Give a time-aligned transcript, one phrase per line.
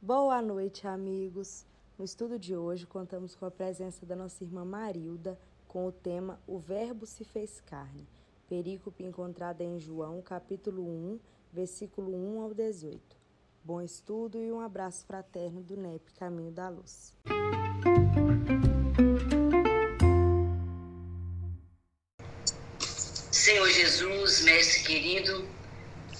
[0.00, 1.66] Boa noite, amigos.
[1.98, 5.36] No estudo de hoje, contamos com a presença da nossa irmã Marilda
[5.66, 8.06] com o tema O Verbo se fez carne,
[8.48, 11.18] perícope encontrada em João, capítulo 1,
[11.52, 13.00] versículo 1 ao 18.
[13.64, 17.12] Bom estudo e um abraço fraterno do NEP Caminho da Luz.
[23.32, 25.44] Senhor Jesus, Mestre querido,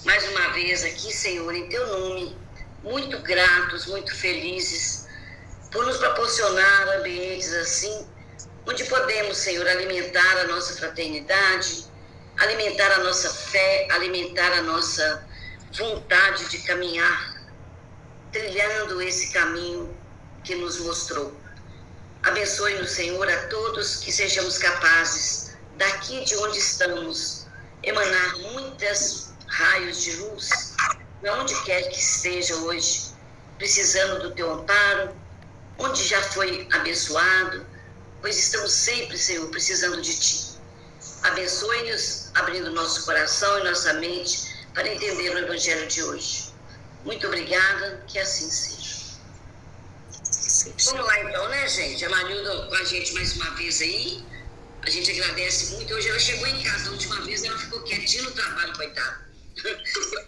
[0.03, 2.35] mais uma vez aqui, Senhor, em Teu nome,
[2.83, 5.07] muito gratos, muito felizes
[5.71, 8.07] por nos proporcionar ambientes assim,
[8.65, 11.85] onde podemos, Senhor, alimentar a nossa fraternidade,
[12.37, 15.27] alimentar a nossa fé, alimentar a nossa
[15.77, 17.49] vontade de caminhar,
[18.31, 19.95] trilhando esse caminho
[20.43, 21.39] que nos mostrou.
[22.23, 27.47] Abençoe-nos, Senhor, a todos que sejamos capazes, daqui de onde estamos,
[27.83, 30.75] emanar muitas raios de luz,
[31.27, 33.13] onde quer que esteja hoje,
[33.57, 35.13] precisando do teu amparo,
[35.77, 37.65] onde já foi abençoado,
[38.21, 40.49] pois estamos sempre, Senhor, precisando de ti.
[41.23, 46.53] Abençoe-nos, abrindo nosso coração e nossa mente para entender o Evangelho de hoje.
[47.03, 48.89] Muito obrigada, que assim seja.
[50.85, 52.03] Vamos lá então, né, gente?
[52.05, 54.23] A Marilda com a gente mais uma vez aí.
[54.81, 55.93] A gente agradece muito.
[55.93, 59.28] Hoje ela chegou em casa da última vez, ela ficou quietinha no trabalho, coitada.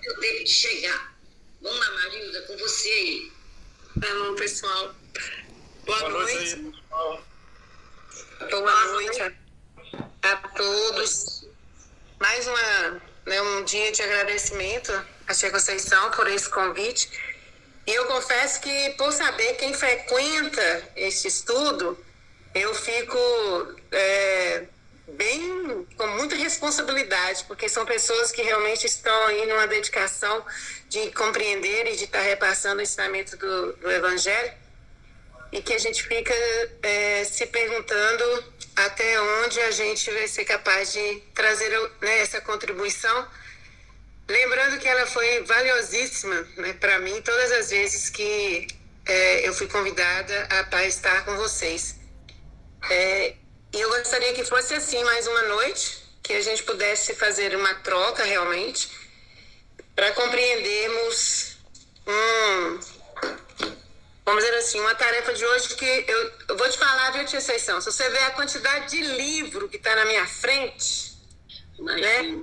[0.03, 1.15] Eu tempo de chegar.
[1.61, 3.31] Vamos lá, Marilda, com você aí.
[3.99, 4.95] Tá bom, pessoal.
[5.85, 6.55] Boa, Boa noite.
[6.55, 6.83] noite.
[8.49, 9.31] Boa noite a,
[10.31, 11.45] a todos.
[12.19, 14.91] Mais uma, né, um dia de agradecimento
[15.27, 17.09] à Tia Conceição por esse convite.
[17.85, 21.97] E eu confesso que, por saber quem frequenta este estudo,
[22.53, 23.17] eu fico
[23.91, 24.67] é,
[25.17, 30.45] bem com muita responsabilidade, porque são pessoas que realmente estão aí numa dedicação
[30.89, 34.53] de compreender e de estar repassando o ensinamento do, do Evangelho
[35.51, 36.33] e que a gente fica
[36.81, 38.23] é, se perguntando
[38.75, 41.69] até onde a gente vai ser capaz de trazer
[42.01, 43.27] né, essa contribuição.
[44.27, 48.67] Lembrando que ela foi valiosíssima né, para mim todas as vezes que
[49.05, 51.97] é, eu fui convidada a, estar com vocês.
[52.89, 53.35] É,
[53.73, 57.73] e eu gostaria que fosse assim mais uma noite, que a gente pudesse fazer uma
[57.75, 58.89] troca realmente,
[59.95, 61.57] para compreendermos
[62.07, 62.79] um,
[64.25, 67.41] vamos dizer assim, uma tarefa de hoje que eu, eu vou te falar, viu, Tia
[67.41, 67.79] Seição?
[67.79, 71.11] Se você ver a quantidade de livro que está na minha frente,
[71.79, 72.37] né?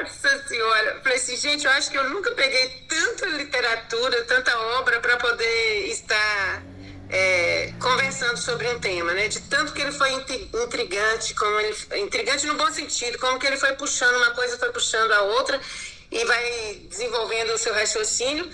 [0.00, 5.00] Nossa Senhora, falei assim, gente, eu acho que eu nunca peguei tanta literatura, tanta obra
[5.00, 6.62] para poder estar
[7.10, 9.28] é, conversando sobre um tema, né?
[9.28, 13.56] De tanto que ele foi intrigante, como ele intrigante no bom sentido, como que ele
[13.56, 15.60] foi puxando uma coisa, foi puxando a outra
[16.10, 18.50] e vai desenvolvendo o seu raciocínio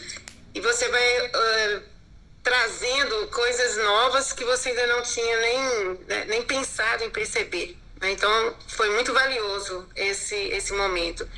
[0.54, 1.82] e você vai uh,
[2.42, 7.76] trazendo coisas novas que você ainda não tinha nem, né, nem pensado em perceber.
[8.00, 8.12] Né?
[8.12, 11.28] Então, foi muito valioso esse, esse momento.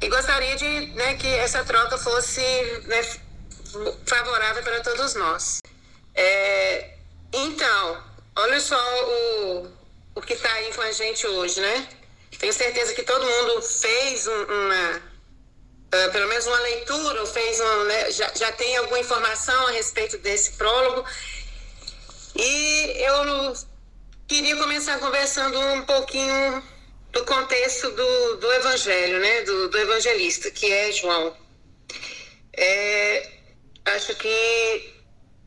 [0.00, 2.40] E gostaria de né, que essa troca fosse
[2.86, 3.02] né,
[4.06, 5.59] favorável para todos nós.
[6.20, 6.90] É,
[7.32, 8.04] então,
[8.36, 9.72] olha só o,
[10.16, 11.88] o que está aí com a gente hoje, né?
[12.38, 17.84] Tenho certeza que todo mundo fez um, uma, uh, pelo menos uma leitura, fez um,
[17.84, 21.08] né, já, já tem alguma informação a respeito desse prólogo.
[22.36, 23.54] E eu
[24.28, 26.62] queria começar conversando um pouquinho
[27.12, 29.40] do contexto do, do evangelho, né?
[29.40, 31.34] Do, do evangelista, que é João.
[32.52, 33.32] É,
[33.86, 34.99] acho que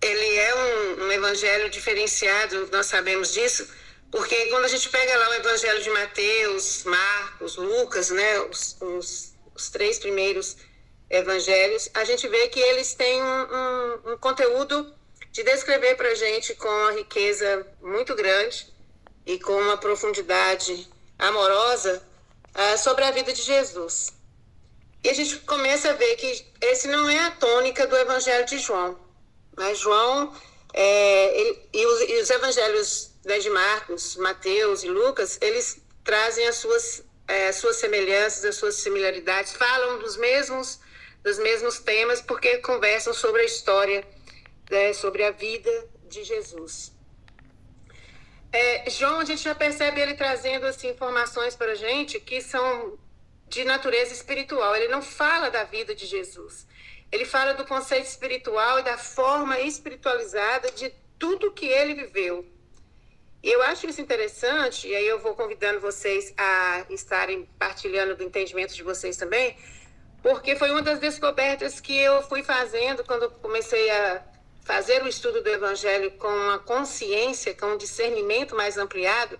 [0.03, 3.68] ele é um, um, evangelho diferenciado, nós sabemos disso,
[4.12, 9.34] porque quando a gente pega lá o evangelho de Mateus, Marcos, Lucas, né, os, os,
[9.56, 10.58] os três primeiros
[11.09, 14.94] evangelhos, a gente vê que eles têm um, um, um conteúdo
[15.31, 18.68] de descrever para a gente com uma riqueza muito grande
[19.25, 20.88] e com uma profundidade
[21.18, 22.03] amorosa
[22.56, 24.13] uh, sobre a vida de Jesus.
[25.03, 28.58] E a gente começa a ver que esse não é a tônica do evangelho de
[28.58, 28.97] João.
[29.56, 30.33] Mas João
[30.74, 36.48] é, ele, e, os, e, os, evangelhos né, de Marcos, Mateus e Lucas, eles trazem
[36.48, 40.80] as suas, é, as suas semelhanças, as suas similaridades, falam dos mesmos,
[41.24, 44.06] dos mesmos temas, porque conversam sobre a história,
[44.69, 45.72] né, sobre a vida
[46.07, 46.92] de Jesus.
[48.51, 52.98] É, João, a gente já percebe ele trazendo assim, informações para a gente que são
[53.48, 54.75] de natureza espiritual.
[54.75, 56.68] Ele não fala da vida de Jesus.
[57.13, 62.44] Ele fala do conceito espiritual e da forma espiritualizada de tudo que ele viveu.
[63.44, 68.24] E eu acho isso interessante, e aí eu vou convidando vocês a estarem partilhando do
[68.24, 69.56] entendimento de vocês também,
[70.24, 74.24] porque foi uma das descobertas que eu fui fazendo quando comecei a
[74.63, 79.39] fazer o estudo do Evangelho com uma consciência, com um discernimento mais ampliado.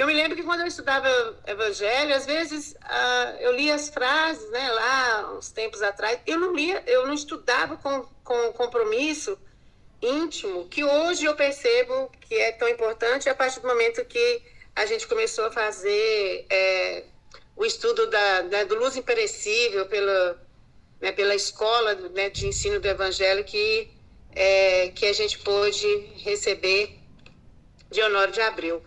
[0.00, 1.06] Eu me lembro que quando eu estudava
[1.46, 6.54] Evangelho, às vezes uh, eu lia as frases, né, lá uns tempos atrás, eu não
[6.56, 9.38] lia, eu não estudava com, com compromisso
[10.00, 14.42] íntimo, que hoje eu percebo que é tão importante a partir do momento que
[14.74, 17.04] a gente começou a fazer é,
[17.54, 20.42] o estudo da, da, do luz imperecível pela,
[20.98, 23.90] né, pela escola né, de ensino do Evangelho que,
[24.34, 25.86] é, que a gente pôde
[26.24, 26.98] receber
[27.90, 28.82] de Honório de Abreu.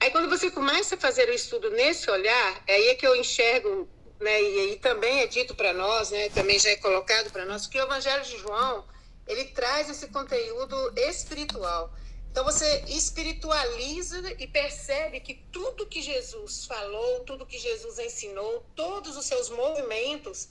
[0.00, 3.16] Aí quando você começa a fazer o estudo nesse olhar, é aí é que eu
[3.16, 3.88] enxergo,
[4.20, 7.66] né, e aí também é dito para nós, né, também já é colocado para nós,
[7.66, 8.84] que o Evangelho de João,
[9.26, 11.92] ele traz esse conteúdo espiritual.
[12.30, 19.16] Então você espiritualiza e percebe que tudo que Jesus falou, tudo que Jesus ensinou, todos
[19.16, 20.50] os seus movimentos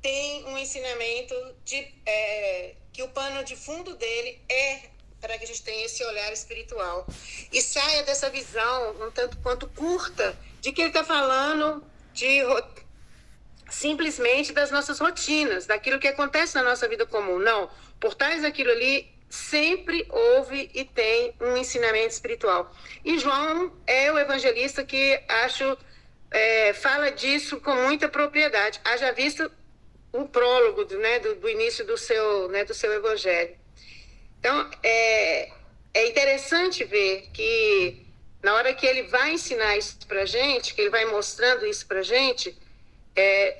[0.00, 4.91] tem um ensinamento de é, que o pano de fundo dele é
[5.22, 7.06] para que a gente tenha esse olhar espiritual
[7.52, 11.82] e saia dessa visão um tanto quanto curta de que ele está falando
[12.12, 12.40] de
[13.70, 17.38] simplesmente das nossas rotinas, daquilo que acontece na nossa vida comum.
[17.38, 17.70] Não,
[18.00, 22.74] por trás daquilo ali sempre houve e tem um ensinamento espiritual.
[23.04, 25.78] E João é o evangelista que acho
[26.32, 28.80] é, fala disso com muita propriedade.
[28.84, 29.50] Haja visto
[30.12, 33.61] o prólogo né, do, do início do seu, né, do seu evangelho.
[34.42, 35.52] Então, é,
[35.94, 38.04] é interessante ver que
[38.42, 42.02] na hora que ele vai ensinar isso para gente, que ele vai mostrando isso para
[42.02, 42.58] gente,
[43.14, 43.58] é,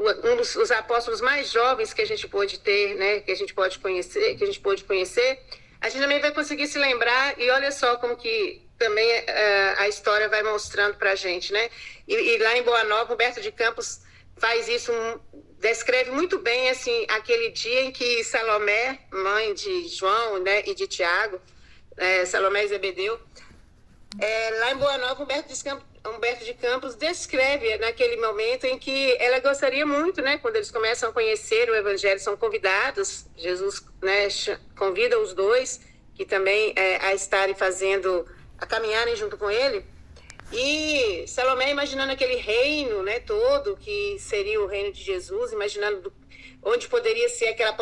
[0.00, 3.52] um dos os apóstolos mais jovens que a gente pode ter, né, que a gente
[3.52, 5.38] pode conhecer, que a gente pode conhecer,
[5.82, 9.88] a gente também vai conseguir se lembrar e olha só como que também uh, a
[9.88, 11.68] história vai mostrando para a gente, né?
[12.08, 14.00] E, e, lá em Boa Nova, Humberto de Campos
[14.38, 14.92] faz isso
[15.62, 20.88] descreve muito bem assim aquele dia em que Salomé, mãe de João, né, e de
[20.88, 21.40] Tiago,
[21.96, 23.18] é, Salomé e Zebedeu,
[24.20, 28.76] é, lá em Boa Nova, Humberto de, Campos, Humberto de Campos descreve naquele momento em
[28.76, 33.84] que ela gostaria muito, né, quando eles começam a conhecer o Evangelho, são convidados, Jesus
[34.02, 34.26] né,
[34.76, 35.80] convida os dois,
[36.16, 38.26] que também é, a estarem fazendo,
[38.58, 39.86] a caminharem junto com ele,
[40.52, 46.12] e Salomé imaginando aquele reino, né, todo que seria o reino de Jesus, imaginando do,
[46.62, 47.72] onde poderia ser aquela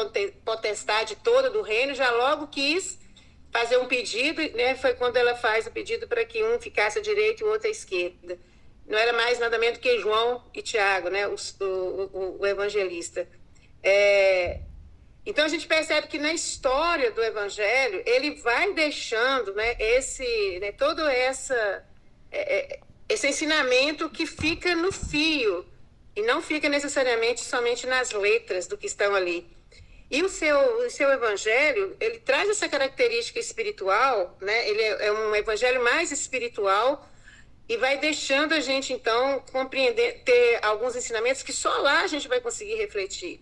[0.45, 2.99] potestade toda do reino, já logo quis
[3.51, 7.03] fazer um pedido, né, foi quando ela faz o pedido para que um ficasse à
[7.03, 8.39] direita e o outro à esquerda.
[8.87, 13.29] Não era mais nada menos que João e Tiago, né, o, o, o evangelista.
[13.83, 14.61] É,
[15.27, 20.73] então a gente percebe que na história do evangelho ele vai deixando, né, esse, né,
[20.73, 21.85] toda essa
[22.31, 25.67] é, é, esse ensinamento que fica no fio
[26.15, 29.47] e não fica necessariamente somente nas letras do que estão ali.
[30.11, 34.69] E o seu, o seu evangelho, ele traz essa característica espiritual, né?
[34.69, 37.09] Ele é, é um evangelho mais espiritual
[37.69, 42.27] e vai deixando a gente então compreender, ter alguns ensinamentos que só lá a gente
[42.27, 43.41] vai conseguir refletir.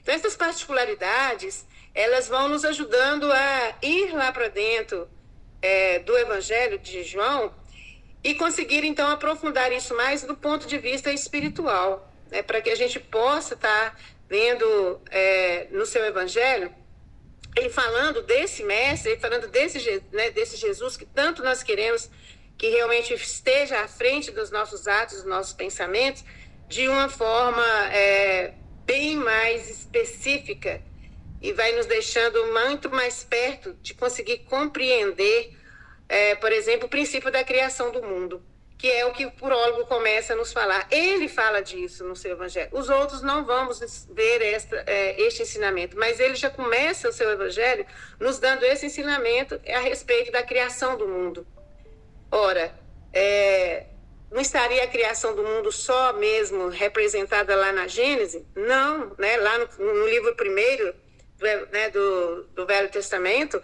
[0.00, 5.08] Então essas particularidades, elas vão nos ajudando a ir lá para dentro
[5.60, 7.52] é, do evangelho de João
[8.26, 12.74] e conseguir então aprofundar isso mais do ponto de vista espiritual, né, para que a
[12.74, 13.96] gente possa estar tá
[14.28, 16.74] vendo é, no seu evangelho
[17.54, 22.10] ele falando desse mestre, falando desse, né, desse Jesus que tanto nós queremos
[22.58, 26.24] que realmente esteja à frente dos nossos atos, dos nossos pensamentos,
[26.66, 28.54] de uma forma é,
[28.84, 30.82] bem mais específica
[31.40, 35.56] e vai nos deixando muito mais perto de conseguir compreender
[36.08, 38.42] é, por exemplo, o princípio da criação do mundo,
[38.78, 40.86] que é o que o prólogo começa a nos falar.
[40.90, 42.68] Ele fala disso no seu evangelho.
[42.72, 47.30] Os outros não vamos ver esta, é, este ensinamento, mas ele já começa o seu
[47.30, 47.86] evangelho
[48.20, 51.46] nos dando esse ensinamento a respeito da criação do mundo.
[52.30, 52.74] Ora,
[53.12, 53.86] é,
[54.30, 58.42] não estaria a criação do mundo só mesmo representada lá na Gênesis?
[58.54, 59.36] Não, né?
[59.38, 60.94] lá no, no livro primeiro
[61.38, 63.62] do, né, do, do Velho Testamento,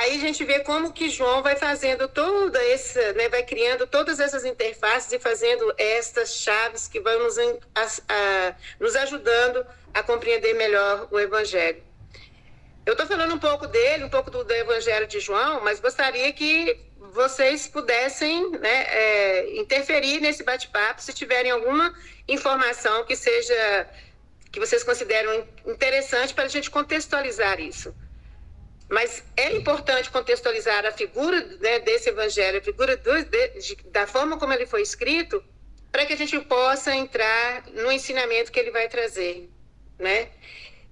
[0.00, 4.18] Aí a gente vê como que João vai fazendo toda essa, né, vai criando todas
[4.18, 10.54] essas interfaces e fazendo estas chaves que vão nos, a, a, nos ajudando a compreender
[10.54, 11.82] melhor o Evangelho.
[12.86, 16.32] Eu estou falando um pouco dele, um pouco do, do, Evangelho de João, mas gostaria
[16.32, 16.80] que
[17.12, 21.94] vocês pudessem né, é, interferir nesse bate-papo se tiverem alguma
[22.26, 23.86] informação que seja
[24.50, 27.94] que vocês consideram interessante para a gente contextualizar isso.
[28.90, 34.36] Mas é importante contextualizar a figura né, desse evangelho, a figura do, de, da forma
[34.36, 35.42] como ele foi escrito,
[35.92, 39.48] para que a gente possa entrar no ensinamento que ele vai trazer,
[39.96, 40.28] né?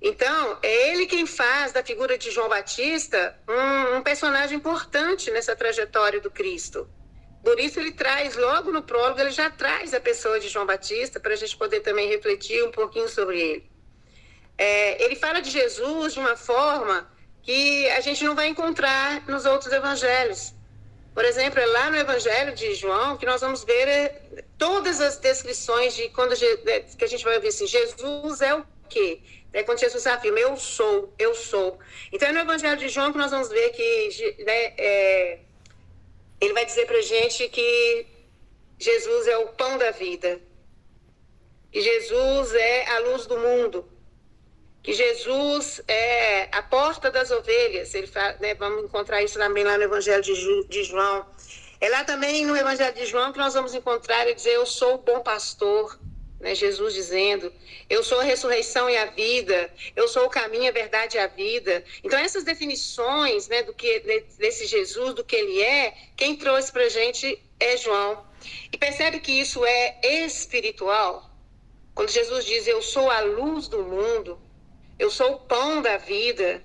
[0.00, 5.56] Então, é ele quem faz da figura de João Batista um, um personagem importante nessa
[5.56, 6.88] trajetória do Cristo.
[7.42, 11.18] Por isso ele traz, logo no prólogo, ele já traz a pessoa de João Batista
[11.18, 13.70] para a gente poder também refletir um pouquinho sobre ele.
[14.56, 17.10] É, ele fala de Jesus de uma forma
[17.48, 20.52] que a gente não vai encontrar nos outros evangelhos.
[21.14, 25.16] Por exemplo, é lá no Evangelho de João que nós vamos ver é, todas as
[25.16, 29.22] descrições de quando que a gente vai ver assim, Jesus é o quê?
[29.50, 31.78] É quando Jesus afirma, eu sou, eu sou.
[32.12, 35.38] Então, é no Evangelho de João que nós vamos ver que né, é,
[36.42, 38.06] ele vai dizer para gente que
[38.78, 40.38] Jesus é o pão da vida,
[41.72, 43.88] que Jesus é a luz do mundo,
[44.88, 47.92] que Jesus é a porta das ovelhas.
[47.92, 51.26] Ele fala, né, vamos encontrar isso também lá no Evangelho de, João.
[51.78, 54.94] É lá também no Evangelho de João que nós vamos encontrar ele dizer: Eu sou
[54.94, 56.00] o bom pastor
[56.40, 57.52] né, Jesus dizendo:
[57.90, 61.26] Eu sou a ressurreição e a vida, eu sou o caminho, a verdade e a
[61.26, 61.84] vida.
[62.02, 64.00] Então, essas definições né, do que
[64.38, 68.24] desse Jesus, do que ele é, quem trouxe para a gente é João.
[68.72, 71.30] E percebe que isso é espiritual.
[71.94, 74.47] Quando Jesus diz: Eu sou a luz do mundo,
[74.98, 76.62] eu sou o pão da vida,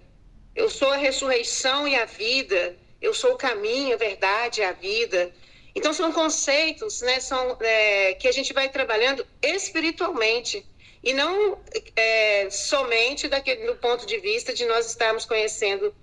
[0.55, 4.71] eu sou a ressurreição e a vida, eu sou o caminho, a verdade e a
[4.71, 5.31] vida.
[5.75, 10.65] Então, são conceitos né, são, é, que a gente vai trabalhando espiritualmente
[11.03, 11.59] e não
[11.95, 15.93] é, somente daquele, do ponto de vista de nós estarmos conhecendo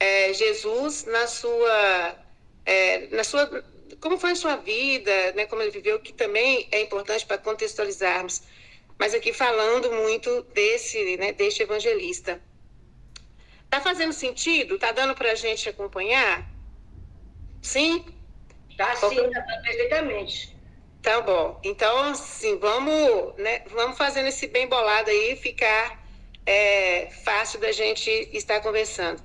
[0.00, 2.16] é, Jesus na sua,
[2.64, 3.64] é, na sua.
[4.00, 8.42] Como foi a sua vida, né, como ele viveu, que também é importante para contextualizarmos.
[8.98, 12.42] Mas aqui falando muito desse, né, deste evangelista.
[13.64, 14.74] Está fazendo sentido?
[14.74, 16.50] Está dando para a gente acompanhar?
[17.62, 18.04] Sim?
[18.76, 20.56] Tá sim, tá perfeitamente.
[21.02, 21.60] Tá bom.
[21.62, 26.02] Então, assim, vamos, né, vamos fazendo esse bem bolado aí ficar
[26.44, 29.22] é, fácil da gente estar conversando.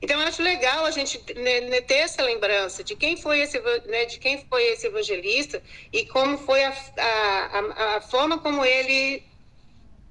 [0.00, 4.04] Então, eu acho legal a gente né, ter essa lembrança de quem foi esse, né,
[4.04, 5.62] de quem foi esse evangelista
[5.92, 9.22] e como foi a, a, a forma como ele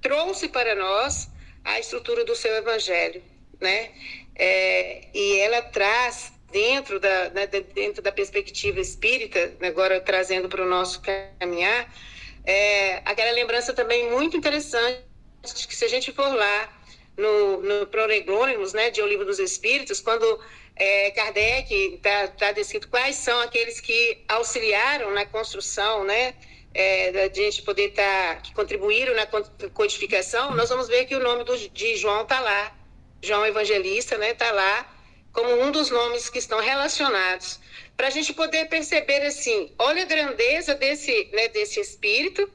[0.02, 1.30] trouxe para nós
[1.64, 3.22] a estrutura do seu evangelho,
[3.60, 3.92] né?
[4.36, 10.70] É, e ela traz dentro da, né, dentro da perspectiva espírita, agora trazendo para o
[10.70, 11.02] nosso
[11.40, 11.94] caminhar,
[12.46, 15.04] é, aquela lembrança também muito interessante,
[15.42, 16.77] que se a gente for lá
[17.18, 17.88] no, no
[18.74, 20.40] né, de O Livro dos Espíritos, quando
[20.76, 26.36] é, Kardec está tá descrito quais são aqueles que auxiliaram na construção, né,
[26.74, 29.26] é, da gente poder estar, tá, que contribuíram na
[29.74, 32.78] codificação, nós vamos ver que o nome do, de João está lá,
[33.22, 34.94] João Evangelista, né, está lá,
[35.34, 37.60] como um dos nomes que estão relacionados,
[37.96, 42.48] para a gente poder perceber assim, olha a grandeza desse, né, desse espírito,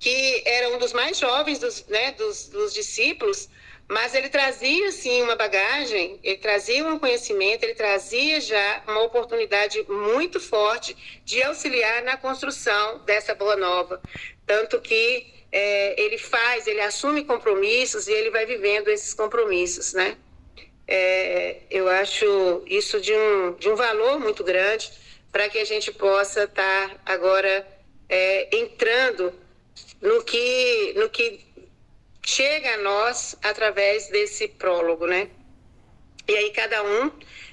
[0.00, 3.48] que era um dos mais jovens dos, né, dos, dos discípulos,
[3.92, 9.84] mas ele trazia assim uma bagagem, ele trazia um conhecimento, ele trazia já uma oportunidade
[9.88, 14.00] muito forte de auxiliar na construção dessa boa nova,
[14.46, 20.16] tanto que é, ele faz, ele assume compromissos e ele vai vivendo esses compromissos, né?
[20.86, 24.92] é, eu acho isso de um, de um valor muito grande
[25.30, 27.66] para que a gente possa estar tá agora
[28.08, 29.32] é, entrando
[30.00, 31.40] no que, no que
[32.24, 35.28] chega a nós através desse prólogo, né?
[36.28, 37.10] E aí cada um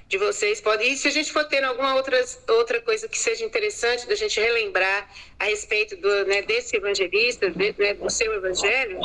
[0.08, 0.84] de vocês pode.
[0.84, 4.40] E se a gente for tendo alguma outra, outra coisa que seja interessante da gente
[4.40, 5.08] relembrar
[5.38, 9.00] a respeito do, né, desse evangelista, de, né, do seu evangelho,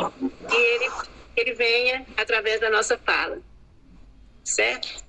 [0.48, 0.90] que ele,
[1.36, 3.40] ele venha através da nossa fala.
[4.42, 5.04] Certo?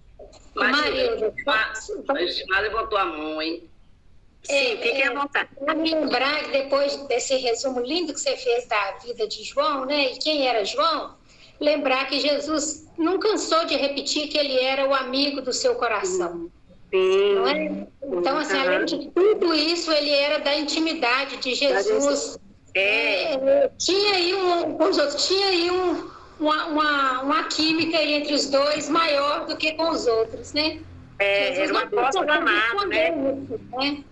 [0.55, 1.17] Maria,
[2.49, 3.69] já levantou a mão, hein?
[4.45, 5.49] Sim, é, fique à é, vontade.
[5.59, 10.13] Lembrar que depois desse resumo lindo que você fez da vida de João, né?
[10.13, 11.15] E quem era João,
[11.59, 16.49] lembrar que Jesus não cansou de repetir que ele era o amigo do seu coração.
[16.91, 17.47] Sim.
[17.47, 17.87] É?
[18.03, 22.37] Então, assim, além de tudo isso, ele era da intimidade de Jesus.
[22.73, 23.33] É.
[23.33, 26.09] é tinha aí um, com os outros, tinha aí um,
[26.39, 30.79] uma, uma, uma química entre os dois maior do que com os outros, né?
[31.17, 33.11] É, era um apóstolo amado, né?
[33.11, 34.03] Né?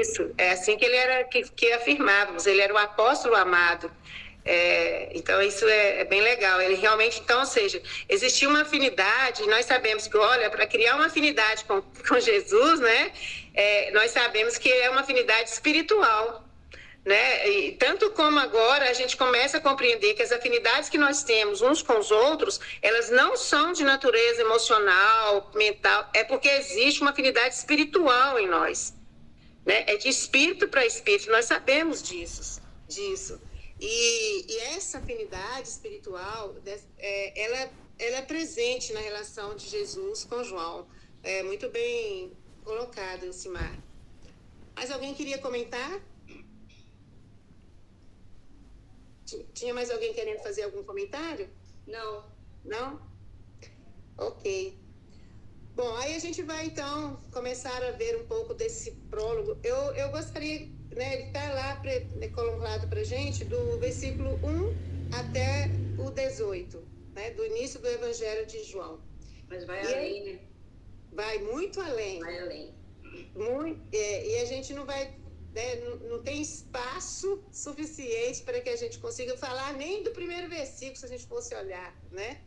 [0.00, 3.90] Isso, é assim que ele era, que, que afirmávamos, ele era o apóstolo amado.
[4.44, 6.60] É, então, isso é, é, bem legal.
[6.60, 11.06] Ele realmente, então, ou seja, existia uma afinidade, nós sabemos que, olha, para criar uma
[11.06, 13.12] afinidade com, com Jesus, né,
[13.54, 16.44] é, nós sabemos que é uma afinidade espiritual
[17.04, 17.48] né?
[17.48, 21.60] E tanto como agora a gente começa a compreender que as afinidades que nós temos
[21.60, 27.10] uns com os outros, elas não são de natureza emocional, mental, é porque existe uma
[27.10, 28.94] afinidade espiritual em nós.
[29.64, 29.84] Né?
[29.86, 33.40] É de espírito para espírito, nós sabemos disso, disso.
[33.80, 36.54] E, e essa afinidade espiritual,
[36.98, 40.86] é, ela, ela é presente na relação de Jesus com João.
[41.22, 42.32] É muito bem
[42.64, 43.76] colocado, Simar.
[44.74, 46.00] Mas alguém queria comentar?
[49.54, 51.48] Tinha mais alguém querendo fazer algum comentário?
[51.86, 52.24] Não.
[52.64, 53.00] Não?
[54.16, 54.78] Ok.
[55.74, 59.58] Bom, aí a gente vai então começar a ver um pouco desse prólogo.
[59.62, 65.08] Eu, eu gostaria, né, ele está lá né, colocado para a gente do versículo 1
[65.12, 69.02] até o 18, né, do início do Evangelho de João.
[69.48, 70.40] Mas vai e além, né?
[71.10, 72.20] Vai muito além.
[72.20, 72.74] Vai além.
[73.34, 75.18] Muito, é, e a gente não vai,
[75.54, 80.50] né, não, não tem espaço suficiente para que a gente consiga falar nem do primeiro
[80.50, 82.42] versículo, se a gente fosse olhar, né?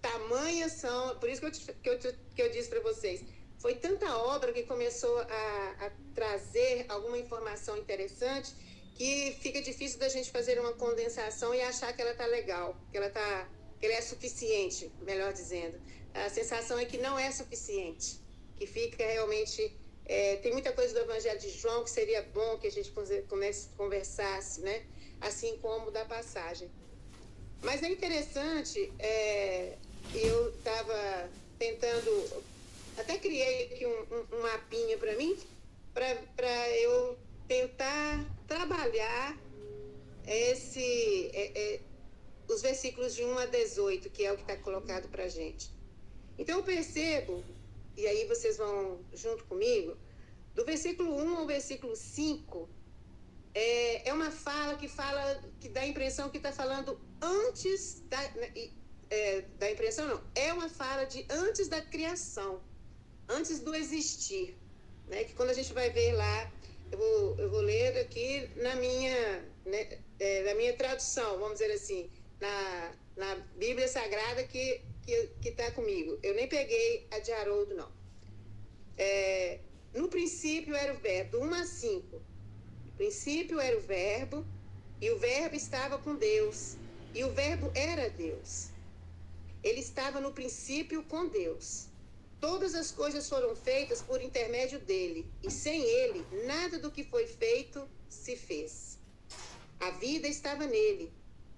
[0.00, 3.22] Tamanhas são, por isso que eu, que eu, que eu disse para vocês,
[3.58, 8.54] foi tanta obra que começou a, a, trazer alguma informação interessante
[8.94, 12.96] que fica difícil da gente fazer uma condensação e achar que ela está legal, que
[12.96, 13.48] ela tá,
[13.80, 15.80] que ela é suficiente, melhor dizendo.
[16.12, 18.20] A sensação é que não é suficiente,
[18.56, 19.74] que fica realmente
[20.06, 22.92] é, tem muita coisa do Evangelho de João que seria bom que a gente
[23.26, 24.84] comece, conversasse, né?
[25.20, 26.70] Assim como da passagem.
[27.64, 29.78] Mas é interessante, é,
[30.14, 32.44] eu estava tentando,
[32.98, 35.34] até criei aqui um, um, um mapinha para mim,
[35.94, 37.18] para eu
[37.48, 39.34] tentar trabalhar
[40.26, 41.80] esse, é, é,
[42.48, 45.70] os versículos de 1 a 18, que é o que está colocado para a gente.
[46.38, 47.42] Então, eu percebo,
[47.96, 49.96] e aí vocês vão junto comigo,
[50.54, 52.68] do versículo 1 ao versículo 5,
[53.54, 58.20] é, é uma fala que fala, que dá a impressão que está falando antes da,
[58.32, 58.52] né,
[59.10, 62.62] é, da impressão, não, é uma fala de antes da criação,
[63.28, 64.56] antes do existir,
[65.08, 65.24] né?
[65.24, 66.52] Que quando a gente vai ver lá,
[66.92, 71.72] eu vou, eu vou ler aqui na minha, né, é, na minha tradução, vamos dizer
[71.72, 76.18] assim, na, na Bíblia Sagrada que que está comigo.
[76.22, 77.92] Eu nem peguei a de Haroldo, não.
[78.96, 79.60] É,
[79.92, 82.22] no princípio era o verbo, do 1 a 5
[82.96, 84.46] princípio era o Verbo,
[85.00, 86.76] e o Verbo estava com Deus,
[87.14, 88.68] e o Verbo era Deus.
[89.62, 91.86] Ele estava no princípio com Deus.
[92.40, 97.26] Todas as coisas foram feitas por intermédio dele, e sem ele, nada do que foi
[97.26, 98.98] feito se fez.
[99.80, 101.12] A vida estava nele,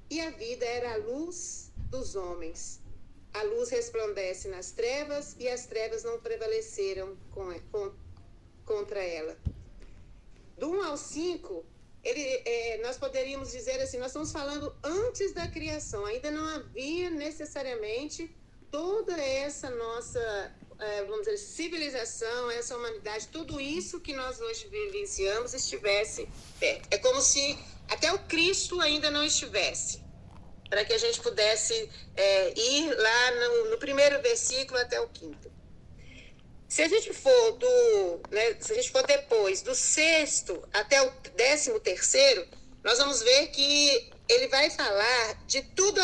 [0.09, 2.81] e a vida era a luz dos homens.
[3.35, 7.93] A luz resplandece nas trevas, e as trevas não prevaleceram com, com,
[8.65, 9.37] contra ela
[10.57, 11.65] do 1 ao 5,
[12.07, 17.11] ele, é, nós poderíamos dizer assim, nós estamos falando antes da criação, ainda não havia
[17.11, 18.33] necessariamente
[18.71, 25.53] toda essa nossa, é, vamos dizer, civilização, essa humanidade, tudo isso que nós hoje vivenciamos
[25.53, 26.29] estivesse
[26.61, 26.87] perto.
[26.93, 30.01] É como se até o Cristo ainda não estivesse,
[30.71, 35.56] para que a gente pudesse é, ir lá no, no primeiro versículo até o quinto.
[36.69, 41.13] Se a gente for do, né, se a gente for depois do sexto até o
[41.37, 42.47] décimo terceiro,
[42.83, 46.01] nós vamos ver que ele vai falar de tudo.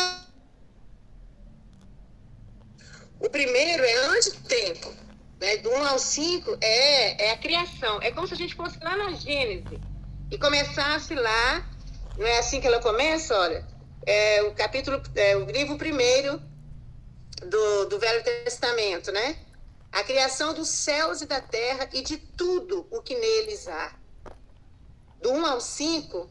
[3.19, 4.93] O primeiro é antes do tempo,
[5.39, 5.57] né?
[5.57, 8.01] Do 1 ao 5 é, é a criação.
[8.01, 9.79] É como se a gente fosse lá na Gênesis
[10.31, 11.69] e começasse lá,
[12.17, 13.65] não é assim que ela começa, olha,
[14.05, 16.41] é o capítulo, é o livro primeiro
[17.45, 19.37] do, do Velho Testamento, né?
[19.93, 23.95] A criação dos céus e da terra e de tudo o que neles há.
[25.21, 26.29] Do 1 ao 5,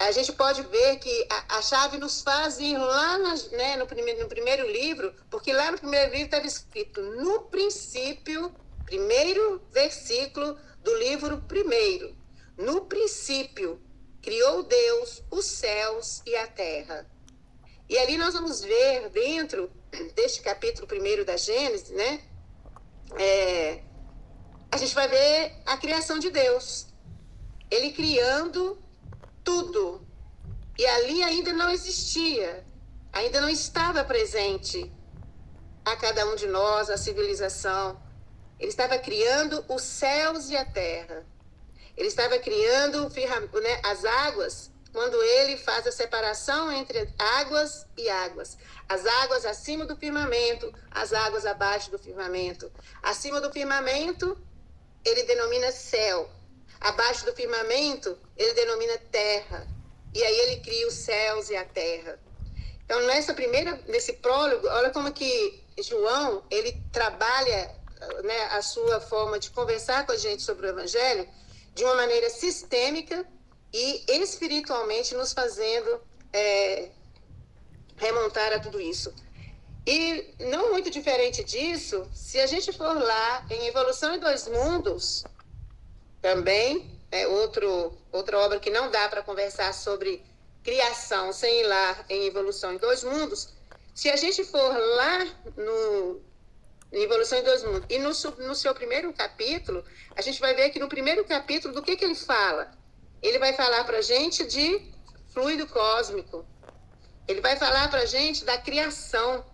[0.00, 3.16] a gente pode ver que a, a chave nos faz ir lá
[3.52, 8.52] né, no, primeiro, no primeiro livro, porque lá no primeiro livro estava escrito no princípio,
[8.84, 12.16] primeiro versículo do livro primeiro.
[12.56, 13.80] No princípio,
[14.20, 17.06] criou Deus os céus e a terra.
[17.88, 19.70] E ali nós vamos ver dentro
[20.16, 22.27] deste capítulo primeiro da Gênesis, né?
[23.16, 23.82] É,
[24.70, 26.86] a gente vai ver a criação de Deus.
[27.70, 28.78] Ele criando
[29.44, 30.06] tudo.
[30.78, 32.64] E ali ainda não existia,
[33.12, 34.92] ainda não estava presente
[35.84, 38.00] a cada um de nós, a civilização.
[38.58, 41.26] Ele estava criando os céus e a terra.
[41.96, 43.08] Ele estava criando
[43.60, 48.56] né, as águas quando ele faz a separação entre águas e águas.
[48.88, 52.70] As águas acima do firmamento, as águas abaixo do firmamento.
[53.02, 54.36] Acima do firmamento,
[55.04, 56.30] ele denomina céu.
[56.80, 59.66] Abaixo do firmamento, ele denomina terra.
[60.14, 62.18] E aí ele cria os céus e a terra.
[62.84, 67.78] Então, nessa primeira, nesse prólogo, olha como que João, ele trabalha
[68.24, 71.28] né, a sua forma de conversar com a gente sobre o evangelho
[71.74, 73.26] de uma maneira sistêmica
[73.72, 76.00] e espiritualmente nos fazendo
[76.32, 76.90] é,
[77.96, 79.12] remontar a tudo isso.
[79.86, 85.24] E não muito diferente disso, se a gente for lá em Evolução em Dois Mundos,
[86.20, 90.22] também, é outro, outra obra que não dá para conversar sobre
[90.62, 93.54] criação sem ir lá em Evolução em Dois Mundos,
[93.94, 95.26] se a gente for lá
[95.56, 96.20] no
[96.92, 98.10] em Evolução em Dois Mundos, e no,
[98.46, 99.84] no seu primeiro capítulo,
[100.16, 102.70] a gente vai ver que no primeiro capítulo, do que, que ele fala?
[103.22, 104.90] Ele vai falar para a gente de
[105.32, 106.46] fluido cósmico.
[107.26, 109.44] Ele vai falar para a gente da criação.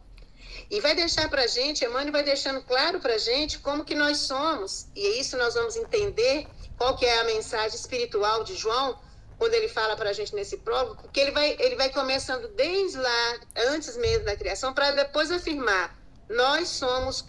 [0.70, 3.94] E vai deixar para a gente, Emmanuel vai deixando claro para a gente como que
[3.94, 4.87] nós somos.
[4.94, 6.46] E é isso nós vamos entender
[6.79, 8.98] qual que é a mensagem espiritual de João,
[9.38, 12.98] quando ele fala para a gente nesse prólogo, porque ele vai, ele vai começando desde
[12.98, 15.96] lá, antes mesmo da criação, para depois afirmar,
[16.29, 17.22] nós somos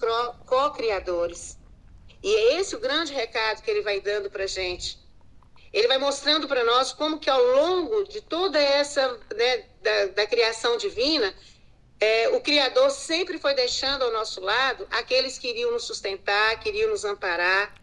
[0.45, 1.57] co-criadores.
[2.23, 4.99] E é esse o grande recado que ele vai dando para a gente.
[5.75, 10.25] Ele vai mostrando para nós como que ao longo de toda essa, né, da, da
[10.25, 11.35] criação divina,
[11.99, 16.89] é, o Criador sempre foi deixando ao nosso lado aqueles que iriam nos sustentar, queriam
[16.91, 17.75] nos amparar.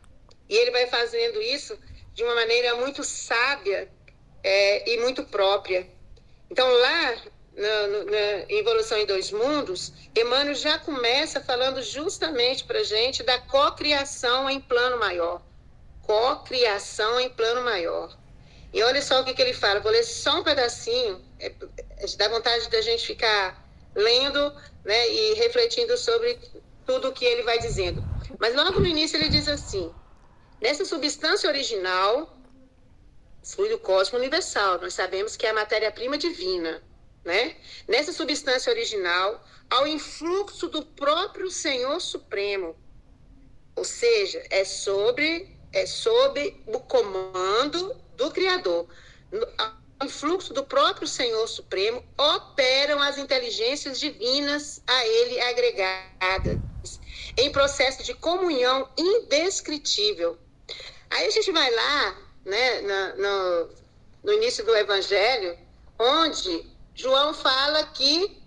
[0.48, 1.78] E ele vai fazendo isso
[2.14, 3.90] de uma maneira muito sábia
[4.42, 5.87] é, e muito própria.
[6.50, 7.16] Então, lá
[7.55, 14.48] na, na, Evolução em Dois Mundos, Emmanuel já começa falando justamente para gente da cocriação
[14.48, 15.42] em plano maior.
[16.03, 18.17] Cocriação em plano maior.
[18.73, 21.47] E olha só o que, que ele fala, vou ler só um pedacinho, é,
[21.99, 23.62] é, dá vontade da gente ficar
[23.95, 26.38] lendo né, e refletindo sobre
[26.87, 28.03] tudo o que ele vai dizendo.
[28.38, 29.95] Mas logo no início ele diz assim:
[30.61, 32.35] nessa substância original,
[33.45, 36.83] fluido cósmico universal, nós sabemos que é a matéria-prima divina,
[37.25, 37.57] né?
[37.87, 42.75] Nessa substância original, ao influxo do próprio Senhor Supremo,
[43.77, 48.87] ou seja, é sobre é sob o comando do Criador
[50.05, 56.59] influxo do próprio Senhor Supremo, operam as inteligências divinas a ele agregadas,
[57.37, 60.39] em processo de comunhão indescritível.
[61.11, 63.71] Aí a gente vai lá, né, no, no,
[64.25, 65.57] no início do Evangelho,
[65.99, 68.43] onde João fala que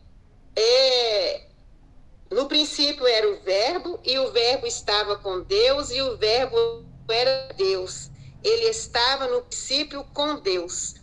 [0.55, 1.47] é,
[2.31, 7.53] no princípio era o Verbo, e o Verbo estava com Deus, e o Verbo era
[7.55, 8.09] Deus.
[8.43, 10.95] Ele estava no princípio com Deus.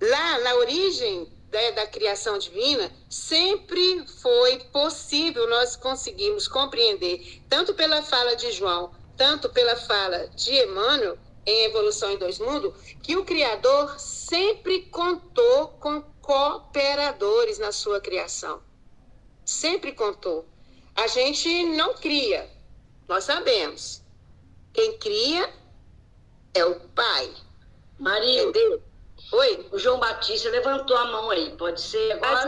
[0.00, 8.02] Lá na origem da, da, criação divina, sempre foi possível nós conseguirmos compreender, tanto pela
[8.02, 13.24] fala de João, tanto pela fala de Emmanuel, em Evolução em Dois Mundos, que o
[13.24, 18.62] Criador sempre contou com cooperadores na sua criação.
[19.44, 20.46] Sempre contou.
[20.94, 22.50] A gente não cria,
[23.08, 24.02] nós sabemos.
[24.72, 25.50] Quem cria
[26.54, 27.30] é o Pai.
[27.98, 28.82] Maria, Entendeu?
[29.32, 29.68] Oi?
[29.72, 32.46] O João Batista levantou a mão aí, pode ser agora?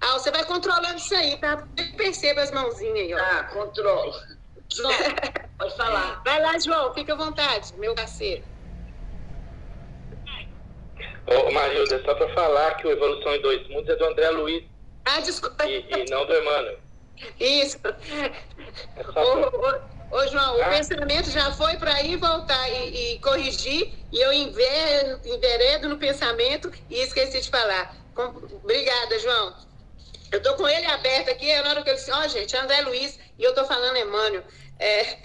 [0.00, 1.66] Ah, você vai controlando isso aí, tá?
[1.96, 3.18] Perceba as mãozinhas aí, ó.
[3.18, 4.14] Ah, controlo.
[4.72, 4.90] João,
[5.58, 6.22] pode falar.
[6.24, 8.42] Vai lá, João, fica à vontade, meu parceiro.
[11.26, 14.64] Ô, Marilda, só para falar que o Evolução em Dois Mundos é do André Luiz.
[15.04, 15.66] Ah, desculpa.
[15.66, 16.78] E, e não do Emmanuel.
[17.38, 17.78] Isso.
[18.96, 19.22] É só pra...
[19.22, 19.93] Ô,
[20.30, 20.66] João, ah.
[20.66, 25.98] o pensamento já foi para ir voltar e, e, corrigir, e eu enver, enveredo no
[25.98, 27.96] pensamento e esqueci de falar.
[28.14, 28.24] Com...
[28.62, 29.54] Obrigada, João.
[30.30, 32.56] Eu tô com ele aberto aqui, é na hora que ele disse, ó, oh, gente,
[32.56, 34.42] André Luiz, e eu tô falando Emmanuel.
[34.78, 35.16] É...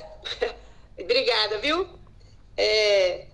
[1.00, 1.88] Obrigada, viu?
[2.58, 3.26] É...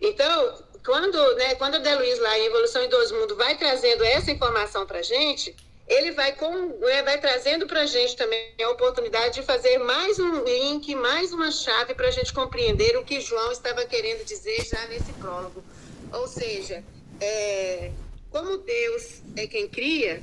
[0.00, 4.30] Então, quando, né, quando André Luiz lá em Evolução em Dois Mundos vai trazendo essa
[4.30, 5.54] informação para gente,
[5.88, 10.18] ele vai, com, né, vai trazendo para a gente também a oportunidade de fazer mais
[10.18, 14.64] um link, mais uma chave para a gente compreender o que João estava querendo dizer
[14.66, 15.64] já nesse prólogo.
[16.12, 16.84] Ou seja,
[17.20, 17.90] é,
[18.30, 20.22] como Deus é quem cria,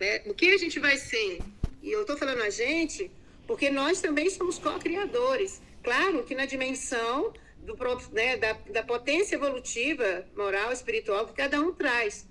[0.00, 1.40] né, o que a gente vai ser?
[1.82, 3.10] E eu estou falando a gente
[3.46, 5.60] porque nós também somos co-criadores.
[5.82, 7.76] Claro que na dimensão do,
[8.12, 12.26] né, da, da potência evolutiva, moral, espiritual que cada um traz.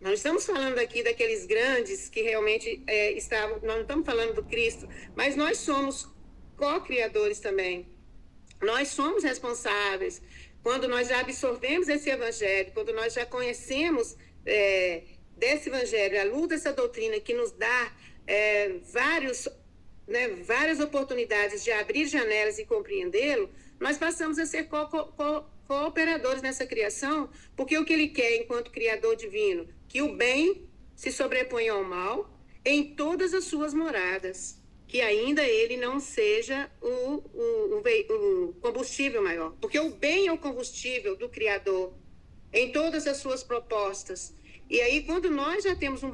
[0.00, 3.56] Nós estamos falando aqui daqueles grandes que realmente é, estavam.
[3.60, 6.08] Nós não estamos falando do Cristo, mas nós somos
[6.56, 7.86] co-criadores também.
[8.62, 10.22] Nós somos responsáveis.
[10.62, 15.02] Quando nós já absorvemos esse evangelho, quando nós já conhecemos é,
[15.36, 17.92] desse evangelho, a luz dessa doutrina que nos dá
[18.26, 19.48] é, vários,
[20.08, 26.40] né, várias oportunidades de abrir janelas e compreendê-lo, nós passamos a ser co, co, cooperadores
[26.40, 29.68] nessa criação, porque o que ele quer enquanto criador divino?
[29.90, 32.16] Que o bem se sobreponha ao mal
[32.64, 34.38] em todas as suas moradas.
[34.90, 39.54] que ainda ele não seja o, o, o, o combustível maior.
[39.60, 41.94] Porque o bem é o combustível do Criador
[42.52, 44.34] em todas as suas propostas.
[44.68, 46.10] E aí, quando nós já temos um,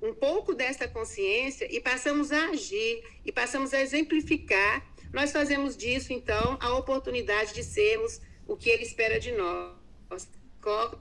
[0.00, 4.74] um pouco dessa consciência e passamos a agir e passamos a exemplificar,
[5.12, 10.26] nós fazemos disso, então, a oportunidade de sermos o que ele espera de nós,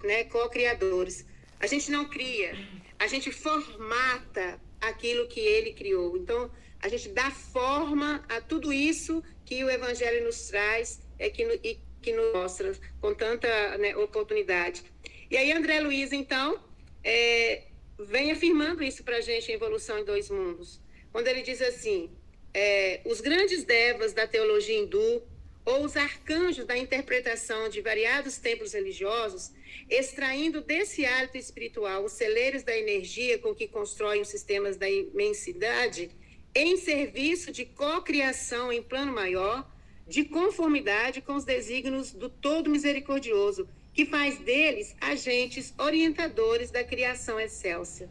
[0.04, 1.26] né, co-criadores.
[1.60, 2.58] A gente não cria,
[2.98, 6.18] a gente formata aquilo que ele criou.
[6.18, 6.50] Então,
[6.82, 11.80] a gente dá forma a tudo isso que o Evangelho nos traz é que, e
[12.02, 14.84] que nos mostra com tanta né, oportunidade.
[15.30, 16.64] E aí, André Luiz, então,
[17.04, 17.64] é,
[18.00, 22.10] vem afirmando isso para a gente em Evolução em Dois Mundos, quando ele diz assim:
[22.54, 25.22] é, os grandes devas da teologia hindu
[25.66, 29.52] ou os arcanjos da interpretação de variados templos religiosos,
[29.90, 36.10] extraindo desse hálito espiritual os celeiros da energia com que constroem os sistemas da imensidade,
[36.56, 39.70] em serviço de cocriação em plano maior,
[40.08, 47.40] de conformidade com os desígnios do Todo Misericordioso, que faz deles agentes orientadores da criação
[47.40, 48.10] excelsa.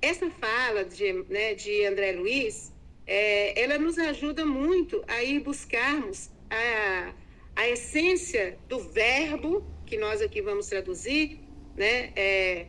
[0.00, 2.71] Essa fala de, né, de André Luiz,
[3.06, 7.14] é, ela nos ajuda muito a ir buscarmos a,
[7.56, 11.38] a essência do verbo, que nós aqui vamos traduzir,
[11.76, 12.66] né, é,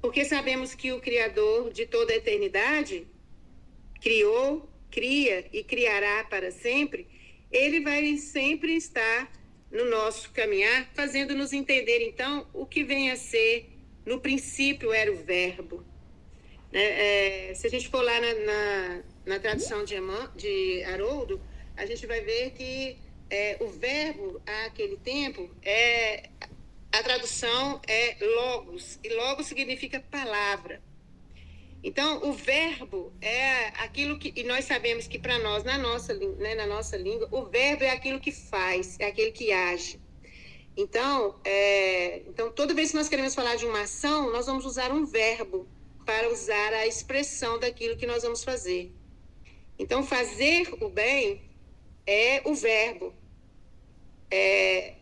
[0.00, 3.06] porque sabemos que o Criador de toda a eternidade
[4.00, 7.06] criou, cria e criará para sempre,
[7.50, 9.30] ele vai sempre estar
[9.70, 13.70] no nosso caminhar, fazendo-nos entender, então, o que vem a ser,
[14.06, 15.84] no princípio era o verbo.
[16.72, 19.96] É, é, se a gente for lá na, na, na tradução de,
[20.36, 21.40] de Haroldo,
[21.76, 22.96] a gente vai ver que
[23.30, 26.30] é, o verbo, àquele tempo, é
[26.90, 30.82] a tradução é logos, e logos significa palavra.
[31.84, 36.54] Então, o verbo é aquilo que, e nós sabemos que para nós, na nossa, né,
[36.54, 40.00] na nossa língua, o verbo é aquilo que faz, é aquele que age.
[40.76, 44.90] Então, é, então, toda vez que nós queremos falar de uma ação, nós vamos usar
[44.90, 45.68] um verbo
[46.06, 48.90] para usar a expressão daquilo que nós vamos fazer.
[49.78, 51.42] Então, fazer o bem
[52.06, 53.14] é o verbo.
[54.30, 54.94] É,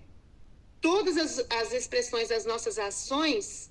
[0.80, 3.70] todas as, as expressões das nossas ações,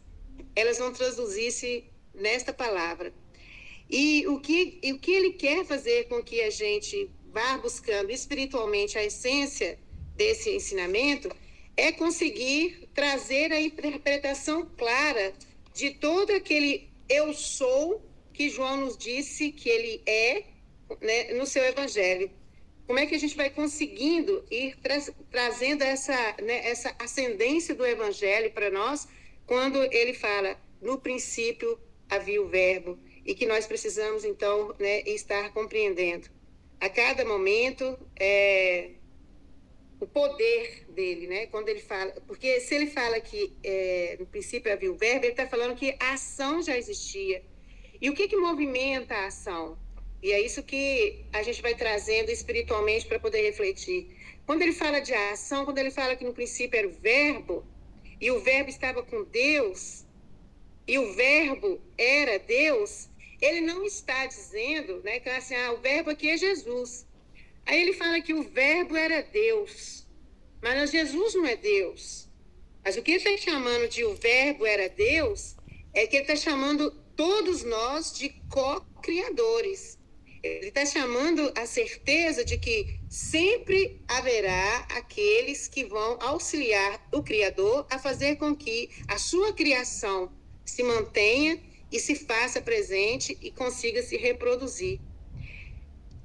[0.56, 3.14] elas vão traduzir-se nesta palavra.
[3.90, 8.98] E o que, o que ele quer fazer com que a gente vá buscando espiritualmente
[8.98, 9.78] a essência
[10.16, 11.30] desse ensinamento
[11.78, 15.34] é conseguir trazer a interpretação clara
[15.74, 18.02] de todo aquele eu sou
[18.34, 20.44] que João nos disse que ele é
[21.02, 22.32] né, no seu evangelho.
[22.86, 24.96] Como é que a gente vai conseguindo ir tra
[25.32, 29.08] trazendo essa, né, essa ascendência do evangelho para nós
[29.46, 35.52] quando ele fala no princípio havia o verbo e que nós precisamos então né, estar
[35.52, 36.30] compreendendo
[36.80, 38.92] a cada momento é,
[40.00, 41.48] o poder dele, né?
[41.48, 45.32] Quando ele fala, porque se ele fala que é, no princípio havia o verbo, ele
[45.32, 47.44] está falando que a ação já existia.
[48.02, 49.78] E o que que movimenta a ação?
[50.26, 54.08] E é isso que a gente vai trazendo espiritualmente para poder refletir.
[54.44, 57.64] Quando ele fala de ação, quando ele fala que no princípio era o verbo
[58.20, 60.04] e o verbo estava com Deus,
[60.88, 63.08] e o verbo era Deus,
[63.40, 67.06] ele não está dizendo, né, que assim, ah, o verbo aqui é Jesus.
[67.64, 70.08] Aí ele fala que o verbo era Deus,
[70.60, 72.28] mas Jesus não é Deus.
[72.84, 75.56] Mas o que ele está chamando de o verbo era Deus
[75.94, 80.04] é que ele está chamando todos nós de co-criadores.
[80.46, 87.88] Ele está chamando a certeza de que sempre haverá aqueles que vão auxiliar o Criador
[87.90, 90.32] a fazer com que a sua criação
[90.64, 91.60] se mantenha
[91.92, 95.00] e se faça presente e consiga se reproduzir.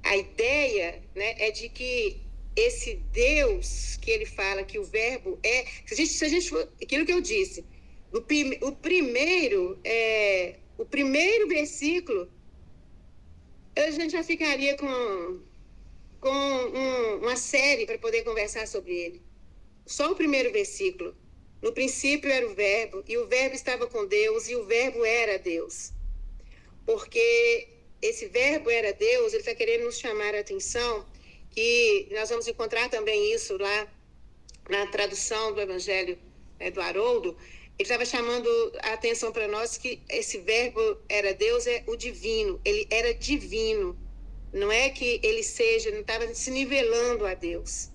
[0.02, 2.20] A ideia né, é de que
[2.54, 5.64] esse Deus que ele fala que o verbo é.
[5.86, 7.64] Se a gente, se a gente aquilo que eu disse,
[8.12, 8.18] o,
[8.66, 12.28] o primeiro é, o primeiro versículo,
[13.76, 15.40] a gente já ficaria com,
[16.20, 19.22] com um, uma série para poder conversar sobre ele.
[19.86, 21.14] Só o primeiro versículo.
[21.62, 25.38] No princípio era o Verbo, e o Verbo estava com Deus, e o Verbo era
[25.38, 25.92] Deus.
[26.86, 27.68] Porque
[28.00, 31.04] esse Verbo era Deus, ele está querendo nos chamar a atenção,
[31.50, 33.88] que nós vamos encontrar também isso lá
[34.70, 36.18] na tradução do Evangelho
[36.58, 37.36] né, do Haroldo.
[37.80, 38.48] Ele estava chamando
[38.82, 43.98] a atenção para nós que esse Verbo era Deus, é o divino, ele era divino.
[44.52, 47.90] Não é que ele seja, não estava se nivelando a Deus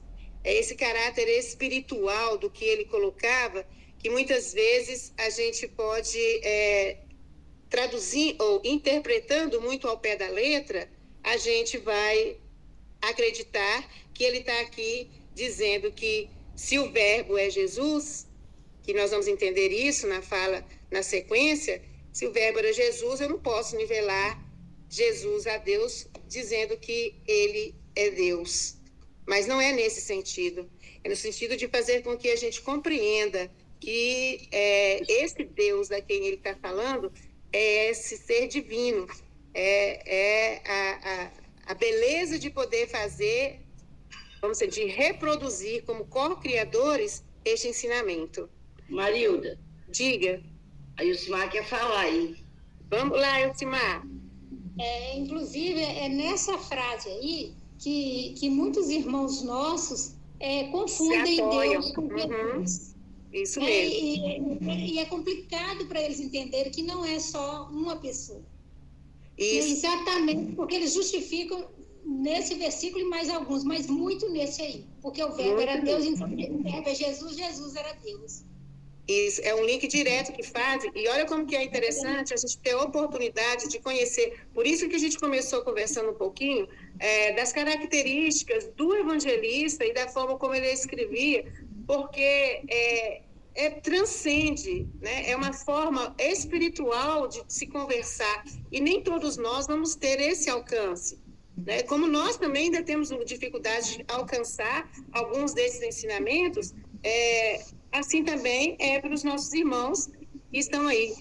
[0.46, 3.68] é esse caráter espiritual do que ele colocava,
[3.98, 7.00] que muitas vezes a gente pode é,
[7.68, 10.88] traduzindo ou interpretando muito ao pé da letra,
[11.24, 12.38] a gente vai
[13.02, 18.28] acreditar que ele está aqui dizendo que se o verbo é Jesus,
[18.86, 21.82] que nós vamos entender isso na fala, na sequência,
[22.14, 24.40] se o verbo era Jesus, eu não posso nivelar
[24.88, 28.76] Jesus a Deus dizendo que ele é Deus.
[29.26, 30.70] Mas não é nesse sentido.
[31.04, 36.00] É no sentido de fazer com que a gente compreenda que é, esse Deus a
[36.00, 37.12] quem ele está falando
[37.52, 39.08] é esse ser divino,
[39.54, 39.72] é,
[40.06, 41.32] é a,
[41.70, 43.62] a, a beleza de poder fazer,
[44.42, 48.50] vamos dizer, de reproduzir como co-criadores este ensinamento.
[48.90, 49.60] Marilda.
[49.90, 50.42] Diga.
[50.98, 52.36] A Ilcimar quer falar aí.
[52.90, 54.06] Vamos lá, Ilcimar.
[54.80, 62.02] É, inclusive, é nessa frase aí que, que muitos irmãos nossos é, confundem Deus com
[62.02, 62.64] uhum.
[63.34, 64.70] Isso é, mesmo.
[64.70, 68.44] É, e, e, é complicado para eles entenderem que não é só uma pessoa.
[69.38, 69.74] Isso.
[69.74, 71.68] exatamente porque eles justificam
[72.06, 74.86] nesse versículo e mais alguns, mas muito nesse aí.
[75.02, 78.44] Porque o verbo muito era Deus, então o verbo é Jesus, Jesus era Deus.
[79.08, 80.92] Isso, é um link direto que fazem.
[80.96, 84.40] E olha como que é interessante a gente ter a oportunidade de conhecer.
[84.54, 86.68] Por isso que a gente começou conversando um pouquinho
[87.00, 91.46] é, das características do evangelista e da forma como ele escrevia,
[91.86, 93.22] porque é,
[93.54, 95.30] é, transcende, né?
[95.30, 98.44] é uma forma espiritual de se conversar.
[98.72, 101.20] E nem todos nós vamos ter esse alcance.
[101.56, 101.84] Né?
[101.84, 107.64] Como nós também ainda temos dificuldade de alcançar alguns desses ensinamentos, é,
[108.00, 110.08] assim também é para os nossos irmãos
[110.52, 111.16] que estão aí.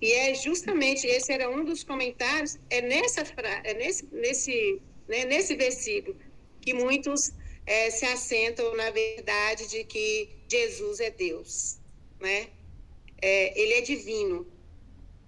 [0.00, 3.22] E é justamente, esse era um dos comentários, é nessa
[3.64, 6.16] é nesse, nesse, né, nesse versículo
[6.60, 7.32] que muitos
[7.66, 11.78] é, se assentam na verdade de que Jesus é Deus,
[12.20, 12.48] né?
[13.22, 14.46] É, ele é divino,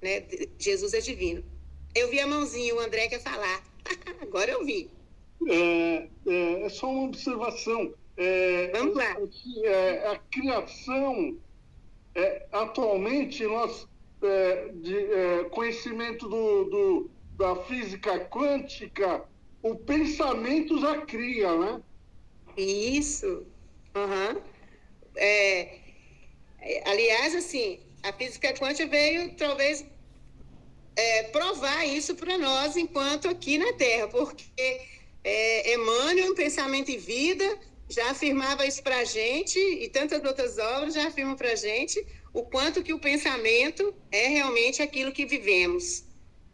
[0.01, 0.25] né?
[0.59, 1.45] Jesus é divino.
[1.95, 3.63] Eu vi a mãozinha, o André quer falar.
[4.23, 4.91] Agora eu vi.
[5.47, 7.95] É, é, é só uma observação.
[8.17, 9.17] É, Vamos lá.
[9.65, 11.37] É, a criação,
[12.15, 13.89] é, atualmente, nós,
[14.23, 19.25] é, de é, conhecimento do, do, da física quântica,
[19.63, 21.83] o pensamento já cria, né?
[22.57, 23.47] Isso.
[23.95, 24.41] Uhum.
[25.17, 25.79] É,
[26.85, 29.85] aliás, assim, a física quântica veio, talvez,
[30.97, 34.45] é, provar isso para nós enquanto aqui na Terra, porque
[35.25, 37.59] é, Emmanuel, Pensamento e Vida,
[37.93, 42.05] já afirmava isso para a gente, e tantas outras obras já afirmam para a gente,
[42.33, 46.05] o quanto que o pensamento é realmente aquilo que vivemos.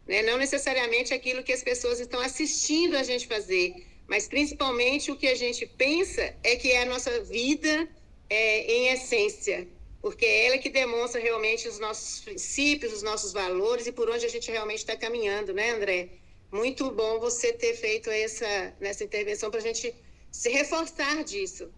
[0.05, 0.21] Né?
[0.21, 3.73] Não necessariamente aquilo que as pessoas estão assistindo a gente fazer,
[4.07, 7.87] mas principalmente o que a gente pensa é que é a nossa vida
[8.29, 9.67] é, em essência,
[10.01, 14.25] porque é ela que demonstra realmente os nossos princípios, os nossos valores e por onde
[14.25, 16.09] a gente realmente está caminhando, né, André?
[16.51, 19.93] Muito bom você ter feito essa nessa intervenção para a gente
[20.31, 21.71] se reforçar disso.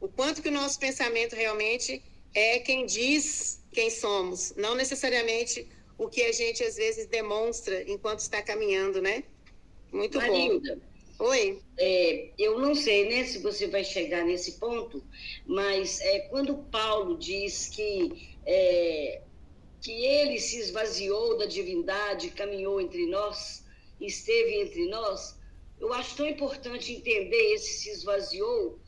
[0.00, 2.02] O quanto que o nosso pensamento realmente
[2.34, 8.20] é quem diz quem somos, não necessariamente o que a gente às vezes demonstra enquanto
[8.20, 9.24] está caminhando, né?
[9.92, 10.96] Muito Marilda, bom.
[11.18, 11.62] Oi.
[11.78, 15.02] É, eu não sei né, se você vai chegar nesse ponto,
[15.46, 19.22] mas é, quando Paulo diz que, é,
[19.80, 23.64] que ele se esvaziou da divindade, caminhou entre nós,
[23.98, 25.35] esteve entre nós,
[25.80, 28.78] eu acho tão importante entender esse se esvaziou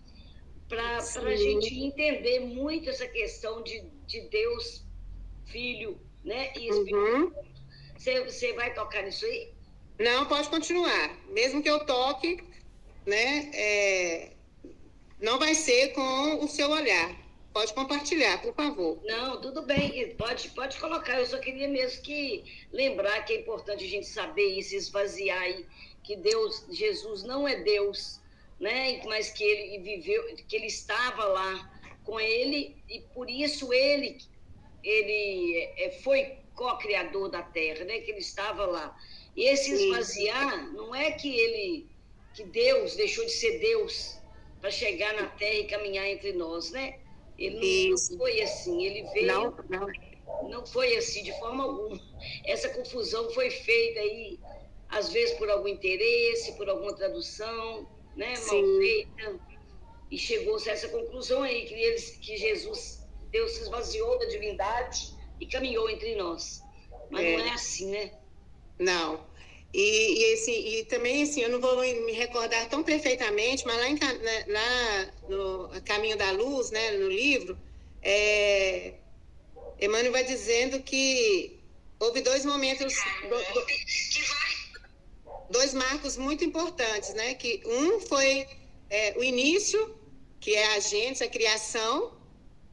[0.68, 4.84] para a gente entender muito essa questão de, de Deus,
[5.46, 6.52] Filho, né?
[6.56, 6.96] E Espírito.
[6.96, 7.32] Uhum.
[7.96, 9.50] Você, você vai tocar nisso aí?
[9.98, 11.16] Não, pode continuar.
[11.30, 12.38] Mesmo que eu toque,
[13.06, 13.50] né?
[13.54, 14.32] É,
[15.20, 17.16] não vai ser com o seu olhar.
[17.52, 19.00] Pode compartilhar, por favor.
[19.04, 21.18] Não, tudo bem, pode, pode colocar.
[21.18, 25.66] Eu só queria mesmo que lembrar que é importante a gente saber isso, esvaziar e
[26.02, 28.20] que Deus, Jesus não é Deus,
[28.58, 29.02] né?
[29.04, 31.70] Mas que ele viveu, que ele estava lá
[32.04, 34.18] com ele e por isso ele
[34.82, 38.00] ele é, foi co-criador da terra, né?
[38.00, 38.96] Que ele estava lá.
[39.36, 41.86] E esse esvaziar não é que ele
[42.34, 44.18] que Deus deixou de ser Deus
[44.60, 46.98] para chegar na terra e caminhar entre nós, né?
[47.38, 50.48] Ele não, não foi assim, ele veio não, não.
[50.48, 52.00] não foi assim de forma alguma.
[52.44, 54.38] Essa confusão foi feita aí
[54.88, 59.40] às vezes por algum interesse, por alguma tradução, né, mal feita,
[60.10, 65.14] e chegou-se a essa conclusão aí, que, eles, que Jesus, Deus se esvaziou da divindade
[65.40, 66.62] e caminhou entre nós.
[67.10, 67.36] Mas é.
[67.36, 68.12] não é assim, né?
[68.78, 69.26] Não.
[69.72, 73.88] E, e, assim, e também, assim, eu não vou me recordar tão perfeitamente, mas lá,
[73.88, 77.58] em, né, lá no Caminho da Luz, né, no livro,
[78.02, 78.94] é,
[79.80, 81.60] Emmanuel vai dizendo que
[82.00, 82.94] houve dois momentos,
[85.50, 87.34] dois marcos muito importantes, né?
[87.34, 88.46] Que um foi
[88.90, 89.94] é, o início,
[90.40, 92.16] que é a gente, a criação,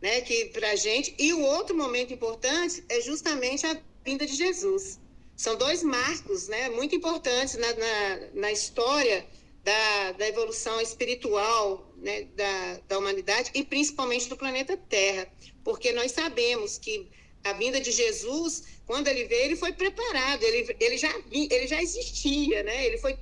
[0.01, 0.21] né?
[0.21, 4.99] Que para gente, e o outro momento importante é justamente a vinda de Jesus.
[5.35, 6.69] São dois marcos, né?
[6.69, 9.25] Muito importantes na, na, na história
[9.65, 15.27] da, da evolução espiritual né, da, da humanidade e principalmente do planeta Terra,
[15.63, 17.09] porque nós sabemos que
[17.45, 21.81] a vinda de Jesus, quando ele veio, ele foi preparado, ele, ele, já, ele já
[21.81, 22.85] existia, né?
[22.87, 23.17] ele foi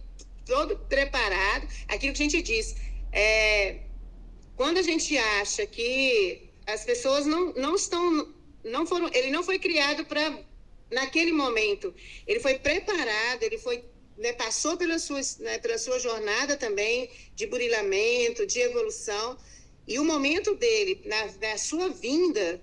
[0.45, 1.67] todo preparado.
[1.89, 2.76] Aquilo que a gente diz,
[3.11, 3.80] é,
[4.55, 9.59] quando a gente acha que as pessoas não, não estão, não foram, ele não foi
[9.59, 10.39] criado para
[10.89, 11.93] naquele momento,
[12.26, 13.84] ele foi preparado, ele foi
[14.17, 19.38] né, passou pela sua, né, pela sua jornada também de burilamento, de evolução,
[19.88, 22.61] e o momento dele, na, na sua vinda,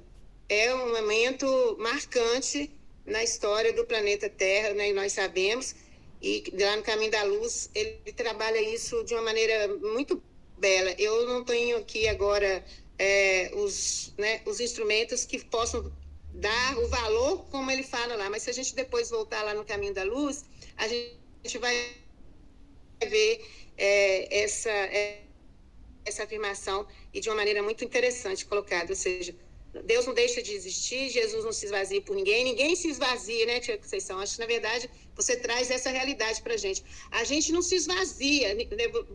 [0.51, 2.68] é um momento marcante
[3.07, 5.76] na história do planeta Terra, né, e nós sabemos,
[6.20, 10.20] e lá no Caminho da Luz, ele trabalha isso de uma maneira muito
[10.59, 10.92] bela.
[10.98, 12.64] Eu não tenho aqui agora
[12.98, 15.90] é, os, né, os instrumentos que possam
[16.34, 19.64] dar o valor como ele fala lá, mas se a gente depois voltar lá no
[19.64, 20.44] Caminho da Luz,
[20.76, 21.94] a gente vai
[23.09, 23.46] ver
[23.78, 25.22] é, essa, é,
[26.05, 29.34] essa afirmação e de uma maneira muito interessante colocada, ou seja,
[29.85, 33.61] Deus não deixa de existir, Jesus não se esvazia por ninguém, ninguém se esvazia, né,
[33.61, 34.18] Tia Conceição?
[34.18, 36.83] Acho que, na verdade, você traz essa realidade para gente.
[37.11, 38.66] A gente não se esvazia, né?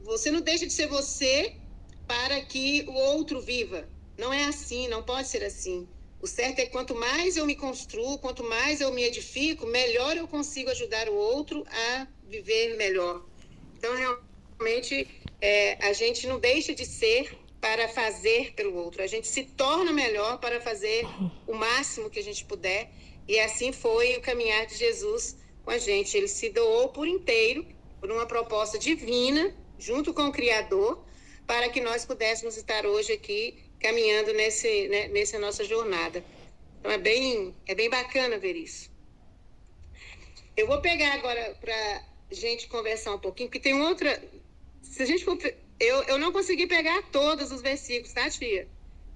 [0.03, 1.55] você não deixa de ser você
[2.07, 3.87] para que o outro viva.
[4.17, 5.87] Não é assim, não pode ser assim.
[6.21, 10.15] O certo é que quanto mais eu me construo, quanto mais eu me edifico, melhor
[10.15, 13.23] eu consigo ajudar o outro a viver melhor.
[13.77, 15.07] Então, realmente,
[15.41, 19.91] é, a gente não deixa de ser para fazer pelo outro, a gente se torna
[19.91, 21.03] melhor para fazer
[21.47, 22.91] o máximo que a gente puder.
[23.27, 26.15] E assim foi o caminhar de Jesus com a gente.
[26.15, 27.65] Ele se doou por inteiro,
[27.99, 31.03] por uma proposta divina, junto com o Criador,
[31.47, 36.23] para que nós pudéssemos estar hoje aqui caminhando nesse, né, nessa nossa jornada.
[36.79, 38.91] Então é bem, é bem bacana ver isso.
[40.55, 44.23] Eu vou pegar agora para gente conversar um pouquinho, porque tem outra.
[44.83, 45.35] Se a gente for.
[45.79, 48.67] Eu, eu não consegui pegar todos os versículos, tá, tia?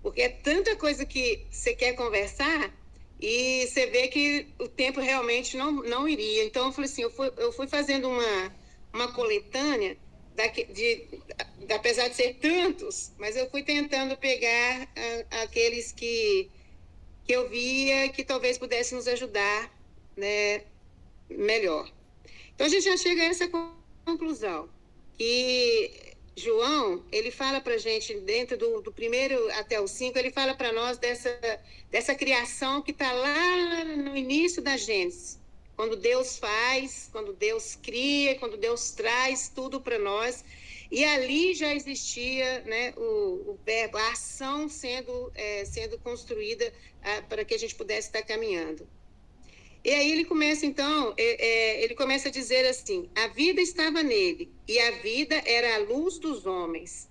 [0.02, 2.74] Porque é tanta coisa que você quer conversar
[3.20, 6.44] e você vê que o tempo realmente não, não iria.
[6.46, 8.56] Então, eu falei assim: eu fui, eu fui fazendo uma,
[8.94, 9.98] uma coletânea,
[10.36, 11.06] da, de,
[11.74, 14.88] apesar de ser tantos, mas eu fui tentando pegar
[15.32, 16.50] a, aqueles que,
[17.26, 19.70] que eu via que talvez pudessem nos ajudar
[20.16, 20.64] né,
[21.30, 21.92] melhor.
[22.56, 23.50] Então a gente já chega a essa
[24.06, 24.70] conclusão
[25.18, 30.56] que João ele fala para gente dentro do, do, primeiro até o cinco ele fala
[30.56, 31.30] para nós dessa
[31.90, 35.40] dessa criação que está lá no início da Gênesis.
[35.76, 40.44] Quando Deus faz quando Deus cria quando Deus traz tudo para nós.
[40.92, 46.74] E ali já existia né, o, o verbo a ação sendo é, sendo construída
[47.04, 48.88] ah, para que a gente pudesse estar caminhando
[49.84, 54.04] e aí ele começa, então, é, é, ele começa a dizer assim: a vida estava
[54.04, 57.10] nele, e a vida era a luz dos homens.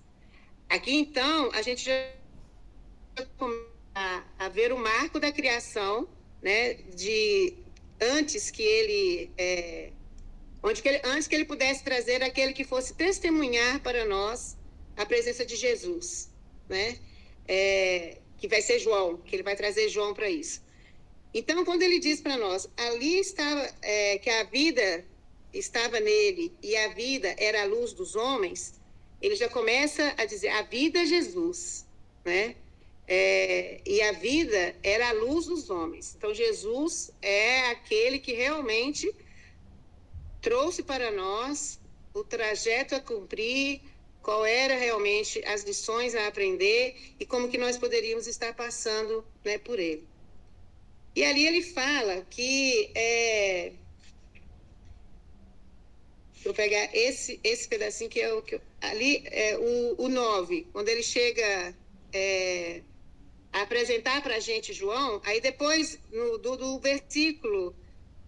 [0.69, 6.07] Aqui, então, a gente já começa a ver o marco da criação,
[6.41, 7.55] né, de
[7.99, 9.31] antes que ele.
[9.35, 9.91] É,
[10.61, 14.57] onde que ele, antes que ele pudesse trazer aquele que fosse testemunhar para nós
[14.95, 16.29] a presença de Jesus,
[16.67, 16.99] né?
[17.47, 20.61] É, que vai ser João, que ele vai trazer João para isso.
[21.33, 25.05] Então, quando ele diz para nós, ali estava é, que a vida
[25.53, 28.79] estava nele e a vida era a luz dos homens,
[29.21, 31.85] ele já começa a dizer a vida é Jesus,
[32.23, 32.55] né?
[33.07, 36.15] É, e a vida era a luz dos homens.
[36.15, 39.11] Então, Jesus é aquele que realmente
[40.41, 41.79] trouxe para nós
[42.13, 43.81] o trajeto a cumprir,
[44.21, 49.57] qual era realmente as lições a aprender e como que nós poderíamos estar passando né,
[49.57, 50.08] por ele.
[51.15, 53.73] E ali ele fala que é,
[56.43, 60.87] Vou pegar esse, esse pedacinho que é o que ali é o, o 9, quando
[60.87, 61.75] ele chega
[62.13, 62.81] é,
[63.51, 67.75] a apresentar para a gente João, aí depois no, do, do versículo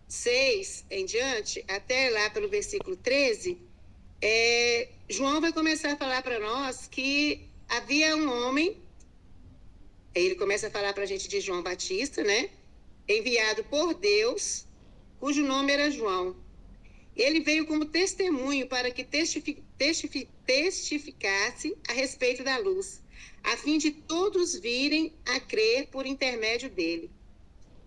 [0.10, 3.58] 6 em diante, até lá pelo versículo 13,
[4.22, 8.78] é, João vai começar a falar para nós que havia um homem,
[10.14, 12.50] ele começa a falar para a gente de João Batista, né?
[13.08, 14.66] Enviado por Deus,
[15.20, 16.36] cujo nome era João.
[17.16, 23.02] Ele veio como testemunho para que testific, testific, testificasse a respeito da luz,
[23.44, 27.10] a fim de todos virem a crer por intermédio dele.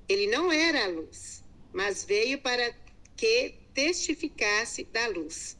[0.08, 1.42] Ele não era a luz,
[1.72, 2.74] mas veio para
[3.16, 5.56] que testificasse da luz.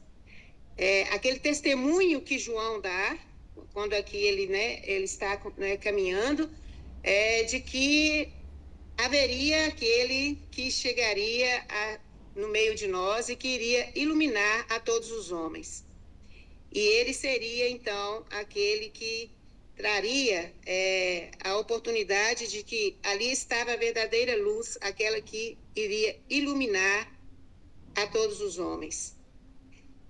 [0.77, 3.17] É, aquele testemunho que João dá,
[3.73, 6.49] quando aqui ele, né, ele está né, caminhando,
[7.01, 8.29] é de que
[8.97, 11.99] haveria aquele que chegaria a,
[12.35, 15.85] no meio de nós e que iria iluminar a todos os homens.
[16.71, 19.31] E ele seria, então, aquele que
[19.75, 27.11] traria é, a oportunidade de que ali estava a verdadeira luz, aquela que iria iluminar
[27.95, 29.15] a todos os homens.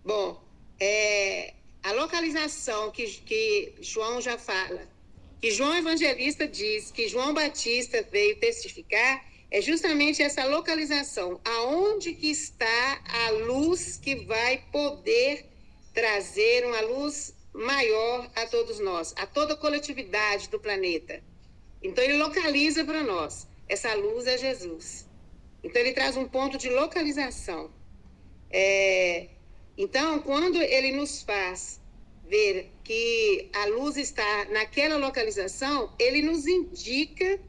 [0.03, 0.43] Bom,
[0.79, 4.87] é, a localização que, que João já fala,
[5.41, 12.29] que João Evangelista diz que João Batista veio testificar, é justamente essa localização, aonde que
[12.29, 15.45] está a luz que vai poder
[15.93, 21.23] trazer uma luz maior a todos nós, a toda a coletividade do planeta.
[21.81, 23.47] Então ele localiza para nós.
[23.67, 25.07] Essa luz é Jesus.
[25.63, 27.71] Então ele traz um ponto de localização.
[28.51, 29.29] É,
[29.77, 31.81] então, quando ele nos faz
[32.27, 37.39] ver que a luz está naquela localização, ele nos indica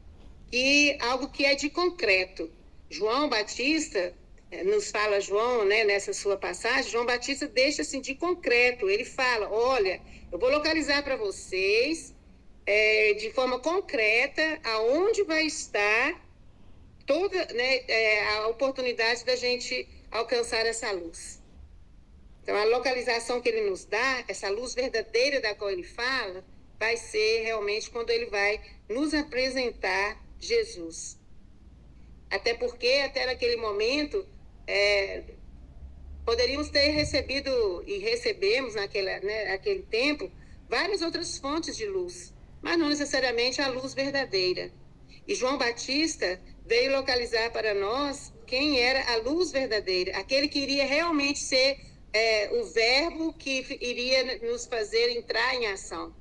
[0.49, 2.51] que algo que é de concreto.
[2.89, 4.13] João Batista
[4.51, 8.89] eh, nos fala João, né, nessa sua passagem, João Batista deixa assim de concreto.
[8.89, 10.01] Ele fala: olha,
[10.31, 12.15] eu vou localizar para vocês
[12.65, 16.21] é, de forma concreta aonde vai estar
[17.05, 21.36] toda né, é, a oportunidade da gente alcançar essa luz.
[22.47, 26.45] Então, a localização que ele nos dá, essa luz verdadeira da qual ele fala,
[26.79, 31.19] vai ser realmente quando ele vai nos apresentar Jesus.
[32.29, 34.25] Até porque, até naquele momento,
[34.65, 35.23] é,
[36.25, 40.31] poderíamos ter recebido e recebemos naquele, né, naquele tempo
[40.69, 44.71] várias outras fontes de luz, mas não necessariamente a luz verdadeira.
[45.27, 50.85] E João Batista veio localizar para nós quem era a luz verdadeira, aquele que iria
[50.85, 56.15] realmente ser é, o verbo que iria nos fazer entrar em ação,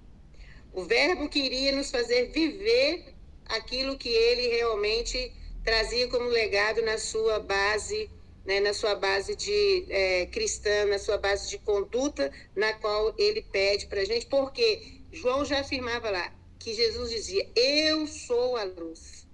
[0.73, 3.15] o verbo que iria nos fazer viver
[3.47, 5.33] aquilo que ele realmente
[5.65, 8.11] trazia como legado na sua base,
[8.45, 13.43] né, na sua base de é, cristã, na sua base de conduta, na qual ele
[13.43, 18.65] pede para a gente, porque João já afirmava lá que Jesus dizia: Eu sou a
[18.65, 19.27] luz,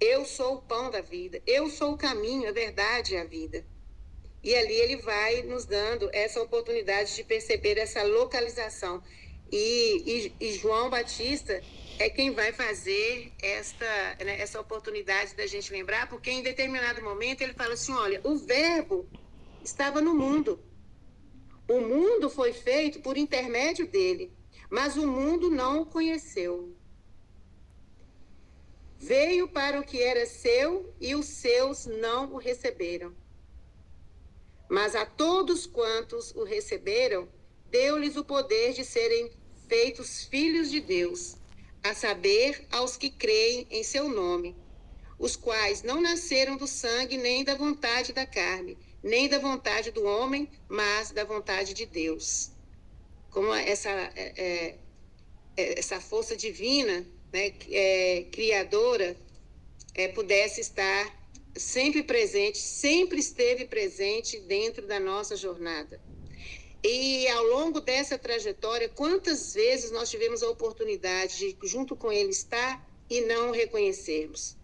[0.00, 3.64] eu sou o pão da vida, eu sou o caminho, a verdade e a vida.
[4.42, 9.02] E ali ele vai nos dando essa oportunidade de perceber essa localização.
[9.50, 11.60] E, e, e João Batista
[11.98, 17.40] é quem vai fazer esta, né, essa oportunidade da gente lembrar, porque em determinado momento
[17.40, 19.08] ele fala assim: olha, o Verbo
[19.64, 20.60] estava no mundo.
[21.68, 24.32] O mundo foi feito por intermédio dele,
[24.70, 26.74] mas o mundo não o conheceu.
[28.98, 33.14] Veio para o que era seu e os seus não o receberam.
[34.68, 37.28] Mas a todos quantos o receberam,
[37.70, 39.30] deu-lhes o poder de serem
[39.68, 41.36] feitos filhos de Deus
[41.82, 44.56] a saber, aos que creem em seu nome,
[45.18, 50.04] os quais não nasceram do sangue, nem da vontade da carne, nem da vontade do
[50.04, 52.50] homem, mas da vontade de Deus.
[53.30, 54.78] Como essa, é, é,
[55.56, 59.16] é essa força divina, né, é, criadora,
[59.94, 61.17] é, pudesse estar
[61.58, 66.00] sempre presente, sempre esteve presente dentro da nossa jornada.
[66.82, 72.30] E ao longo dessa trajetória, quantas vezes nós tivemos a oportunidade de, junto com Ele,
[72.30, 74.56] estar e não reconhecermos?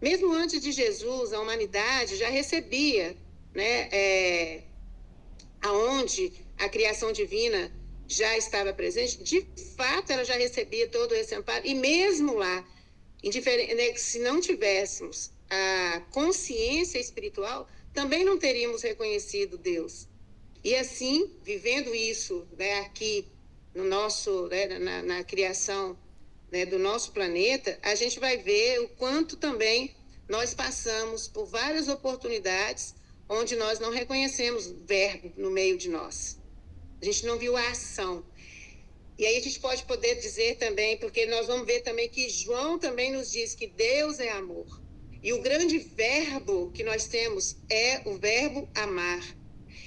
[0.00, 3.16] Mesmo antes de Jesus, a humanidade já recebia,
[3.54, 4.62] né, é,
[5.60, 7.72] aonde a criação divina
[8.06, 9.46] já estava presente, de
[9.76, 12.66] fato ela já recebia todo esse amparo, e mesmo lá,
[13.22, 20.08] né, se não tivéssemos a consciência espiritual, também não teríamos reconhecido Deus.
[20.64, 23.26] E assim, vivendo isso né, aqui
[23.74, 25.98] no nosso, né, na, na, criação
[26.50, 29.94] né, do nosso planeta, a gente vai ver o quanto também
[30.26, 32.94] nós passamos por várias oportunidades
[33.28, 36.38] onde nós não reconhecemos verbo no meio de nós.
[37.00, 38.24] A gente não viu a ação.
[39.18, 42.78] E aí a gente pode poder dizer também, porque nós vamos ver também que João
[42.78, 44.81] também nos diz que Deus é amor.
[45.22, 49.22] E o grande verbo que nós temos é o verbo amar.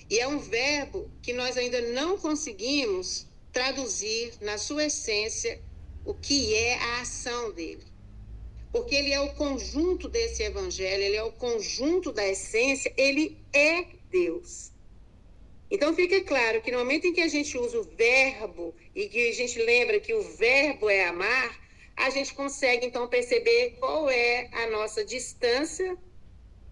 [0.09, 5.61] E é um verbo que nós ainda não conseguimos traduzir na sua essência
[6.05, 7.83] o que é a ação dele.
[8.71, 13.85] Porque ele é o conjunto desse evangelho, ele é o conjunto da essência, ele é
[14.09, 14.71] Deus.
[15.69, 19.29] Então fica claro que no momento em que a gente usa o verbo e que
[19.29, 21.64] a gente lembra que o verbo é amar,
[21.95, 25.97] a gente consegue então perceber qual é a nossa distância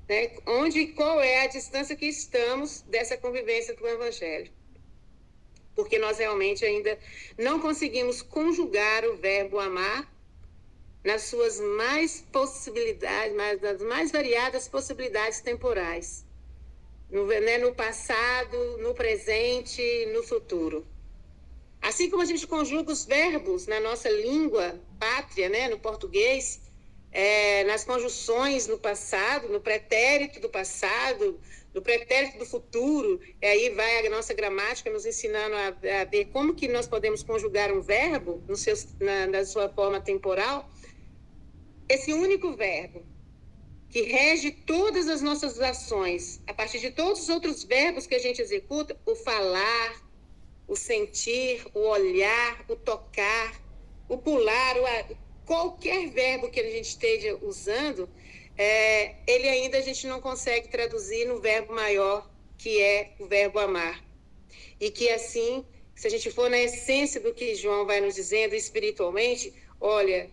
[0.07, 0.31] né?
[0.45, 4.51] Onde qual é a distância que estamos dessa convivência do Evangelho?
[5.75, 6.97] Porque nós realmente ainda
[7.37, 10.11] não conseguimos conjugar o verbo amar
[11.03, 16.25] nas suas mais possibilidades, nas mais variadas possibilidades temporais.
[17.09, 19.81] No, né, no passado, no presente,
[20.13, 20.85] no futuro.
[21.83, 26.61] Assim como a gente conjuga os verbos na nossa língua pátria, né, no português,
[27.11, 31.37] é, nas conjunções no passado, no pretérito do passado,
[31.73, 36.25] no pretérito do futuro, e aí vai a nossa gramática nos ensinando a, a ver
[36.31, 40.69] como que nós podemos conjugar um verbo no seu, na, na sua forma temporal.
[41.89, 43.05] Esse único verbo
[43.89, 48.19] que rege todas as nossas ações, a partir de todos os outros verbos que a
[48.19, 50.02] gente executa, o falar,
[50.67, 53.61] o sentir, o olhar, o tocar,
[54.07, 58.09] o pular, o, qualquer verbo que a gente esteja usando,
[58.57, 63.59] é, ele ainda a gente não consegue traduzir no verbo maior, que é o verbo
[63.59, 64.03] amar.
[64.79, 68.55] E que assim, se a gente for na essência do que João vai nos dizendo
[68.55, 70.29] espiritualmente, olha,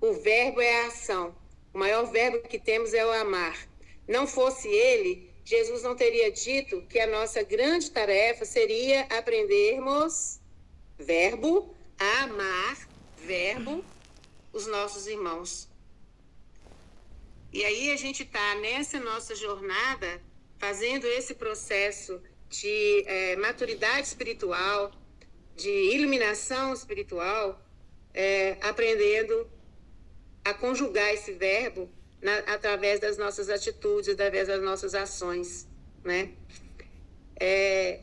[0.00, 1.34] o verbo é a ação.
[1.72, 3.68] O maior verbo que temos é o amar.
[4.06, 10.40] Não fosse ele, Jesus não teria dito que a nossa grande tarefa seria aprendermos
[10.98, 13.84] verbo, amar, verbo,
[14.52, 15.68] os nossos irmãos.
[17.52, 20.22] E aí a gente está nessa nossa jornada
[20.58, 24.92] fazendo esse processo de é, maturidade espiritual,
[25.56, 27.60] de iluminação espiritual,
[28.14, 29.50] é, aprendendo
[30.44, 31.90] a conjugar esse verbo
[32.22, 35.66] na, através das nossas atitudes, através das nossas ações,
[36.04, 36.30] né?
[37.38, 38.00] É,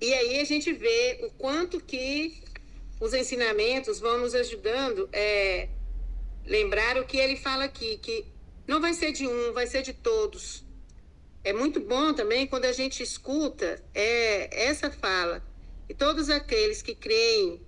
[0.00, 2.42] e aí a gente vê o quanto que
[3.00, 5.68] os ensinamentos vão nos ajudando é,
[6.44, 8.26] lembrar o que ele fala aqui, que
[8.66, 10.64] não vai ser de um, vai ser de todos.
[11.42, 15.42] É muito bom também quando a gente escuta é, essa fala.
[15.88, 17.60] E todos aqueles que creem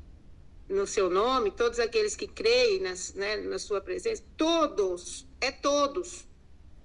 [0.69, 6.27] no seu nome, todos aqueles que creem nas, né, na sua presença, todos, é todos.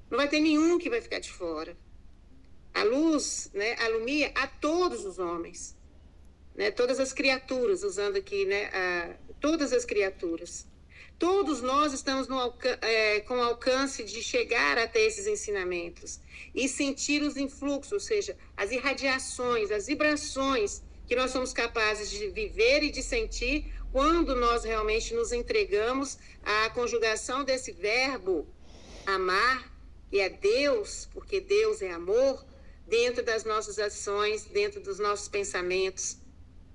[0.09, 1.77] Não vai ter nenhum que vai ficar de fora.
[2.73, 5.77] A luz né, alumia a todos os homens,
[6.55, 10.67] né, todas as criaturas, usando aqui, né, a, todas as criaturas.
[11.17, 12.27] Todos nós estamos
[12.81, 16.19] é, com alcance de chegar até esses ensinamentos
[16.55, 22.29] e sentir os influxos, ou seja, as irradiações, as vibrações que nós somos capazes de
[22.29, 28.47] viver e de sentir quando nós realmente nos entregamos à conjugação desse verbo
[29.07, 29.75] amar,
[30.07, 32.45] que é Deus, porque Deus é amor,
[32.85, 36.17] dentro das nossas ações, dentro dos nossos pensamentos,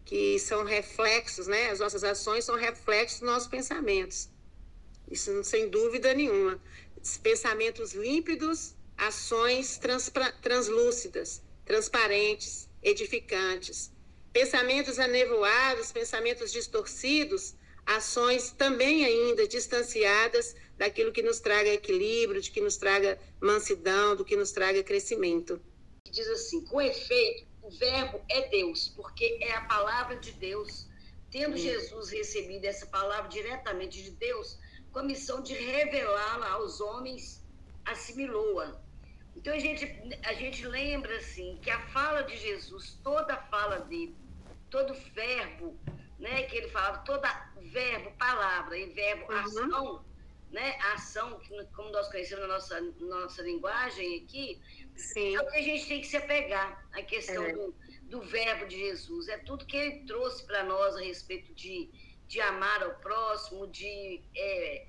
[0.05, 1.71] que são reflexos, né?
[1.71, 4.29] As nossas ações são reflexos dos nossos pensamentos.
[5.09, 6.61] Isso sem dúvida nenhuma.
[7.23, 9.79] Pensamentos límpidos, ações
[10.43, 13.94] translúcidas, transparentes, edificantes
[14.35, 17.55] Pensamentos anevoados, pensamentos distorcidos,
[17.87, 24.25] ações também ainda distanciadas daquilo que nos traga equilíbrio, de que nos traga mansidão, do
[24.25, 25.63] que nos traga crescimento.
[26.11, 30.89] Diz assim: com efeito, o Verbo é Deus, porque é a palavra de Deus.
[31.31, 34.59] Tendo Jesus recebido essa palavra diretamente de Deus,
[34.91, 37.41] com a missão de revelá-la aos homens,
[37.85, 38.83] assimilou-a.
[39.37, 39.85] Então a gente,
[40.25, 44.17] a gente lembra assim que a fala de Jesus, toda a fala dele,
[44.75, 45.79] todo verbo,
[46.19, 47.29] né, que ele falava, toda
[47.61, 49.39] verbo, palavra e verbo, uhum.
[49.39, 50.05] ação,
[50.51, 51.41] né, ação,
[51.77, 54.61] como nós conhecemos na nossa, nossa linguagem aqui,
[54.97, 55.37] Sim.
[55.37, 57.53] é o que a gente tem que se apegar, a questão é.
[57.53, 57.73] do,
[58.03, 59.29] do verbo de Jesus.
[59.29, 61.89] É tudo que ele trouxe para nós a respeito de,
[62.27, 64.89] de amar ao próximo, de é,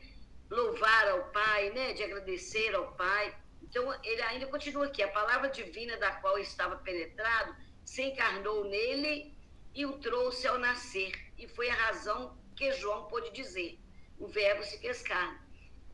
[0.49, 3.37] louvar ao Pai, né, de agradecer ao Pai.
[3.61, 5.03] Então, ele ainda continua aqui.
[5.03, 9.34] A palavra divina da qual estava penetrado se encarnou nele
[9.75, 11.11] e o trouxe ao nascer.
[11.37, 13.77] E foi a razão que João pôde dizer:
[14.17, 15.37] o Verbo se fez carne.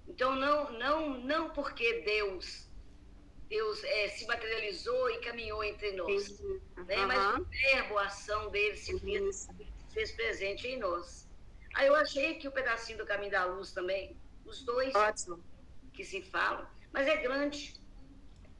[0.07, 2.71] Então, não, não, não porque Deus
[3.51, 6.61] Deus é, se materializou e caminhou entre nós, uhum.
[6.87, 7.05] né?
[7.05, 9.49] mas o Verbo, a ação dele se fez,
[9.93, 11.27] fez presente em nós.
[11.73, 14.15] Aí eu achei que o pedacinho do Caminho da Luz também,
[14.45, 15.43] os dois Ótimo.
[15.93, 17.80] que se falam, mas é grande.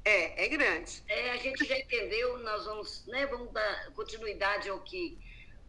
[0.04, 1.04] É, é grande.
[1.08, 5.18] É, a gente já entendeu, nós vamos, né, vamos dar continuidade ao que,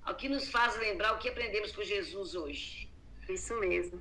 [0.03, 2.89] ao que nos faz lembrar o que aprendemos com Jesus hoje.
[3.28, 4.01] Isso mesmo.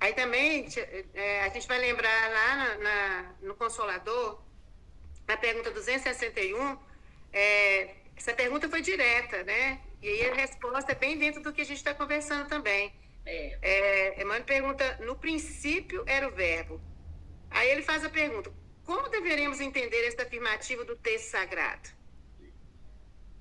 [0.00, 0.66] Aí também
[1.14, 4.42] é, a gente vai lembrar lá na, na, no Consolador,
[5.26, 6.78] na pergunta 261,
[7.32, 9.80] é, essa pergunta foi direta, né?
[10.02, 12.92] E aí a resposta é bem dentro do que a gente está conversando também.
[13.24, 13.58] É.
[13.60, 16.80] É, Emmanuel pergunta: no princípio era o verbo.
[17.50, 18.52] Aí ele faz a pergunta:
[18.86, 21.88] como deveremos entender esta afirmativa do texto sagrado?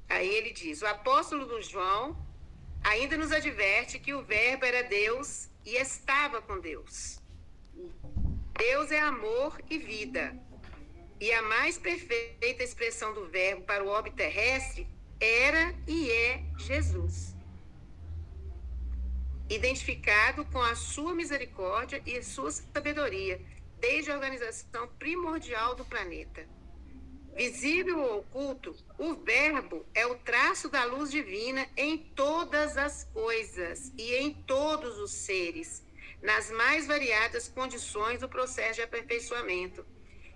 [0.10, 2.18] Aí ele diz: o apóstolo do João
[2.84, 7.22] ainda nos adverte que o Verbo era Deus e estava com Deus.
[8.58, 10.36] Deus é amor e vida.
[11.20, 14.88] E a mais perfeita expressão do Verbo para o orbe terrestre
[15.20, 17.36] era e é Jesus.
[19.50, 23.40] Identificado com a sua misericórdia e sua sabedoria,
[23.86, 26.44] desde a organização primordial do planeta.
[27.36, 33.94] Visível ou oculto, o Verbo é o traço da luz divina em todas as coisas
[33.96, 35.86] e em todos os seres,
[36.20, 39.86] nas mais variadas condições do processo de aperfeiçoamento.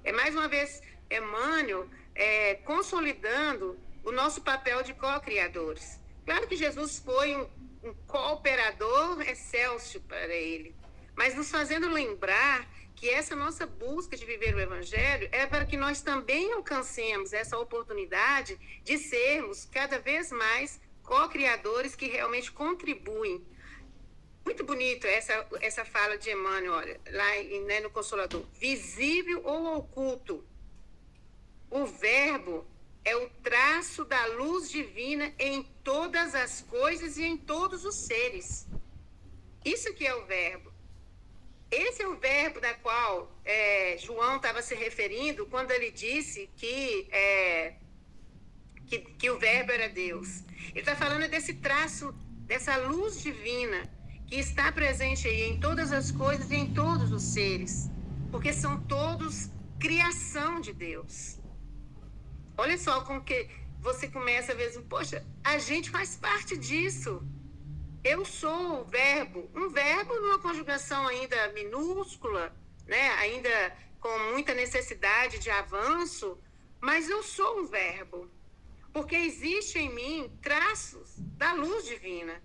[0.03, 5.99] É mais uma vez Emmanuel é, consolidando o nosso papel de co-criadores.
[6.23, 7.49] Claro que Jesus foi um,
[7.83, 10.75] um cooperador excelso para ele,
[11.15, 12.67] mas nos fazendo lembrar
[12.99, 17.57] que essa nossa busca de viver o Evangelho é para que nós também alcancemos essa
[17.57, 23.41] oportunidade de sermos cada vez mais co-criadores que realmente contribuem.
[24.43, 27.29] Muito bonito essa, essa fala de Emmanuel, olha, lá
[27.65, 28.45] né, no Consolador.
[28.59, 30.43] Visível ou oculto,
[31.71, 32.67] o Verbo
[33.05, 38.67] é o traço da luz divina em todas as coisas e em todos os seres.
[39.63, 40.68] Isso que é o Verbo.
[41.71, 47.07] Esse é o verbo da qual é, João estava se referindo quando ele disse que,
[47.11, 47.75] é,
[48.87, 50.43] que, que, o verbo era Deus.
[50.71, 52.11] Ele está falando desse traço,
[52.47, 53.83] dessa luz divina
[54.25, 57.89] que está presente aí em todas as coisas e em todos os seres,
[58.31, 59.49] porque são todos
[59.79, 61.39] criação de Deus.
[62.57, 63.47] Olha só como que
[63.79, 67.23] você começa a ver, poxa, a gente faz parte disso.
[68.03, 72.55] Eu sou o verbo, um verbo numa conjugação ainda minúscula,
[72.87, 73.09] né?
[73.15, 73.49] ainda
[73.99, 76.37] com muita necessidade de avanço,
[76.79, 78.31] mas eu sou um verbo,
[78.93, 82.41] porque existe em mim traços da luz divina.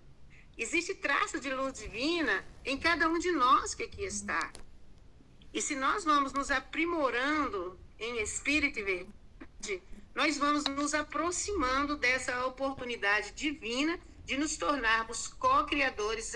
[0.57, 4.51] Existe traço de luz divina em cada um de nós que aqui está.
[5.53, 9.83] E se nós vamos nos aprimorando em espírito e verdade,
[10.13, 16.33] nós vamos nos aproximando dessa oportunidade divina de nos tornarmos co-criadores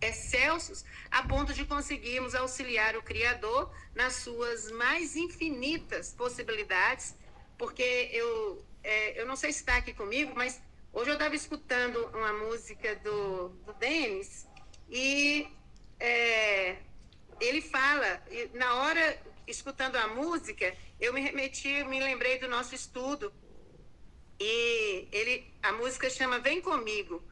[0.00, 7.14] excelsos a ponto de conseguirmos auxiliar o Criador nas suas mais infinitas possibilidades,
[7.58, 10.60] porque eu, é, eu não sei se está aqui comigo, mas
[10.92, 14.46] hoje eu estava escutando uma música do, do Denis
[14.88, 15.48] e
[15.98, 16.76] é,
[17.40, 18.22] ele fala,
[18.54, 23.32] na hora, escutando a música, eu me remeti, me lembrei do nosso estudo
[24.38, 27.22] e ele, a música chama Vem Comigo.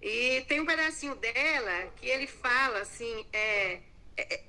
[0.00, 3.80] E tem um pedacinho dela que ele fala assim, é,
[4.16, 4.44] é, é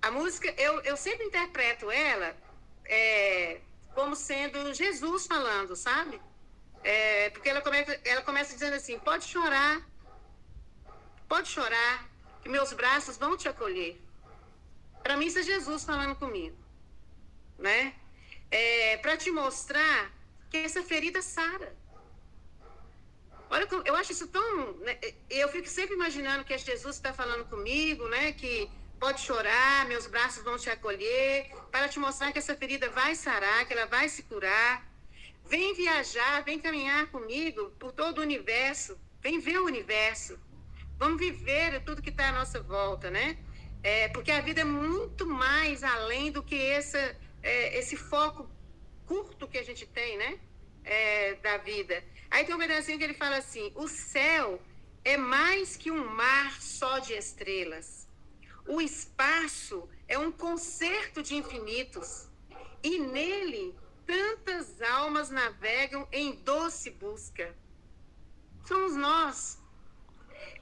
[0.00, 2.36] a música, eu, eu sempre interpreto ela
[2.84, 3.60] é,
[3.94, 6.20] como sendo Jesus falando, sabe?
[6.82, 9.86] É, porque ela começa, ela começa dizendo assim, pode chorar,
[11.28, 12.08] pode chorar,
[12.42, 14.00] que meus braços vão te acolher.
[15.02, 16.56] Para mim isso é Jesus falando comigo,
[17.58, 17.94] né?
[18.50, 20.12] É, Para te mostrar
[20.52, 21.74] que essa ferida sara.
[23.48, 24.74] Olha, eu acho isso tão.
[24.84, 24.98] Né?
[25.30, 28.32] Eu fico sempre imaginando que Jesus está falando comigo, né?
[28.32, 33.14] Que pode chorar, meus braços vão te acolher, para te mostrar que essa ferida vai
[33.14, 34.86] sarar, que ela vai se curar.
[35.46, 38.98] Vem viajar, vem caminhar comigo por todo o universo.
[39.22, 40.38] Vem ver o universo.
[40.98, 43.38] Vamos viver tudo que está à nossa volta, né?
[43.82, 47.02] É, porque a vida é muito mais além do que essa,
[47.42, 48.48] é, esse foco
[49.12, 50.40] curto que a gente tem, né?
[50.84, 52.02] É, da vida.
[52.30, 54.60] Aí tem um pedacinho que ele fala assim: o céu
[55.04, 58.08] é mais que um mar só de estrelas.
[58.66, 62.28] O espaço é um concerto de infinitos.
[62.82, 63.74] E nele
[64.06, 67.54] tantas almas navegam em doce busca.
[68.64, 69.58] Somos nós.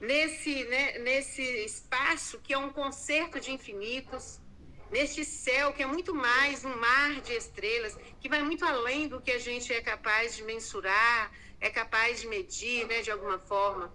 [0.01, 4.40] Nesse, né, nesse espaço que é um concerto de infinitos,
[4.91, 9.21] neste céu que é muito mais um mar de estrelas, que vai muito além do
[9.21, 13.93] que a gente é capaz de mensurar, é capaz de medir, né, de alguma forma.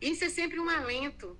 [0.00, 1.36] Isso é sempre um alento,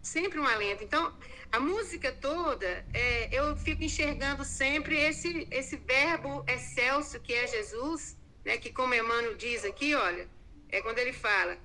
[0.00, 0.84] sempre um alento.
[0.84, 1.18] Então,
[1.50, 8.16] a música toda, é, eu fico enxergando sempre esse, esse verbo excelso que é Jesus,
[8.44, 10.28] né, que como Emmanuel diz aqui, olha,
[10.68, 11.58] é quando ele fala,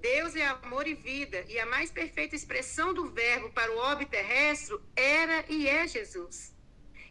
[0.00, 4.06] Deus é amor e vida, e a mais perfeita expressão do verbo para o orbe
[4.06, 6.54] terrestre era e é Jesus,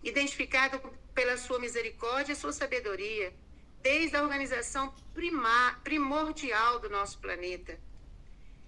[0.02, 0.80] identificado
[1.14, 3.34] pela sua misericórdia e sua sabedoria,
[3.82, 7.78] desde a organização primar, primordial do nosso planeta.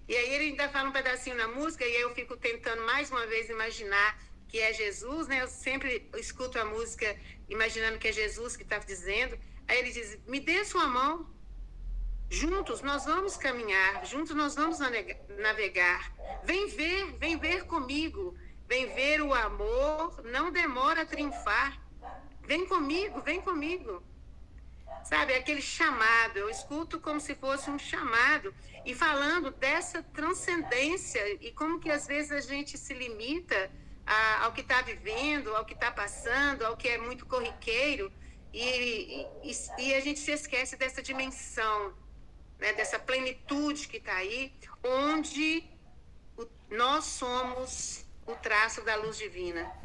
[0.06, 3.10] E aí ele ainda fala um pedacinho na música, e aí eu fico tentando mais
[3.10, 4.18] uma vez imaginar
[4.48, 5.42] que é Jesus, né?
[5.42, 7.16] Eu sempre escuto a música
[7.48, 9.38] imaginando que é Jesus que está dizendo.
[9.68, 11.30] Aí ele diz: Me dê sua mão.
[12.32, 16.14] Juntos nós vamos caminhar, juntos nós vamos navegar.
[16.44, 18.36] Vem ver, vem ver comigo.
[18.68, 21.76] Vem ver o amor, não demora a triunfar.
[22.42, 24.00] Vem comigo, vem comigo.
[25.02, 28.54] Sabe, aquele chamado, eu escuto como se fosse um chamado
[28.86, 33.72] e falando dessa transcendência e como que às vezes a gente se limita
[34.06, 38.12] a, ao que está vivendo, ao que está passando, ao que é muito corriqueiro
[38.52, 41.94] e, e, e, a gente se esquece dessa dimensão,
[42.60, 44.52] né, dessa plenitude que está aí,
[44.84, 45.64] onde
[46.36, 49.80] o, nós somos o traço da luz divina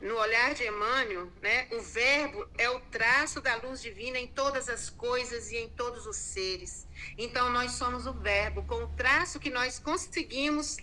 [0.00, 4.68] no olhar de Emmanuel, né, o verbo é o traço da luz divina em todas
[4.68, 6.86] as coisas e em todos os seres.
[7.18, 10.78] Então, nós somos o verbo, com o traço que nós conseguimos,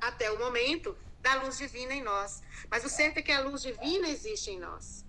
[0.00, 2.42] até o momento, da luz divina em nós.
[2.70, 5.04] Mas o certo é que a luz divina existe em nós.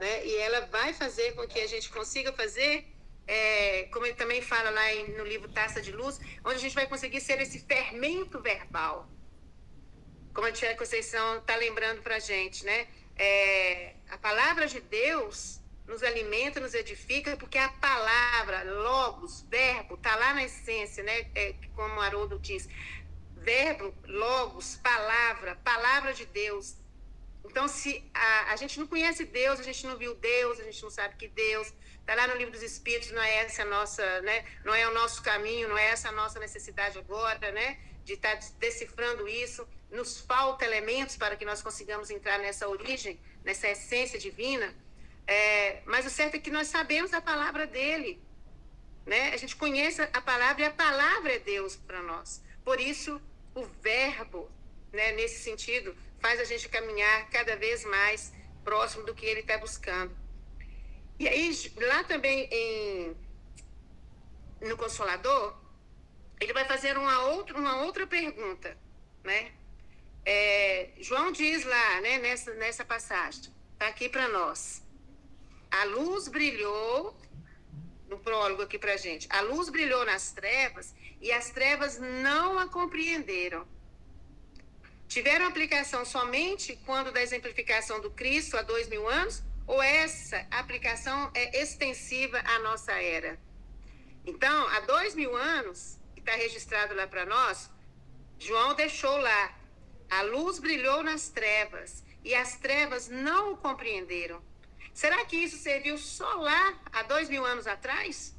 [0.00, 0.26] Né?
[0.26, 2.92] E ela vai fazer com que a gente consiga fazer,
[3.28, 4.82] é, como ele também fala lá
[5.16, 9.08] no livro Taça de Luz, onde a gente vai conseguir ser esse fermento verbal
[10.38, 12.86] como a tia Conceição está lembrando para a gente, né?
[13.16, 20.14] É, a palavra de Deus nos alimenta, nos edifica, porque a palavra, logos, verbo, está
[20.14, 21.28] lá na essência, né?
[21.34, 22.68] É, como Haroldo diz.
[23.38, 26.76] Verbo, logos, palavra, palavra de Deus.
[27.44, 30.80] Então, se a, a gente não conhece Deus, a gente não viu Deus, a gente
[30.84, 31.72] não sabe que Deus
[32.08, 34.42] está lá no livro dos Espíritos, não é essa a nossa, né?
[34.64, 37.78] Não é o nosso caminho, não é essa a nossa necessidade agora, né?
[38.02, 43.20] De estar tá decifrando isso nos falta elementos para que nós consigamos entrar nessa origem,
[43.44, 44.74] nessa essência divina.
[45.26, 48.18] É, mas o certo é que nós sabemos a palavra dele.
[49.04, 49.34] Né?
[49.34, 52.42] A gente conhece a palavra e a palavra é Deus para nós.
[52.64, 53.20] Por isso,
[53.54, 54.50] o verbo,
[54.94, 58.32] né, nesse sentido, faz a gente caminhar cada vez mais
[58.64, 60.27] próximo do que ele está buscando.
[61.18, 63.16] E aí, lá também em,
[64.60, 65.56] no Consolador,
[66.40, 68.76] ele vai fazer uma outra, uma outra pergunta,
[69.24, 69.52] né?
[70.24, 74.82] É, João diz lá, né, nessa, nessa passagem, está aqui para nós.
[75.70, 77.16] A luz brilhou,
[78.08, 82.68] no prólogo aqui para gente, a luz brilhou nas trevas e as trevas não a
[82.68, 83.66] compreenderam.
[85.08, 89.42] Tiveram aplicação somente quando da exemplificação do Cristo há dois mil anos?
[89.68, 93.38] Ou essa aplicação é extensiva à nossa era?
[94.24, 97.70] Então, há dois mil anos, que está registrado lá para nós,
[98.38, 99.54] João deixou lá
[100.10, 104.42] a luz brilhou nas trevas e as trevas não o compreenderam.
[104.94, 108.34] Será que isso serviu só lá há dois mil anos atrás?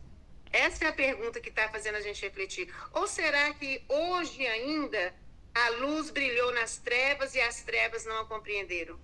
[0.51, 2.73] Essa é a pergunta que está fazendo a gente refletir.
[2.91, 5.13] Ou será que hoje ainda
[5.53, 8.99] a luz brilhou nas trevas e as trevas não a compreenderam?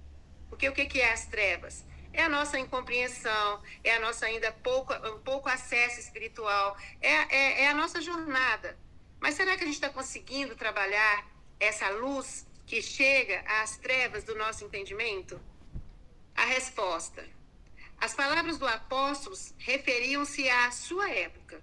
[0.49, 1.86] Porque o que, que é as trevas?
[2.18, 4.93] É a nossa incompreensão, é a nossa ainda pouco,
[5.26, 8.80] pouco acesso espiritual, é, é, é a nossa jornada.
[9.20, 11.28] Mas será que a gente está conseguindo trabalhar
[11.59, 15.41] essa luz que chega às trevas do nosso entendimento?
[16.34, 17.28] A resposta:
[17.97, 21.61] as palavras do apóstolo referiam-se à sua época.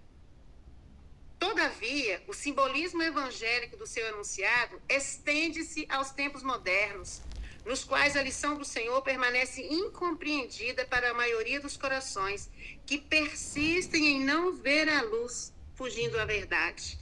[1.39, 7.23] Todavia, o simbolismo evangélico do seu enunciado estende-se aos tempos modernos,
[7.65, 12.51] nos quais a lição do Senhor permanece incompreendida para a maioria dos corações
[12.85, 16.99] que persistem em não ver a luz, fugindo da verdade.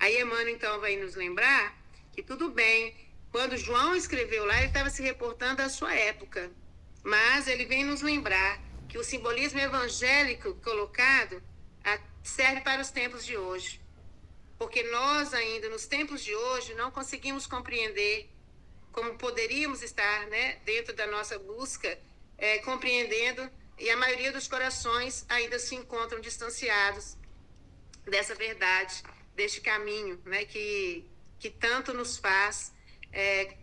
[0.00, 1.76] Aí Emmanuel então vai nos lembrar
[2.12, 2.94] que tudo bem.
[3.30, 6.50] Quando João escreveu lá, ele estava se reportando à sua época.
[7.04, 11.42] Mas ele vem nos lembrar que o simbolismo evangélico colocado
[12.22, 13.80] serve para os tempos de hoje.
[14.58, 18.28] Porque nós ainda, nos tempos de hoje, não conseguimos compreender
[18.98, 21.96] como poderíamos estar né, dentro da nossa busca,
[22.36, 27.16] é, compreendendo, e a maioria dos corações ainda se encontram distanciados
[28.04, 29.04] dessa verdade,
[29.36, 32.74] deste caminho né, que que tanto nos faz
[33.12, 33.56] é,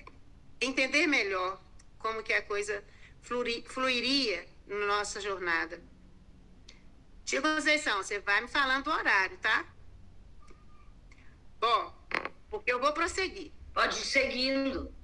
[0.62, 1.62] entender melhor
[2.00, 2.82] como que a coisa
[3.22, 5.84] flui, fluiria na nossa jornada.
[7.26, 9.66] Tia Conceição, você vai me falando o horário, tá?
[11.60, 11.94] Bom,
[12.50, 13.52] porque eu vou prosseguir.
[13.74, 14.96] Pode ir seguindo.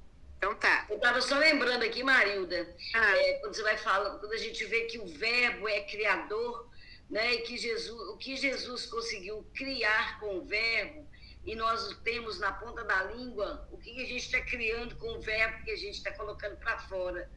[0.41, 0.87] Então tá.
[0.89, 3.15] Eu estava só lembrando aqui, Marilda, ah.
[3.15, 6.67] é, quando você vai falando, quando a gente vê que o verbo é criador,
[7.07, 11.07] né, e que Jesus, o que Jesus conseguiu criar com o verbo,
[11.45, 15.21] e nós temos na ponta da língua o que a gente está criando com o
[15.21, 17.29] verbo que a gente está colocando para fora.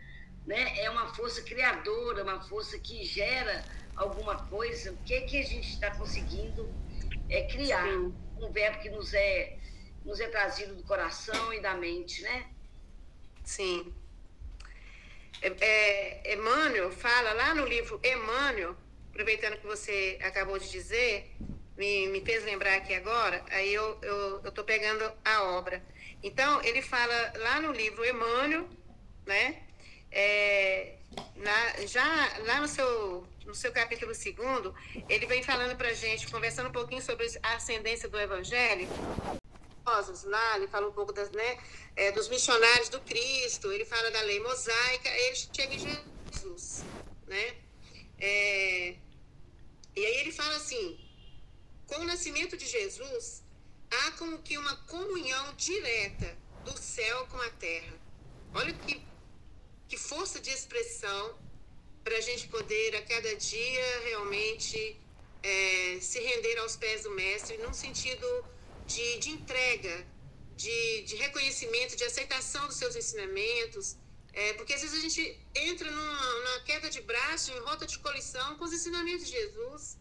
[0.46, 0.80] Né?
[0.80, 4.92] É uma força criadora, uma força que gera alguma coisa.
[4.92, 6.72] O que, que a gente está conseguindo
[7.28, 8.14] é criar Sim.
[8.38, 9.59] um verbo que nos é,
[10.07, 12.53] nos é trazido do coração e da mente, né?
[13.45, 13.92] Sim.
[15.42, 18.74] É, é, Emmanuel fala lá no livro Emmanuel,
[19.11, 21.30] aproveitando que você acabou de dizer,
[21.76, 23.95] me, me fez lembrar aqui agora, aí eu
[24.45, 25.82] estou eu, pegando a obra.
[26.22, 28.66] Então, ele fala lá no livro Emmanuel,
[29.26, 29.62] né?
[30.11, 30.95] É,
[31.36, 34.74] na, já lá no seu, no seu capítulo segundo,
[35.09, 38.88] ele vem falando para gente, conversando um pouquinho sobre a ascendência do Evangelho.
[40.24, 41.59] Lá, ele fala um pouco das, né,
[41.95, 46.85] é, dos missionários do Cristo, ele fala da lei mosaica, ele chega em Jesus,
[47.26, 47.57] né?
[48.18, 48.97] É,
[49.95, 50.99] e aí ele fala assim,
[51.87, 53.43] com o nascimento de Jesus,
[53.91, 57.93] há como que uma comunhão direta do céu com a terra.
[58.55, 59.03] Olha que,
[59.89, 61.39] que força de expressão
[62.03, 64.99] para a gente poder a cada dia realmente
[65.43, 68.26] é, se render aos pés do Mestre, num sentido
[68.87, 70.07] de, de entrega,
[70.57, 73.97] de, de reconhecimento, de aceitação dos seus ensinamentos.
[74.32, 77.99] É, porque às vezes a gente entra numa, numa queda de braço, em rota de
[78.01, 79.97] colisão com os ensinamentos de Jesus,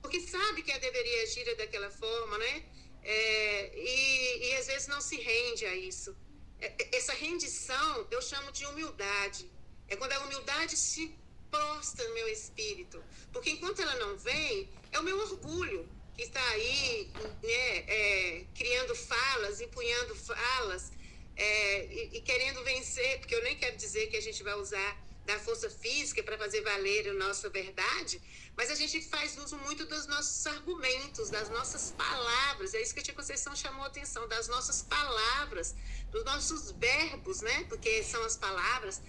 [0.00, 2.64] porque sabe que deveria agir daquela forma, né?
[3.02, 6.16] É, e, e às vezes não se rende a isso.
[6.60, 9.50] É, essa rendição eu chamo de humildade.
[9.88, 11.12] É quando a humildade se
[11.50, 13.02] prostra no meu espírito.
[13.32, 17.10] Porque enquanto ela não vem, é o meu orgulho que está aí
[17.42, 20.90] né, é, criando falas, empunhando falas
[21.36, 25.06] é, e, e, querendo vencer, porque eu nem quero dizer que a gente vai usar
[25.26, 28.22] da força física para fazer valer a nossa verdade,
[28.56, 32.72] mas a gente faz uso muito dos nossos argumentos, das nossas palavras.
[32.72, 35.74] É isso que a Tia Conceição chamou a atenção, das nossas palavras,
[36.10, 37.64] dos nossos verbos, né?
[37.68, 39.02] Porque são as palavras.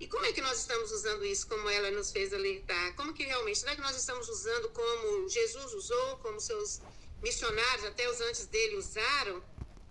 [0.00, 2.94] E como é que nós estamos usando isso, como ela nos fez alertar?
[2.96, 6.80] Como que realmente, será que nós estamos usando como Jesus usou, como seus
[7.22, 9.42] missionários, até os antes dele, usaram?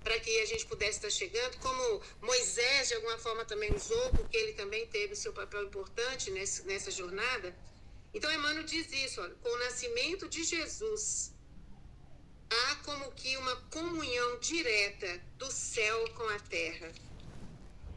[0.04, 4.36] para que a gente pudesse estar chegando, como Moisés de alguma forma também usou, porque
[4.36, 7.56] ele também teve o seu papel importante nesse, nessa jornada.
[8.14, 11.34] Então, Emmanuel diz isso: olha, com o nascimento de Jesus,
[12.50, 16.92] há como que uma comunhão direta do céu com a terra.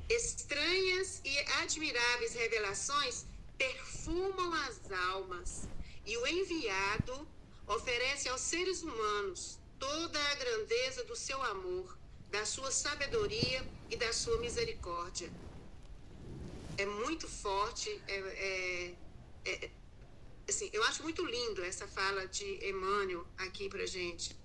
[0.08, 3.26] Estranhas e admiráveis revelações
[3.58, 5.68] perfumam as almas,
[6.04, 7.26] e o enviado
[7.66, 11.98] oferece aos seres humanos toda a grandeza do seu amor,
[12.30, 15.30] da sua sabedoria e da sua misericórdia.
[16.78, 18.94] É muito forte, é, é,
[19.50, 19.70] é
[20.48, 24.36] assim, eu acho muito lindo essa fala de Emmanuel aqui para gente.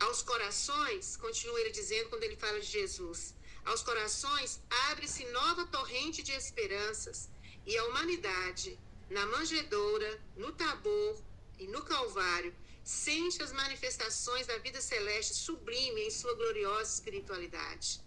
[0.00, 3.34] Aos corações, continua ele dizendo quando ele fala de Jesus,
[3.64, 4.60] aos corações
[4.90, 7.30] abre-se nova torrente de esperanças
[7.66, 8.78] e a humanidade,
[9.10, 11.22] na manjedoura, no tabor
[11.58, 18.02] e no calvário, sente as manifestações da vida celeste sublime em sua gloriosa espiritualidade.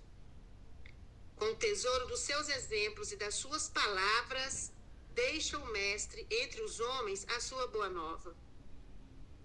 [1.36, 4.72] Com o tesouro dos seus exemplos e das suas palavras,
[5.14, 8.36] deixa o Mestre entre os homens a sua boa nova.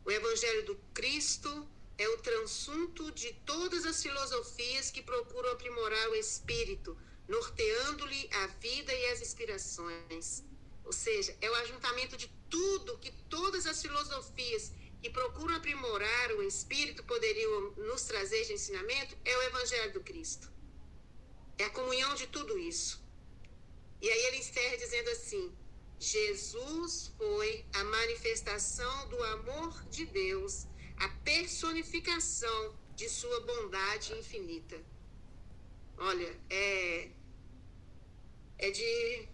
[0.04, 6.14] O Evangelho do Cristo é o transunto de todas as filosofias que procuram aprimorar o
[6.14, 6.96] espírito,
[7.28, 10.44] norteando-lhe a vida e as inspirações.
[10.84, 16.42] Ou seja, é o ajuntamento de tudo que todas as filosofias que procuram aprimorar o
[16.42, 20.50] espírito poderiam nos trazer de ensinamento é o Evangelho do Cristo.
[21.58, 23.02] É a comunhão de tudo isso.
[24.00, 25.56] E aí ele encerra dizendo assim:
[25.98, 30.66] Jesus foi a manifestação do amor de Deus,
[31.04, 34.78] a personificação de sua bondade infinita.
[35.98, 37.08] Olha, é,
[38.58, 39.28] é de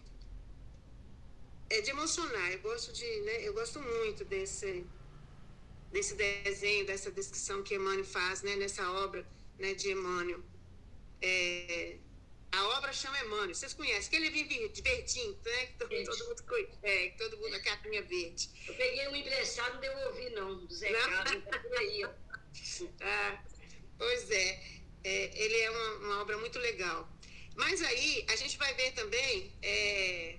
[1.70, 2.50] é de emocionar.
[2.52, 4.86] Eu gosto de, né, eu gosto muito desse
[5.92, 9.26] desse desenho, dessa descrição que Emmanuel faz, né, nessa obra,
[9.58, 10.42] né, de Emmanuel.
[11.20, 11.98] É,
[12.52, 13.54] a obra chama Emmanuel.
[13.54, 14.10] Vocês conhecem?
[14.10, 15.66] Que ele vive de verdinho, né?
[15.66, 16.78] Que todo, todo mundo conhece.
[16.82, 18.50] É, que todo mundo, a capinha verde.
[18.66, 20.66] Eu peguei um emprestado, não devolvi, não.
[20.66, 22.10] Do Zé Carlos, tá por aí, ó.
[23.00, 23.44] Ah,
[23.98, 24.62] pois é.
[25.04, 25.30] é.
[25.34, 27.08] Ele é uma, uma, obra muito legal.
[27.54, 30.38] Mas aí, a gente vai ver também é,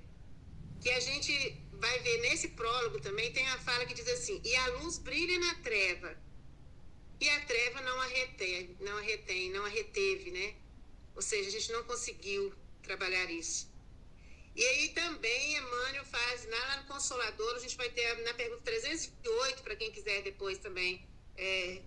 [0.82, 4.55] que a gente vai ver nesse prólogo também, tem a fala que diz assim, e
[4.55, 6.18] a luz brilha na treva,
[7.20, 10.55] e a treva não a retém, não a retém, não a reteve, né?
[11.20, 13.70] Ou seja, a gente não conseguiu trabalhar isso.
[14.55, 19.61] E aí também Emmanuel faz, lá no Consolador, a gente vai ter na pergunta 308,
[19.61, 21.05] para quem quiser depois também
[21.36, 21.82] é,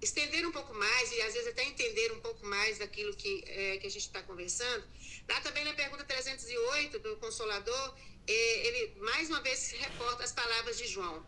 [0.00, 3.76] estender um pouco mais e às vezes até entender um pouco mais daquilo que, é,
[3.76, 4.82] que a gente está conversando.
[5.28, 7.94] Lá também na pergunta 308 do Consolador,
[8.26, 11.22] é, ele mais uma vez reporta as palavras de João.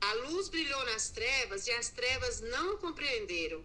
[0.00, 3.64] A luz brilhou nas trevas e as trevas não compreenderam.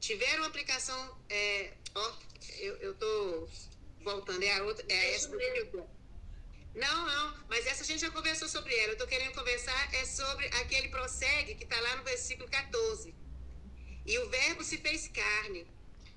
[0.00, 1.16] Tiveram aplicação.
[1.28, 2.12] É, ó,
[2.58, 3.48] eu estou
[4.02, 4.84] voltando, é a outra.
[4.88, 5.28] É essa
[6.74, 8.88] Não, não, mas essa a gente já conversou sobre ela.
[8.88, 13.14] Eu estou querendo conversar é sobre aquele prossegue que está lá no versículo 14.
[14.06, 15.66] E o Verbo se fez carne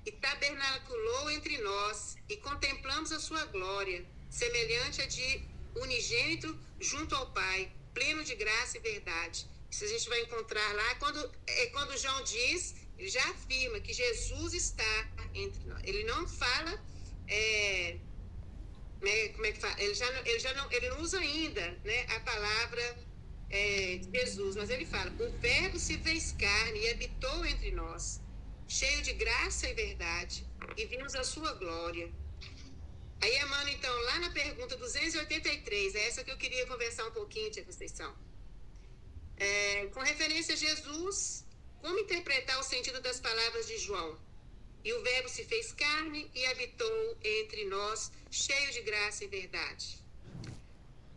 [0.06, 5.44] e tabernaculou entre nós e contemplamos a sua glória, semelhante a de
[5.76, 9.46] unigênito junto ao Pai, pleno de graça e verdade.
[9.70, 12.74] Isso a gente vai encontrar lá quando é quando João diz,
[13.04, 15.82] ele já afirma que Jesus está entre nós.
[15.84, 16.72] Ele não fala
[17.28, 17.98] é,
[19.02, 19.78] né, como é que fala?
[19.78, 22.98] Ele já ele já não ele não usa ainda, né, a palavra
[23.50, 28.22] é, Jesus, mas ele fala: o Verbo se fez carne e habitou entre nós,
[28.66, 32.10] cheio de graça e verdade, e vimos a sua glória.
[33.20, 37.50] Aí, Emmanuel, então, lá na pergunta 283, é essa que eu queria conversar um pouquinho,
[37.50, 38.14] Tia Conceição.
[39.36, 41.43] É, com referência a Jesus,
[41.84, 44.18] como interpretar o sentido das palavras de João?
[44.82, 50.02] E o Verbo se fez carne e habitou entre nós, cheio de graça e verdade.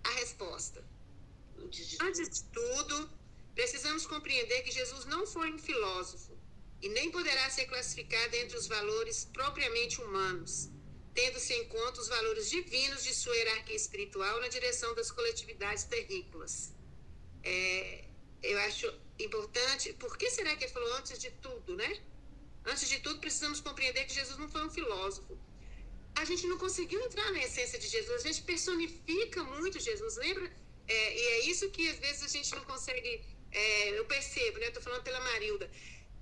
[0.03, 0.83] A resposta.
[2.01, 3.09] Antes de tudo,
[3.55, 6.37] precisamos compreender que Jesus não foi um filósofo
[6.81, 10.69] e nem poderá ser classificado entre os valores propriamente humanos,
[11.13, 16.73] tendo-se em conta os valores divinos de sua hierarquia espiritual na direção das coletividades terrícolas.
[17.41, 18.03] É,
[18.43, 22.01] eu acho importante, por que será que ele falou antes de tudo, né?
[22.65, 25.37] Antes de tudo, precisamos compreender que Jesus não foi um filósofo.
[26.15, 30.17] A gente não conseguiu entrar na essência de Jesus, a gente personifica muito Jesus.
[30.17, 30.51] Lembra?
[30.87, 33.23] É, e é isso que às vezes a gente não consegue.
[33.51, 34.67] É, eu percebo, né?
[34.67, 35.69] Estou falando pela Marilda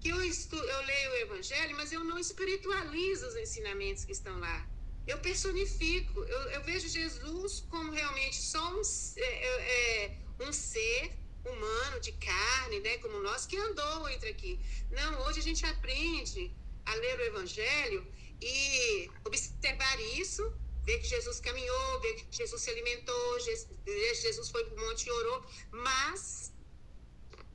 [0.05, 4.37] que eu, estudo, eu leio o Evangelho, mas eu não espiritualizo os ensinamentos que estão
[4.39, 4.69] lá.
[5.07, 8.81] Eu personifico, eu, eu vejo Jesus como realmente só um,
[9.17, 10.17] é, é, é,
[10.47, 11.11] um ser
[11.49, 14.59] humano de carne, né, como nós, que andou entre aqui.
[14.91, 16.51] Não, hoje a gente aprende
[16.85, 18.07] a ler o Evangelho
[18.41, 24.75] e observar isso, ver que Jesus caminhou, ver que Jesus se alimentou, Jesus foi para
[24.75, 26.53] o monte e orou, mas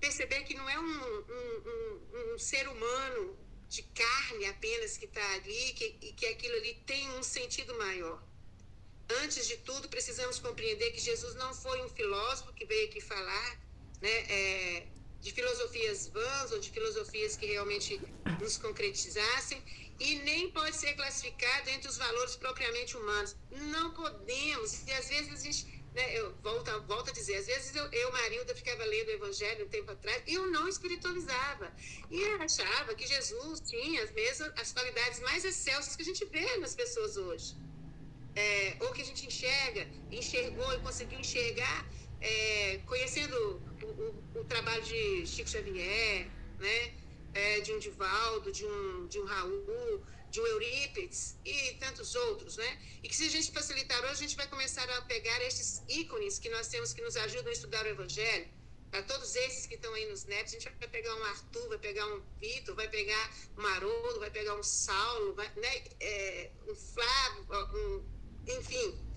[0.00, 3.38] perceber que não é um, um, um, um ser humano
[3.68, 8.20] de carne apenas que está ali, que, que aquilo ali tem um sentido maior.
[9.22, 13.60] Antes de tudo, precisamos compreender que Jesus não foi um filósofo que veio aqui falar
[14.00, 14.86] né, é,
[15.20, 18.00] de filosofias vãs ou de filosofias que realmente
[18.40, 19.62] nos concretizassem,
[19.98, 23.36] e nem pode ser classificado entre os valores propriamente humanos.
[23.50, 27.74] Não podemos, e às vezes a gente né, eu volto, volto a dizer, às vezes
[27.74, 31.72] eu, eu, Marilda, ficava lendo o Evangelho um tempo atrás e eu não espiritualizava.
[32.10, 36.56] E achava que Jesus tinha as mesmas, as qualidades mais excelsas que a gente vê
[36.58, 37.56] nas pessoas hoje.
[38.36, 41.84] É, ou que a gente enxerga, enxergou e conseguiu enxergar,
[42.20, 43.36] é, conhecendo
[43.82, 46.94] o, o, o, trabalho de Chico Xavier, né,
[47.32, 52.56] é, de um Divaldo, de um, de um Raul, de um Eurípides e tantos outros,
[52.56, 52.78] né?
[53.02, 56.38] E que se a gente facilitar hoje, a gente vai começar a pegar estes ícones
[56.38, 58.48] que nós temos que nos ajudam a estudar o Evangelho.
[58.90, 61.78] Para todos esses que estão aí nos netos, a gente vai pegar um Arthur, vai
[61.78, 65.84] pegar um Vitor, vai pegar um Haroldo, vai pegar um Saulo, vai, né?
[66.00, 68.04] É, um Flávio, um,
[68.46, 69.09] enfim.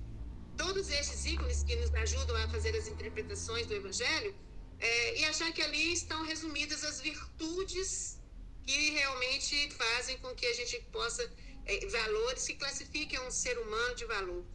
[0.57, 4.35] Todos esses ícones que nos ajudam a fazer as interpretações do Evangelho
[4.79, 8.19] é, e achar que ali estão resumidas as virtudes
[8.65, 11.23] que realmente fazem com que a gente possa
[11.65, 14.45] é, valores que classifiquem um ser humano de valor.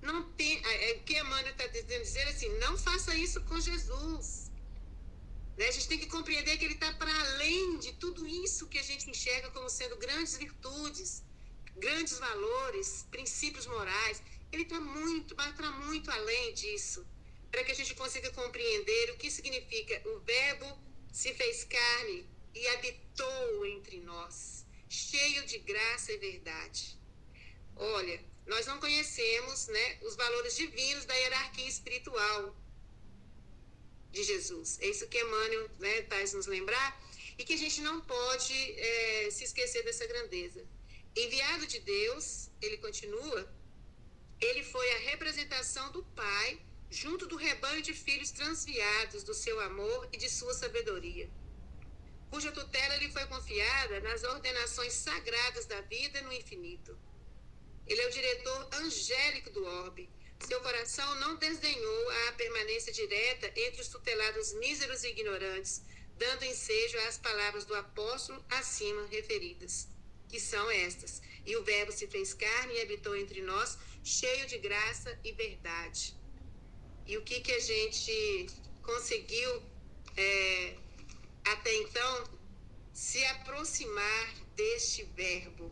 [0.00, 4.50] Não tem, é, o que Emmanuel está dizendo dizer assim, não faça isso com Jesus.
[5.56, 5.68] Né?
[5.68, 8.82] A gente tem que compreender que ele está para além de tudo isso que a
[8.82, 11.22] gente enxerga como sendo grandes virtudes,
[11.76, 14.22] grandes valores, princípios morais.
[14.52, 17.06] Ele está muito, vai para muito além disso,
[17.50, 20.66] para que a gente consiga compreender o que significa o verbo
[21.10, 26.98] se fez carne, e habitou entre nós, cheio de graça e verdade.
[27.76, 32.54] Olha, nós não conhecemos né, os valores divinos da hierarquia espiritual
[34.10, 34.78] de Jesus.
[34.80, 37.00] É isso que Emmanuel né, faz nos lembrar
[37.38, 40.66] e que a gente não pode é, se esquecer dessa grandeza.
[41.16, 43.50] Enviado de Deus, ele continua,
[44.42, 46.60] ele foi a representação do Pai
[46.90, 51.30] junto do rebanho de filhos transviados do seu amor e de sua sabedoria
[52.32, 56.98] cuja tutela lhe foi confiada nas ordenações sagradas da vida no infinito.
[57.86, 60.08] Ele é o diretor angélico do orbe.
[60.48, 65.82] Seu coração não desdenhou a permanência direta entre os tutelados míseros e ignorantes,
[66.16, 69.86] dando ensejo às palavras do apóstolo acima referidas,
[70.26, 74.58] que são estas: E o Verbo se fez carne e habitou entre nós, cheio de
[74.58, 76.14] graça e verdade.
[77.06, 78.46] E o que, que a gente
[78.82, 79.62] conseguiu
[80.16, 80.76] é,
[81.44, 82.30] até então
[82.92, 85.70] se aproximar deste verbo?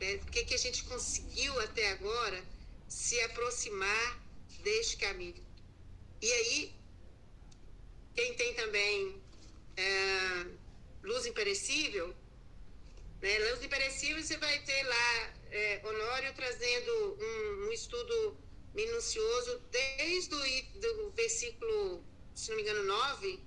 [0.00, 0.18] Né?
[0.18, 2.42] Por que, que a gente conseguiu até agora
[2.88, 4.20] se aproximar
[4.62, 5.46] deste caminho?
[6.20, 6.74] E aí,
[8.14, 9.22] quem tem também
[9.76, 10.46] é,
[11.04, 12.14] luz imperecível,
[13.20, 13.38] né?
[13.50, 18.36] luz imperecível você vai ter lá é, Honório trazendo um, um, estudo
[18.74, 22.04] minucioso desde o versículo,
[22.34, 23.42] se não me engano, 9,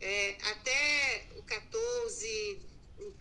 [0.00, 2.60] é, até o 14,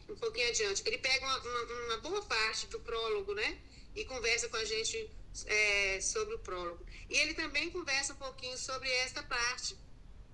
[0.09, 0.83] um pouquinho adiante.
[0.85, 3.59] Ele pega uma, uma, uma, boa parte do prólogo, né?
[3.95, 5.09] E conversa com a gente
[5.45, 6.85] é, sobre o prólogo.
[7.09, 9.75] E ele também conversa um pouquinho sobre esta parte,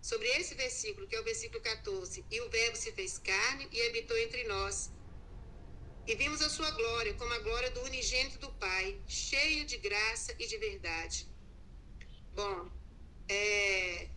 [0.02, 2.26] sobre esse versículo, que é o versículo 14.
[2.30, 4.92] E o Verbo se fez carne e habitou entre nós.
[6.08, 10.34] E vimos a sua glória, como a glória do unigênito do Pai, cheio de graça
[10.40, 11.28] e de verdade.
[12.34, 12.70] Bom,
[13.28, 14.08] é,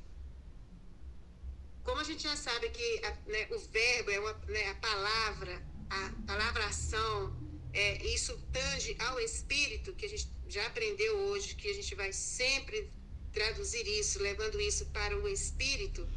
[1.83, 6.13] como a gente já sabe que né, o verbo é uma, né, a palavra, a
[6.29, 7.37] palavra ação,
[7.73, 12.13] é, isso tange ao espírito, que a gente já aprendeu hoje, que a gente vai
[12.13, 12.89] sempre
[13.33, 16.09] traduzir isso, levando isso para o espírito,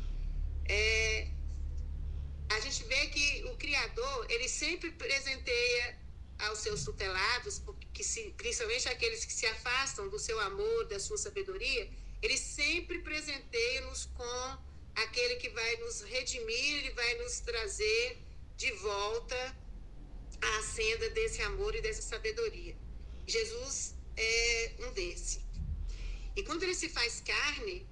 [0.65, 1.29] é,
[2.49, 5.97] a gente vê que o Criador, ele sempre presenteia
[6.39, 7.61] aos seus tutelados,
[7.93, 11.89] que se, principalmente aqueles que se afastam do seu amor, da sua sabedoria,
[12.21, 14.57] ele sempre presenteia-nos com
[14.95, 18.17] aquele que vai nos redimir e vai nos trazer
[18.55, 19.57] de volta
[20.41, 22.75] à senda desse amor e dessa sabedoria.
[23.27, 25.41] Jesus é um desse.
[26.35, 27.87] E quando ele se faz carne,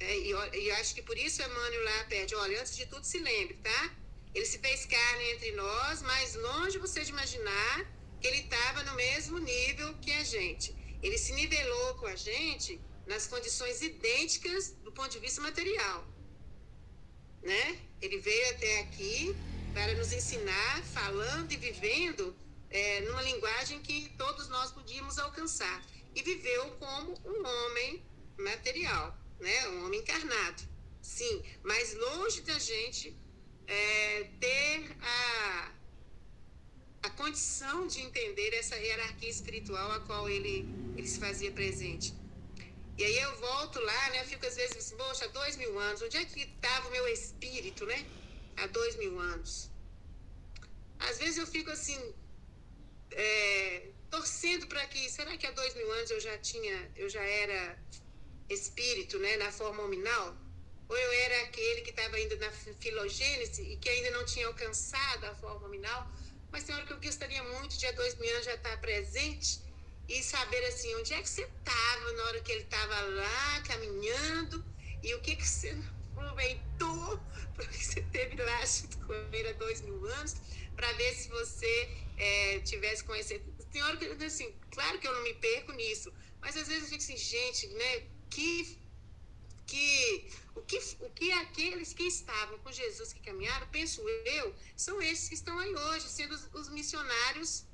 [0.00, 3.18] é, e, eu acho que por isso Emmanuel lá pede, olha, antes de tudo se
[3.18, 3.94] lembre, tá?
[4.34, 7.84] Ele se fez carne entre nós, mas longe você de imaginar
[8.20, 10.74] que ele estava no mesmo nível que a gente.
[11.02, 16.06] Ele se nivelou com a gente nas condições idênticas do ponto de vista material.
[17.42, 17.80] Né?
[18.00, 19.34] Ele veio até aqui
[19.72, 22.36] para nos ensinar, falando e vivendo
[22.70, 25.84] é, numa linguagem que todos nós podíamos alcançar.
[26.14, 28.02] E viveu como um homem
[28.36, 29.68] material né?
[29.68, 30.62] Um homem encarnado,
[31.00, 33.16] sim, mas longe da gente
[33.66, 35.72] é, ter a,
[37.02, 40.66] a condição de entender essa hierarquia espiritual a qual ele,
[40.96, 42.14] ele se fazia presente.
[42.96, 44.22] E aí eu volto lá, né?
[44.22, 46.90] Eu fico às vezes assim, poxa, há dois mil anos, onde é que estava o
[46.90, 48.04] meu espírito, né?
[48.56, 49.70] Há dois mil anos.
[50.98, 51.96] Às vezes eu fico assim,
[53.12, 57.22] é, torcendo para que, será que há dois mil anos eu já tinha, eu já
[57.22, 57.78] era
[58.48, 60.36] espírito, né, na forma nominal,
[60.88, 65.24] ou eu era aquele que estava ainda na filogênese e que ainda não tinha alcançado
[65.26, 66.10] a forma nominal,
[66.50, 69.60] mas tem hora que eu gostaria muito de há dois mil anos já estar presente
[70.08, 74.64] e saber assim, onde é que você estava na hora que ele estava lá caminhando
[75.02, 75.76] e o que, que você
[76.10, 77.20] aproveitou
[77.54, 80.34] porque você teve lá junto com ele há dois mil anos
[80.74, 83.52] para ver se você é, tivesse conhecido.
[83.70, 86.98] Tem hora que assim, claro que eu não me perco nisso, mas às vezes eu
[86.98, 88.17] fico assim, gente, né?
[88.38, 88.78] Que,
[89.66, 94.00] que, o que, o que aqueles que estavam com Jesus, que caminharam, penso
[94.38, 97.64] eu, são esses que estão aí hoje, sendo os, os missionários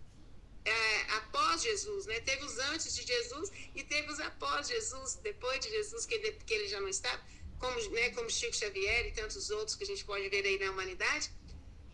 [0.64, 2.18] é, após Jesus, né?
[2.20, 6.32] Teve os antes de Jesus e teve os após Jesus, depois de Jesus, que ele,
[6.46, 7.22] que ele já não estava,
[7.58, 10.70] como, né, como Chico Xavier e tantos outros que a gente pode ver aí na
[10.70, 11.30] humanidade.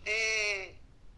[0.07, 0.75] É,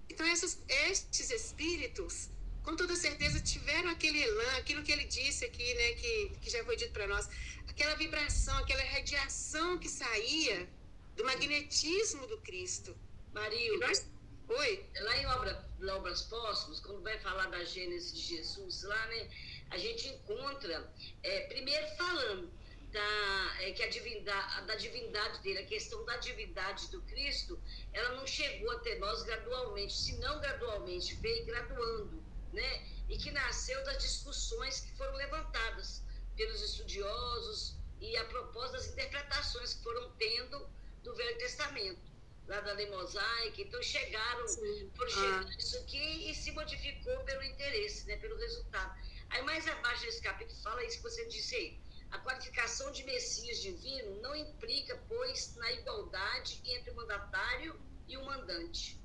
[0.09, 2.31] então, esses, estes espíritos
[2.63, 6.65] com toda certeza tiveram aquele elan, aquilo que ele disse aqui, né, que, que já
[6.65, 7.29] foi dito para nós,
[7.69, 10.69] aquela vibração, aquela radiação que saía
[11.17, 12.97] do magnetismo do Cristo.
[13.33, 14.07] Maria, nós...
[14.49, 14.85] Oi?
[15.01, 19.31] Lá em Obra, Obras Póstumas, quando vai falar da Gênesis de Jesus, lá, né,
[19.71, 22.53] a gente encontra, é, primeiro falando
[22.91, 27.59] da, é, que a divindade, da divindade dele, a questão da divindade do Cristo,
[27.93, 32.22] ela não chegou até nós gradualmente, se não gradualmente, veio graduando
[32.53, 32.87] né?
[33.09, 36.03] E que nasceu das discussões que foram levantadas
[36.37, 40.69] pelos estudiosos e a propósito das interpretações que foram tendo
[41.03, 42.01] do Velho Testamento,
[42.47, 43.61] lá da lei mosaica.
[43.61, 45.57] Então chegaram, chegar ah.
[45.59, 48.17] isso aqui e se modificou pelo interesse, né?
[48.17, 48.99] Pelo resultado.
[49.31, 51.81] Aí mais abaixo desse capítulo fala isso que você disse aí.
[52.11, 58.25] A qualificação de Messias divino não implica, pois, na igualdade entre o mandatário e o
[58.25, 59.02] mandante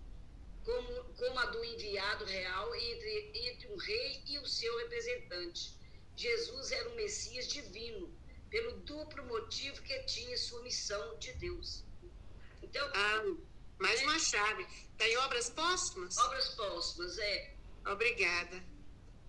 [0.67, 5.77] como, como a do enviado real entre, entre um rei e o seu representante.
[6.13, 8.13] Jesus era um Messias divino,
[8.49, 11.85] pelo duplo motivo que tinha sua missão de Deus.
[12.61, 13.37] Então, ah,
[13.79, 14.67] mais uma chave.
[14.91, 16.17] Está em obras póstumas?
[16.17, 17.55] Obras póstumas, é.
[17.85, 18.61] Obrigada.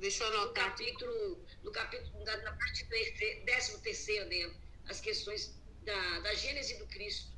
[0.01, 0.65] Deixa eu anotar.
[0.65, 4.52] No capítulo, no capítulo na, na parte 13 terceiro, né,
[4.89, 5.55] as questões
[5.85, 7.31] da, da Gênese do Cristo.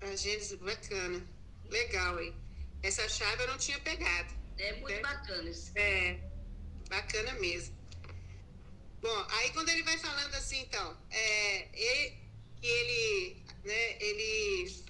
[0.00, 1.26] A Gênese, bacana.
[1.68, 2.36] Legal, hein?
[2.82, 4.32] Essa chave eu não tinha pegado.
[4.58, 5.00] É muito É.
[5.00, 5.72] bacana isso.
[5.76, 6.20] É,
[6.88, 7.76] bacana mesmo.
[9.00, 12.16] Bom, aí quando ele vai falando assim, então, é, ele,
[12.60, 14.84] que ele, né, ele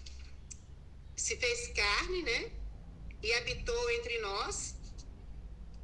[1.16, 2.51] se fez carne, né,
[3.23, 4.74] e habitou entre nós.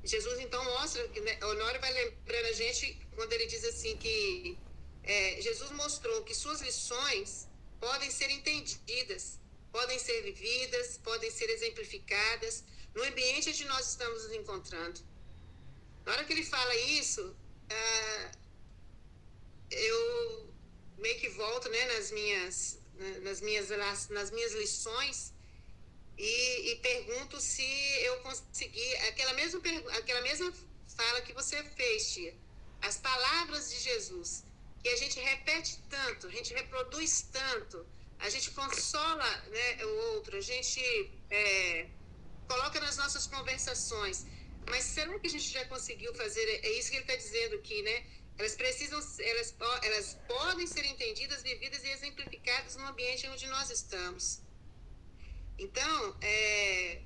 [0.04, 4.58] Jesus então mostra, né, Honório vai lembrando a gente quando ele diz assim que
[5.02, 7.48] é, Jesus mostrou que suas lições
[7.80, 9.40] podem ser entendidas,
[9.78, 12.64] podem ser vividas, podem ser exemplificadas
[12.94, 14.98] no ambiente onde nós estamos nos encontrando.
[16.04, 17.22] Na hora que ele fala isso,
[17.70, 18.32] ah,
[19.70, 20.00] eu
[21.04, 23.68] meio que volto né, nas, minhas, na- nas, minhas,
[24.08, 25.32] nas, minhas lições
[26.16, 27.68] e, e pergunto se
[28.08, 29.60] eu consegui, aquela mesma,
[30.00, 30.52] aquela mesma
[30.96, 32.34] fala que você fez, tia,
[32.82, 34.44] as palavras de Jesus,
[34.82, 37.86] que a gente repete tanto, a gente reproduz tanto,
[38.20, 40.80] a gente consola né, o outro, a gente
[41.30, 41.88] é,
[42.48, 44.26] coloca nas nossas conversações.
[44.68, 46.42] Mas será que a gente já conseguiu fazer?
[46.64, 48.06] É isso que ele está dizendo aqui, né?
[48.38, 54.40] Elas precisam, elas, elas podem ser entendidas, vividas e exemplificadas no ambiente onde nós estamos.
[55.58, 57.02] Então, é,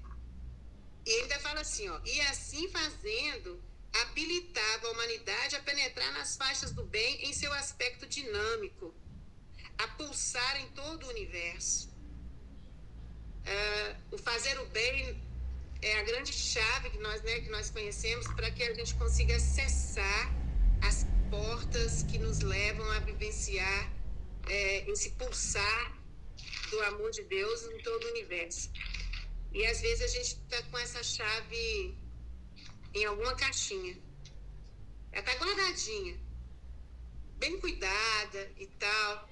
[1.07, 3.63] e ainda fala assim, ó, e assim fazendo,
[4.03, 8.95] habilitava a humanidade a penetrar nas faixas do bem em seu aspecto dinâmico,
[9.79, 11.91] a pulsar em todo o universo.
[13.47, 15.21] Ah, o fazer o bem
[15.81, 19.35] é a grande chave que nós, né, que nós conhecemos para que a gente consiga
[19.37, 20.33] acessar
[20.81, 23.93] as portas que nos levam a vivenciar
[24.49, 25.99] é, esse pulsar
[26.71, 28.71] do amor de Deus em todo o universo.
[29.53, 31.95] E às vezes a gente está com essa chave
[32.95, 33.99] em alguma caixinha.
[35.11, 36.19] Ela está guardadinha,
[37.39, 39.29] bem cuidada e tal.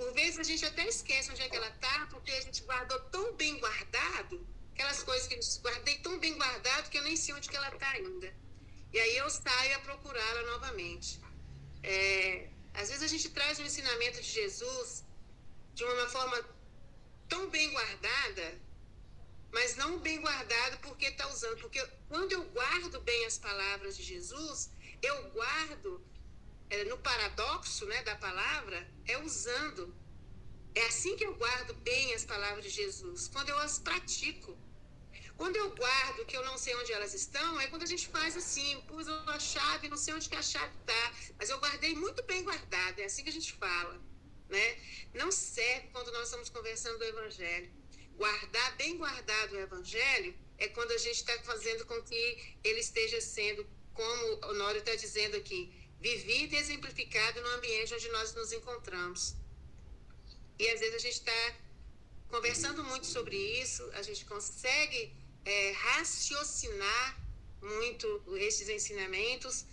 [0.00, 2.98] Por vezes a gente até esquece onde é que ela está, porque a gente guardou
[3.14, 4.34] tão bem guardado,
[4.72, 7.68] aquelas coisas que eu guardei tão bem guardado que eu nem sei onde que ela
[7.68, 8.34] está ainda.
[8.94, 11.20] E aí eu saio a procurá-la novamente.
[11.82, 15.04] É, às vezes a gente traz o ensinamento de Jesus
[15.74, 16.38] de uma forma
[17.28, 18.58] tão bem guardada,
[19.52, 21.58] mas não bem guardado porque está usando.
[21.58, 24.70] Porque quando eu guardo bem as palavras de Jesus,
[25.02, 26.02] eu guardo
[26.70, 29.94] é, no paradoxo né, da palavra, é usando.
[30.74, 34.56] É assim que eu guardo bem as palavras de Jesus, quando eu as pratico.
[35.36, 38.36] Quando eu guardo que eu não sei onde elas estão, é quando a gente faz
[38.36, 42.22] assim, pus a chave, não sei onde que a chave está, mas eu guardei muito
[42.24, 43.98] bem guardado, é assim que a gente fala,
[44.50, 44.78] né?
[45.14, 47.72] Não serve quando nós estamos conversando do Evangelho.
[48.16, 53.18] Guardar bem guardado o Evangelho é quando a gente está fazendo com que ele esteja
[53.18, 58.52] sendo, como o Honório está dizendo aqui, vivido e exemplificado no ambiente onde nós nos
[58.52, 59.34] encontramos.
[60.58, 61.56] E às vezes a gente está
[62.28, 65.12] conversando muito sobre isso, a gente consegue
[65.44, 67.18] é, raciocinar
[67.62, 68.06] muito
[68.36, 69.66] esses ensinamentos,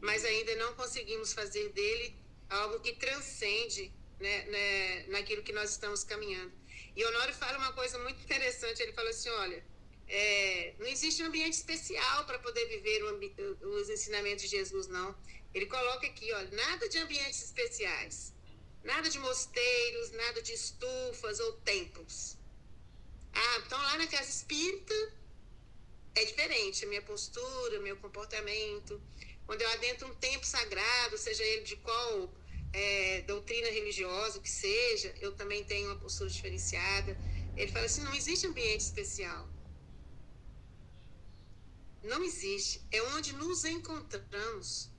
[0.00, 2.16] mas ainda não conseguimos fazer dele
[2.48, 6.52] algo que transcende né, né, naquilo que nós estamos caminhando.
[6.96, 9.64] E Honório fala uma coisa muito interessante, ele fala assim, olha,
[10.08, 15.16] é, não existe um ambiente especial para poder viver o os ensinamentos de Jesus, não.
[15.52, 18.32] Ele coloca aqui, olha, nada de ambientes especiais,
[18.84, 22.38] nada de mosteiros, nada de estufas ou templos.
[23.32, 24.94] Ah, então lá na casa espírita
[26.14, 29.00] é diferente a minha postura, meu comportamento.
[29.46, 32.32] Quando eu adentro um templo sagrado, seja ele de qual
[32.72, 37.18] é, doutrina religiosa que seja, eu também tenho uma postura diferenciada.
[37.56, 39.48] Ele fala assim: não existe ambiente especial.
[42.02, 42.86] Não existe.
[42.90, 44.89] É onde nos encontramos.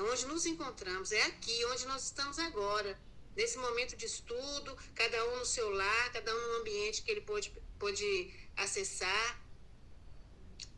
[0.00, 1.12] Onde nos encontramos.
[1.12, 2.98] É aqui, onde nós estamos agora.
[3.36, 7.20] Nesse momento de estudo, cada um no seu lar, cada um no ambiente que ele
[7.20, 9.42] pôde, pôde acessar.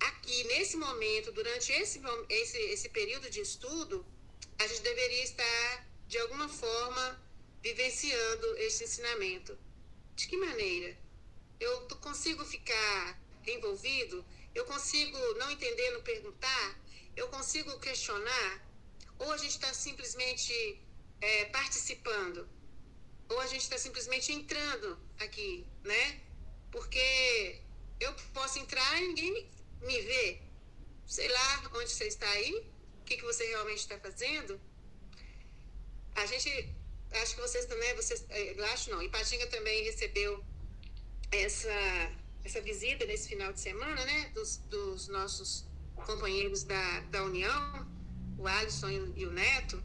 [0.00, 4.04] Aqui, nesse momento, durante esse, esse, esse período de estudo,
[4.58, 7.22] a gente deveria estar, de alguma forma,
[7.62, 9.58] vivenciando esse ensinamento.
[10.14, 10.96] De que maneira?
[11.60, 14.24] Eu consigo ficar envolvido?
[14.54, 16.80] Eu consigo não entender, não perguntar?
[17.14, 18.65] Eu consigo questionar?
[19.18, 20.52] Ou a gente está simplesmente
[21.20, 22.48] é, participando?
[23.28, 26.20] Ou a gente está simplesmente entrando aqui, né?
[26.70, 27.60] Porque
[28.00, 29.50] eu posso entrar e ninguém
[29.82, 30.40] me- vê.
[31.06, 32.70] Sei lá onde você está aí,
[33.00, 34.60] o que, que você realmente está fazendo.
[36.14, 36.74] A gente,
[37.12, 40.44] acho que vocês também, vocês, eh, eu acho não, Ipatinga também recebeu
[41.30, 41.68] essa,
[42.44, 47.86] essa visita nesse final de semana, né, dos, dos nossos companheiros da, da União,
[48.38, 49.82] o Alisson e o, Neto,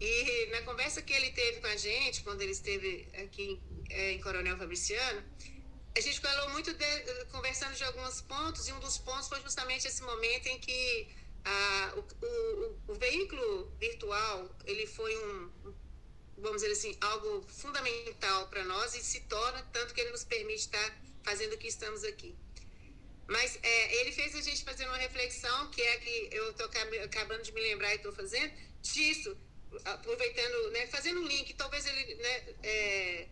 [0.00, 3.60] e na conversa que ele teve com a gente, quando ele esteve aqui
[3.90, 5.22] eh, em Coronel Fabriciano,
[5.94, 9.86] a gente falou muito de, conversando de alguns pontos e um dos pontos foi justamente
[9.86, 11.08] esse momento em que
[11.44, 15.50] ah, o, o, o, veículo virtual ele foi um
[16.38, 20.60] vamos dizer assim algo fundamental para nós e se torna tanto que ele nos permite
[20.60, 22.34] estar fazendo o que estamos aqui
[23.28, 26.66] mas é, ele fez a gente fazer uma reflexão que é que eu estou
[27.04, 29.36] acabando de me lembrar e estou fazendo disso
[29.84, 33.28] aproveitando né fazendo um link talvez ele né, é,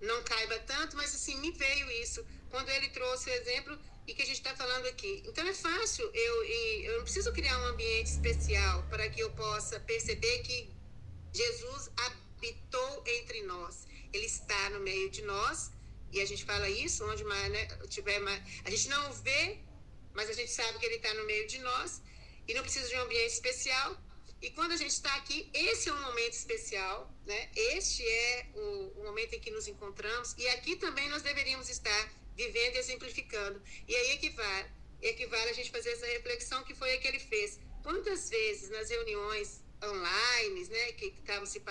[0.00, 4.22] não caiba tanto, mas assim, me veio isso quando ele trouxe o exemplo e que
[4.22, 5.22] a gente está falando aqui.
[5.26, 9.78] Então é fácil, eu, eu não preciso criar um ambiente especial para que eu possa
[9.80, 10.70] perceber que
[11.32, 13.86] Jesus habitou entre nós.
[14.12, 15.70] Ele está no meio de nós
[16.12, 18.42] e a gente fala isso onde mais, né, tiver mais.
[18.64, 19.58] A gente não vê,
[20.12, 22.02] mas a gente sabe que ele está no meio de nós
[22.46, 23.96] e não precisa de um ambiente especial
[24.42, 27.50] e quando a gente está aqui, esse é um momento especial, né?
[27.54, 32.12] Este é o, o, momento em que nos encontramos e aqui também nós deveríamos estar
[32.34, 33.62] vivendo e exemplificando.
[33.86, 34.70] E aí equivale,
[35.02, 37.60] equivale a gente fazer essa reflexão que foi a que ele fez.
[37.82, 41.62] Quantas vezes nas reuniões online, né, que estavam se,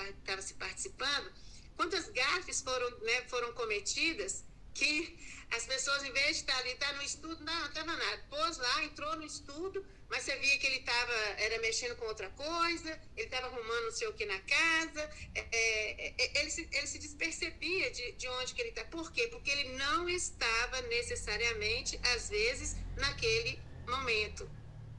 [0.41, 1.33] se participando,
[1.79, 4.43] quantas gafes foram, né, foram cometidas
[4.73, 5.17] que
[5.49, 8.25] as pessoas, em vez de estar ali, estar tá no estudo, não, não estava nada.
[8.29, 12.29] Pôs lá, entrou no estudo, mas você via que ele estava, era mexendo com outra
[12.31, 16.67] coisa, ele estava arrumando não sei o que na casa, é, é, é, ele, se,
[16.69, 18.83] ele se despercebia de, de onde que ele está.
[18.83, 19.29] Por quê?
[19.29, 23.57] Porque ele não estava necessariamente, às vezes, naquele
[23.87, 24.51] momento.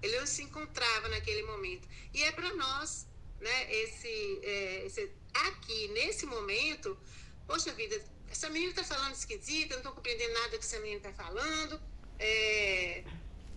[0.03, 1.87] Ele não se encontrava naquele momento.
[2.15, 3.07] E é para nós,
[3.39, 6.99] né, esse, é, esse, aqui, nesse momento,
[7.47, 11.13] poxa vida, essa menina está falando esquisita, não estou compreendendo nada que essa menina está
[11.13, 11.81] falando.
[12.19, 13.05] É,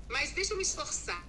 [0.09, 1.23] mas deixa eu me esforçar.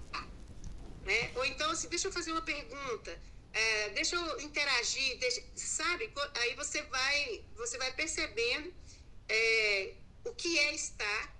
[1.03, 1.31] Né?
[1.35, 3.21] Ou então, assim, deixa eu fazer uma pergunta,
[3.53, 6.11] é, deixa eu interagir, deixa, sabe?
[6.41, 8.73] Aí você vai, você vai percebendo
[9.29, 9.93] é,
[10.23, 11.35] o que é estar,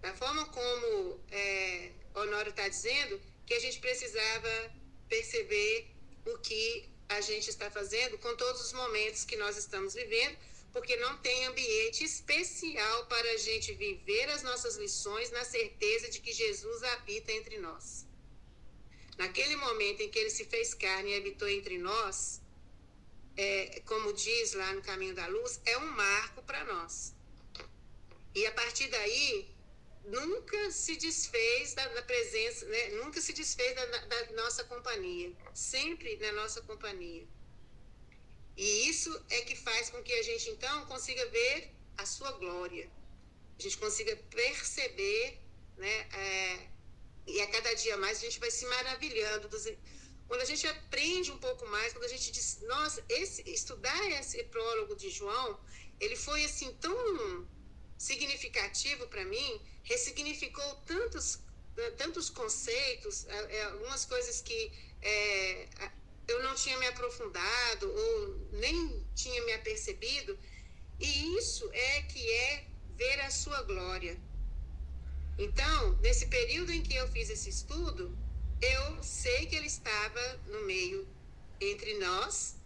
[0.00, 4.72] da forma como é, Honório está dizendo, que a gente precisava
[5.08, 5.90] perceber
[6.26, 10.36] o que a gente está fazendo com todos os momentos que nós estamos vivendo,
[10.72, 16.20] porque não tem ambiente especial para a gente viver as nossas lições na certeza de
[16.20, 18.06] que Jesus habita entre nós.
[19.16, 22.40] Naquele momento em que ele se fez carne e habitou entre nós,
[23.36, 27.14] é, como diz lá no Caminho da Luz, é um marco para nós.
[28.34, 29.48] E a partir daí,
[30.08, 32.88] nunca se desfez da, da presença, né?
[33.00, 37.26] nunca se desfez da, da nossa companhia, sempre na nossa companhia.
[38.56, 42.90] E isso é que faz com que a gente, então, consiga ver a sua glória.
[43.58, 45.38] A gente consiga perceber,
[45.76, 45.96] né?
[46.12, 46.68] É,
[47.26, 49.48] e a cada dia mais a gente vai se maravilhando.
[49.48, 49.64] Dos,
[50.26, 54.42] quando a gente aprende um pouco mais, quando a gente diz, nossa, esse, estudar esse
[54.44, 55.60] prólogo de João,
[56.00, 56.96] ele foi assim tão
[57.98, 61.40] significativo para mim, ressignificou tantos,
[61.96, 64.72] tantos conceitos, é, é, algumas coisas que
[65.02, 65.68] é,
[66.28, 70.38] eu não tinha me aprofundado ou nem tinha me apercebido.
[71.00, 72.64] E isso é que é
[72.96, 74.18] ver a sua glória.
[75.38, 78.16] Então, nesse período em que eu fiz esse estudo,
[78.60, 81.06] eu sei que ele estava no meio
[81.60, 82.56] entre nós,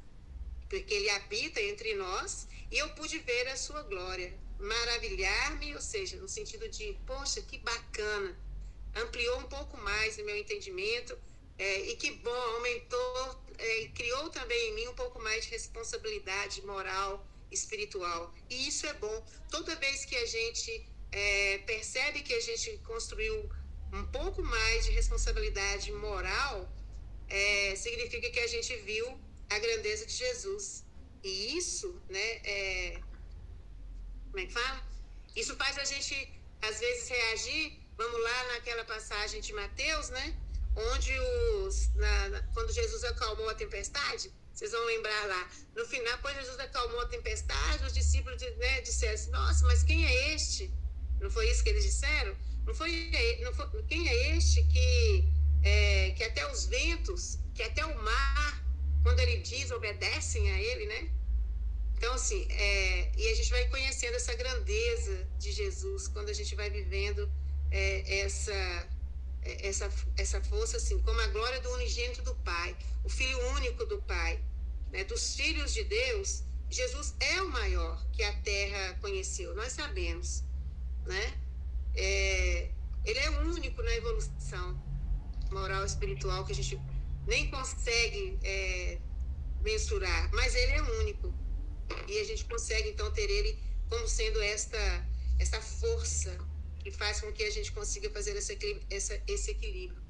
[0.69, 6.17] porque ele habita entre nós, e eu pude ver a sua glória, maravilhar-me, ou seja,
[6.17, 8.37] no sentido de, poxa, que bacana,
[8.95, 11.19] ampliou um pouco mais o meu entendimento,
[11.59, 16.63] é, e que bom, aumentou é, criou também em mim um pouco mais de responsabilidade
[16.63, 18.35] moral, espiritual.
[18.51, 19.25] E isso é bom.
[19.51, 23.51] Toda vez que a gente é, percebe que a gente construiu
[23.93, 26.69] um pouco mais de responsabilidade moral,
[27.29, 29.07] é, significa que a gente viu
[29.51, 30.85] a grandeza de Jesus.
[31.23, 33.01] E isso, né, é,
[34.33, 34.83] como é que fala?
[35.37, 36.17] Isso faz a gente,
[36.63, 37.79] às vezes, reagir.
[37.97, 40.35] Vamos lá naquela passagem de Mateus, né?
[40.77, 46.19] onde os, na, na, quando Jesus acalmou a tempestade, vocês vão lembrar lá, no final,
[46.19, 50.73] quando Jesus acalmou a tempestade, os discípulos né, disseram assim, nossa, mas quem é este?
[51.21, 52.37] Não foi isso que eles disseram?
[52.67, 53.11] Não foi,
[53.43, 55.29] não foi quem é este que,
[55.63, 58.65] é, que até os ventos, que até o mar,
[59.03, 61.11] quando ele diz, obedecem a ele, né?
[62.03, 66.53] Então, assim, é, e a gente vai conhecendo essa grandeza de Jesus quando a gente
[66.57, 67.31] vai vivendo
[67.71, 68.53] é, essa
[69.43, 73.87] é, essa, essa força, assim, como a glória do unigênito do Pai, o Filho único
[73.87, 74.43] do Pai,
[74.91, 80.43] né, dos filhos de Deus, Jesus é o maior que a terra conheceu, nós sabemos,
[81.07, 81.41] né?
[81.95, 82.69] É,
[83.05, 84.77] ele é único na evolução
[85.53, 86.81] moral espiritual que a gente
[87.29, 88.99] nem consegue é,
[89.61, 91.42] mensurar, mas ele é único
[92.09, 94.79] e a gente consegue então ter ele como sendo esta
[95.39, 96.39] essa força
[96.83, 98.59] que faz com que a gente consiga fazer esse,
[98.91, 100.01] esse, esse equilíbrio.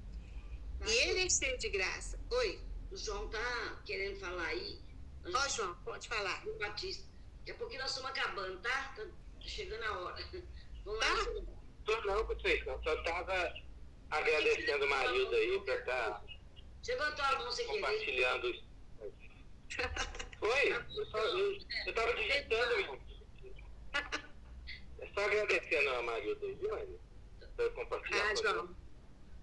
[0.78, 0.86] Tá.
[0.86, 2.18] E ele é cheio de graça.
[2.30, 2.60] Oi?
[2.90, 4.78] O João tá querendo falar aí.
[5.24, 6.46] Ó, oh, João, pode falar.
[6.46, 7.04] O Batista.
[7.38, 8.94] Daqui a pouquinho nós estamos acabando, tá?
[8.96, 9.04] Tá
[9.40, 10.24] chegando a hora.
[10.84, 11.14] Vamos tá?
[11.14, 11.24] lá.
[11.84, 12.82] Tô não, Conceição.
[12.82, 13.54] Só estava
[14.10, 16.24] agradecendo o Marilda aí por estar tá
[16.82, 18.52] você levantou a mão, você compartilhando.
[20.43, 20.73] Oi?
[20.73, 21.02] Eu
[21.90, 23.01] estava digitando.
[24.98, 27.01] É só agradecendo a Marilda aí, viu, Marilda?
[27.56, 28.31] Por compartilhar.
[28.31, 28.77] Ah, João.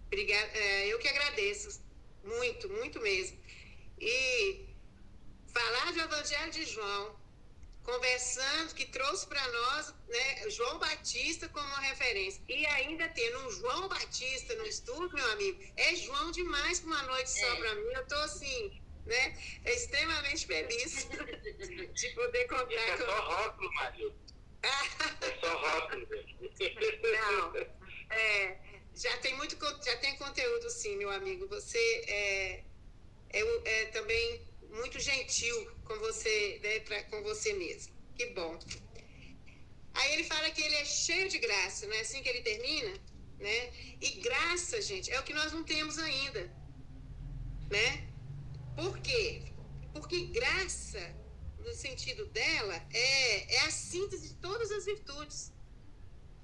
[0.07, 0.57] Obrigada.
[0.57, 1.81] É, eu que agradeço.
[2.23, 3.39] Muito, muito mesmo.
[3.97, 4.65] E
[5.53, 7.17] falar do Evangelho de João
[7.83, 12.41] conversando, que trouxe para nós né, João Batista como uma referência.
[12.47, 17.03] E ainda tendo um João Batista no estúdio, meu amigo, é João demais para uma
[17.03, 17.55] noite só é.
[17.55, 17.93] para mim.
[17.93, 21.07] Eu estou assim, né, extremamente feliz
[21.93, 23.03] de poder contar Isso é com.
[23.03, 24.15] É só rótulo, Mário.
[24.63, 26.07] é só rótulo.
[27.11, 27.55] Não,
[28.15, 28.57] é,
[28.95, 31.47] já tem muito, já tem conteúdo sim, meu amigo.
[31.47, 32.63] Você é,
[33.31, 37.93] é, é também muito gentil com você, né, pra, com você mesmo.
[38.15, 38.59] Que bom.
[39.93, 42.93] Aí ele fala que ele é cheio de graça, não é assim que ele termina?
[43.39, 43.73] Né?
[44.01, 46.41] E graça, gente, é o que nós não temos ainda.
[47.69, 48.08] Né?
[48.79, 49.41] Por quê?
[49.91, 51.03] Porque graça,
[51.65, 55.51] no sentido dela, é, é a síntese de todas as virtudes.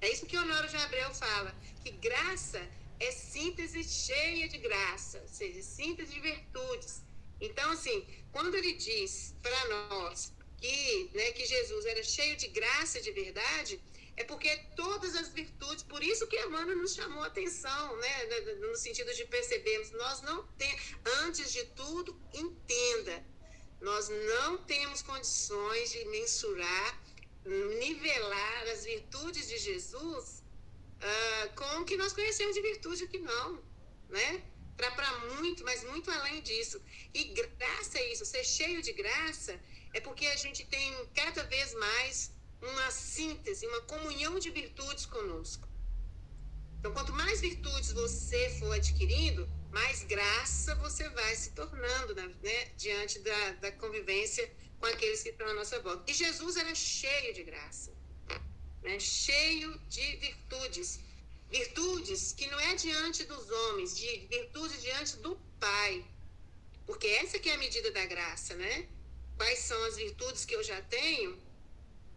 [0.02, 1.50] É isso que Honório de Abreu fala,
[1.82, 2.60] que graça
[3.00, 7.02] é síntese cheia de graça, ou seja, síntese de virtudes.
[7.40, 13.00] Então, assim, quando ele diz para nós que, né, que Jesus era cheio de graça
[13.00, 13.80] de verdade,
[14.16, 18.24] é porque todas as virtudes, por isso que Emmanuel nos chamou a atenção, né,
[18.60, 20.94] no sentido de percebermos, nós não temos,
[21.24, 23.24] antes de tudo, entenda,
[23.80, 27.02] nós não temos condições de mensurar,
[27.44, 30.42] nivelar as virtudes de Jesus
[30.96, 33.62] uh, com o que nós conhecemos de virtude que não,
[34.08, 34.42] né?
[34.76, 36.80] para muito, mas muito além disso.
[37.14, 39.58] E graça é isso, ser cheio de graça
[39.94, 42.30] é porque a gente tem cada vez mais
[42.60, 45.68] uma síntese, uma comunhão de virtudes conosco.
[46.78, 53.18] Então, quanto mais virtudes você for adquirindo, mais graça você vai se tornando né, diante
[53.20, 56.10] da, da convivência com aqueles que estão à nossa volta.
[56.10, 57.92] E Jesus era cheio de graça,
[58.82, 61.00] né, cheio de virtudes.
[61.50, 66.04] Virtudes que não é diante dos homens, de virtude diante do Pai.
[66.84, 68.88] Porque essa que é a medida da graça, né?
[69.36, 71.38] Quais são as virtudes que eu já tenho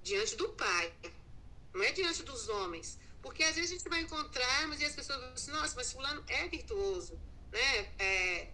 [0.03, 0.93] diante do Pai?
[1.73, 2.97] Não é diante dos homens.
[3.21, 6.23] Porque às vezes a gente vai encontrar, mas as pessoas vão dizer, nossa, mas fulano
[6.27, 7.19] é virtuoso,
[7.51, 7.93] né?
[7.99, 8.47] É,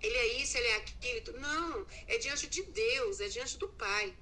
[0.00, 1.38] ele é isso, ele é aquilo.
[1.38, 4.14] Não, é diante de Deus, é diante do Pai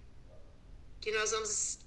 [1.01, 1.81] que nós vamos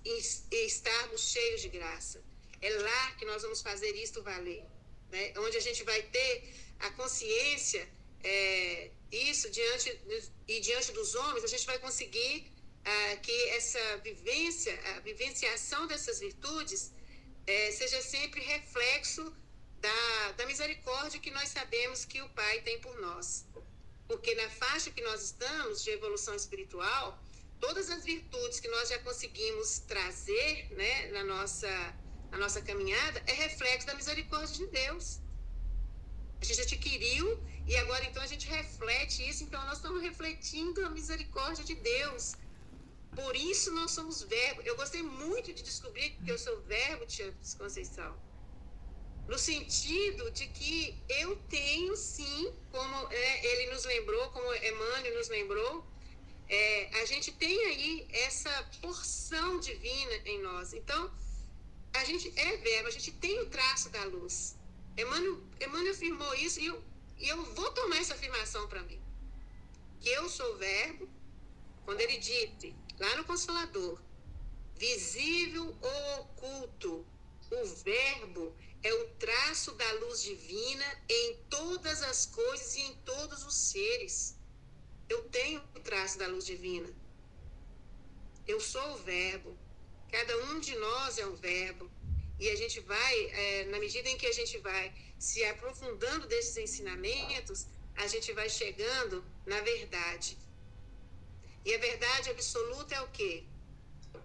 [0.52, 2.22] estarmos cheios de graça.
[2.62, 4.64] É lá que nós vamos fazer isto valer.
[5.10, 5.34] Né?
[5.38, 7.88] Onde a gente vai ter a consciência,
[8.22, 9.88] é, isso diante
[10.48, 12.52] e diante dos homens, a gente vai conseguir
[12.86, 16.94] ah, que essa vivência, a vivenciação dessas virtudes,
[17.48, 19.36] é, seja sempre reflexo
[19.80, 23.46] da, da misericórdia que nós sabemos que o Pai tem por nós.
[24.08, 27.20] Porque na faixa que nós estamos de evolução espiritual,
[27.60, 31.96] todas as virtudes que nós já conseguimos trazer né, na nossa
[32.32, 35.22] a nossa caminhada é reflexo da misericórdia de Deus.
[36.42, 40.90] A gente adquiriu e agora então a gente reflete isso, então nós estamos refletindo a
[40.90, 42.36] misericórdia de Deus.
[43.16, 44.62] Por isso nós somos verbo.
[44.64, 48.14] Eu gostei muito de descobrir que eu sou verbo, Tia Conceição.
[49.28, 55.30] No sentido de que eu tenho sim, como é, ele nos lembrou, como Emmanuel nos
[55.30, 55.88] lembrou,
[56.48, 58.52] é, a gente tem aí essa
[58.82, 60.74] porção divina em nós.
[60.74, 61.12] Então,
[61.94, 64.58] a gente é verbo, a gente tem o traço da luz.
[64.98, 66.84] Emmanuel, Emmanuel afirmou isso e eu,
[67.18, 69.02] e eu vou tomar essa afirmação para mim.
[70.02, 71.10] Que eu sou verbo,
[71.84, 74.02] quando ele disse lá no Consolador,
[74.76, 77.06] visível ou oculto,
[77.52, 83.44] o verbo é o traço da luz divina em todas as coisas e em todos
[83.46, 84.36] os seres.
[85.08, 86.90] Eu tenho o traço da luz divina.
[88.48, 89.58] Eu sou o verbo.
[90.12, 91.90] Cada um de nós é um verbo.
[92.40, 96.58] E a gente vai, é, na medida em que a gente vai se aprofundando desses
[96.58, 100.38] ensinamentos, a gente vai chegando na verdade.
[101.66, 103.44] E a verdade absoluta é o quê?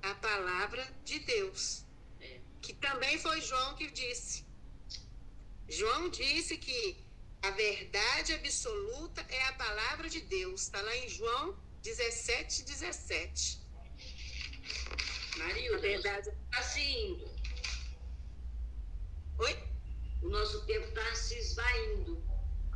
[0.03, 1.85] A palavra de Deus.
[2.61, 4.47] Que também foi João que disse.
[5.69, 7.03] João disse que
[7.43, 10.63] a verdade absoluta é a palavra de Deus.
[10.63, 13.61] Está lá em João 17, 17.
[15.39, 16.31] Marilda, verdade...
[16.53, 17.25] assim,
[19.39, 19.59] Oi?
[20.23, 22.23] O nosso tempo está se esvaindo.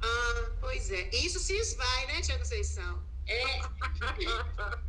[0.03, 1.11] Ah, pois é.
[1.11, 3.05] Isso se esvai, né, Tia Conceição?
[3.27, 3.43] É,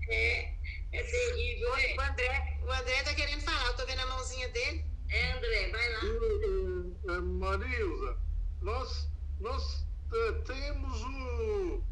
[0.10, 0.56] é,
[0.92, 1.76] é terrível.
[1.76, 1.96] É.
[1.96, 4.86] O André, o André tá querendo falar, eu tô vendo a mãozinha dele.
[5.10, 6.00] É, André, vai lá.
[6.04, 8.18] Uh, uh, Marilza,
[8.62, 9.10] nós,
[9.40, 11.84] nós uh, temos o,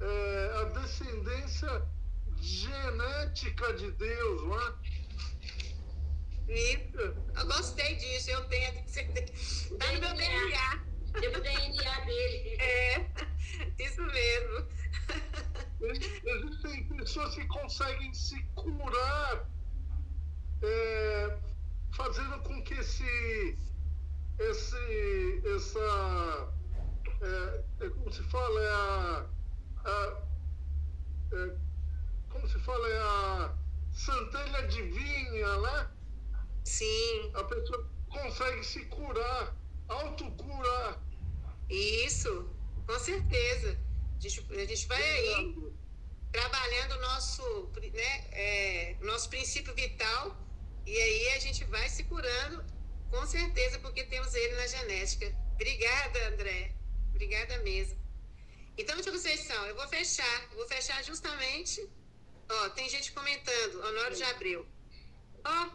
[0.00, 1.82] eh, a descendência
[2.40, 4.74] genética de Deus, não é?
[6.48, 6.98] Isso.
[7.36, 9.78] Eu gostei disso, eu tenho a descendência.
[9.78, 10.91] Tá no meu DNA.
[11.12, 12.56] Tem o DNA dele.
[12.60, 13.06] É,
[13.78, 14.68] isso mesmo.
[15.80, 19.48] Existem pessoas que conseguem se curar
[20.62, 21.38] é,
[21.92, 23.58] fazendo com que esse,
[24.38, 26.52] esse essa
[27.20, 29.26] é, é, como se fala é a,
[29.84, 30.22] a
[31.32, 31.56] é,
[32.30, 33.54] como se fala é a
[33.92, 35.90] centelha divina, né?
[36.64, 37.32] Sim.
[37.34, 39.54] A pessoa consegue se curar,
[40.00, 41.00] autocurar.
[41.68, 42.50] Isso,
[42.86, 43.78] com certeza.
[44.16, 45.56] A gente, a gente vai aí
[46.32, 50.36] trabalhando o nosso, né, é, nosso princípio vital
[50.86, 52.64] e aí a gente vai se curando,
[53.10, 55.34] com certeza, porque temos ele na genética.
[55.54, 56.74] Obrigada, André.
[57.10, 58.00] Obrigada mesmo.
[58.76, 60.48] Então, tia Conceição, eu vou fechar.
[60.54, 61.88] Vou fechar justamente.
[62.50, 64.66] Ó, tem gente comentando, Honório de Abreu.
[65.44, 65.70] Ó,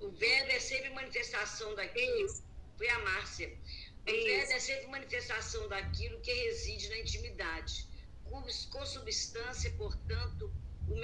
[0.00, 2.28] O verbo é sempre manifestação daquilo.
[2.76, 3.48] Foi a Márcia.
[4.02, 7.88] O verbo é sempre manifestação daquilo que reside na intimidade.
[8.24, 10.52] Cubs- Consubstância, portanto,
[10.88, 10.94] o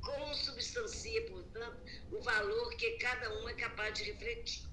[0.00, 1.82] consubstancia, portanto,
[2.12, 4.64] o valor que cada um é capaz de refletir.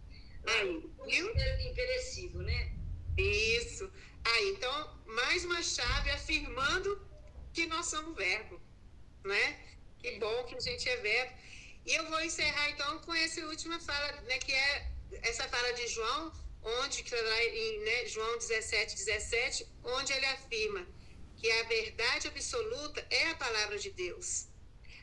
[0.46, 1.30] Aí, O viu?
[1.70, 2.76] imperecível, né?
[3.18, 3.92] Isso.
[4.24, 7.08] Aí, então, mais uma chave afirmando
[7.54, 8.60] que nós somos verbo,
[9.24, 9.60] né?
[10.00, 11.34] Que bom que a gente é verbo.
[11.86, 14.38] E eu vou encerrar, então, com essa última fala, né?
[14.40, 14.91] Que é
[15.24, 16.32] essa fala de João,
[16.64, 20.88] onde, que lá em né, João 17, 17, onde ele afirma
[21.38, 24.48] que a verdade absoluta é a palavra de Deus.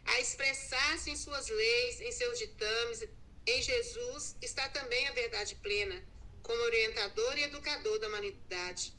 [0.05, 3.09] A expressar-se em suas leis, em seus ditames,
[3.47, 6.03] em Jesus, está também a verdade plena,
[6.43, 8.95] como orientador e educador da humanidade.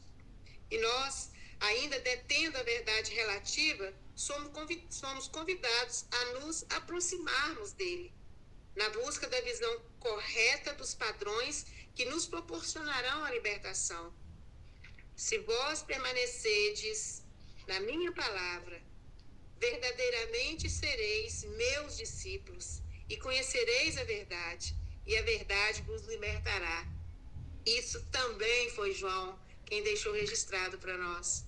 [0.69, 8.13] E nós, ainda detendo a verdade relativa, somos convi- somos convidados a nos aproximarmos dele,
[8.75, 11.65] na busca da visão correta dos padrões
[11.95, 14.13] que nos proporcionarão a libertação.
[15.15, 17.23] Se vós permanecerdes
[17.67, 18.81] na minha palavra,
[19.59, 26.87] verdadeiramente sereis meus discípulos e conhecereis a verdade, e a verdade vos libertará.
[27.65, 31.45] Isso também foi João quem deixou registrado para nós.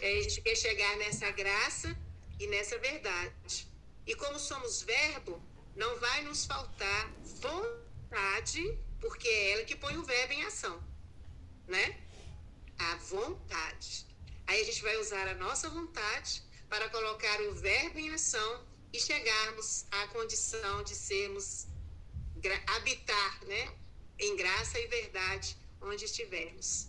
[0.00, 1.96] A gente quer chegar nessa graça
[2.40, 3.68] e nessa verdade.
[4.06, 5.42] E como somos verbo,
[5.76, 8.62] não vai nos faltar vontade,
[9.00, 10.82] porque é ela que põe o verbo em ação,
[11.66, 12.00] né?
[12.78, 14.06] A vontade.
[14.46, 18.98] Aí a gente vai usar a nossa vontade para colocar o verbo em ação e
[18.98, 21.66] chegarmos à condição de sermos
[22.68, 23.74] habitar, né,
[24.18, 26.88] em graça e verdade onde estivermos.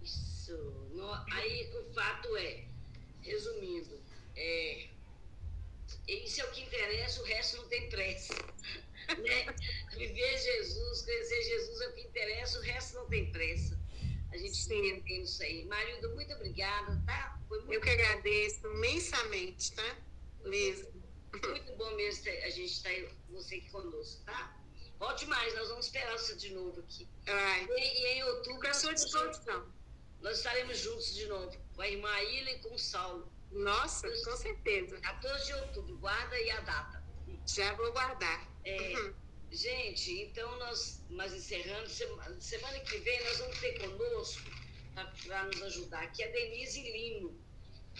[0.00, 0.56] Isso.
[0.92, 2.64] No- aí o fato é,
[3.20, 4.00] resumindo,
[4.36, 4.90] é,
[6.08, 8.34] isso é o que interessa, o resto não tem pressa.
[9.18, 9.54] né?
[9.96, 13.78] Viver Jesus, conhecer Jesus é o que interessa, o resto não tem pressa.
[14.32, 14.78] A gente Sim.
[14.78, 15.64] entendendo isso aí.
[15.66, 17.38] Marilda, muito obrigada, tá?
[17.48, 19.96] Foi muito Eu que agradeço imensamente, tá?
[20.44, 20.92] Mesmo.
[21.32, 22.90] Muito bom mesmo a gente estar
[23.30, 24.56] você aqui conosco, tá?
[24.98, 27.08] Volte mais, nós vamos esperar você de novo aqui.
[27.26, 29.72] Ai, E, e em outubro à nós, sua disposição.
[30.20, 33.30] nós estaremos juntos de novo, com a irmã Ilha e com o Saulo.
[33.54, 35.00] Nossa, com certeza.
[35.00, 37.04] 14 de outubro, guarda aí a data.
[37.46, 38.48] Já vou guardar.
[38.64, 39.14] É, Uhum.
[39.52, 44.42] Gente, então nós, mas encerrando, sema- semana que vem nós vamos ter conosco,
[45.26, 47.38] para nos ajudar, aqui a Denise Lino.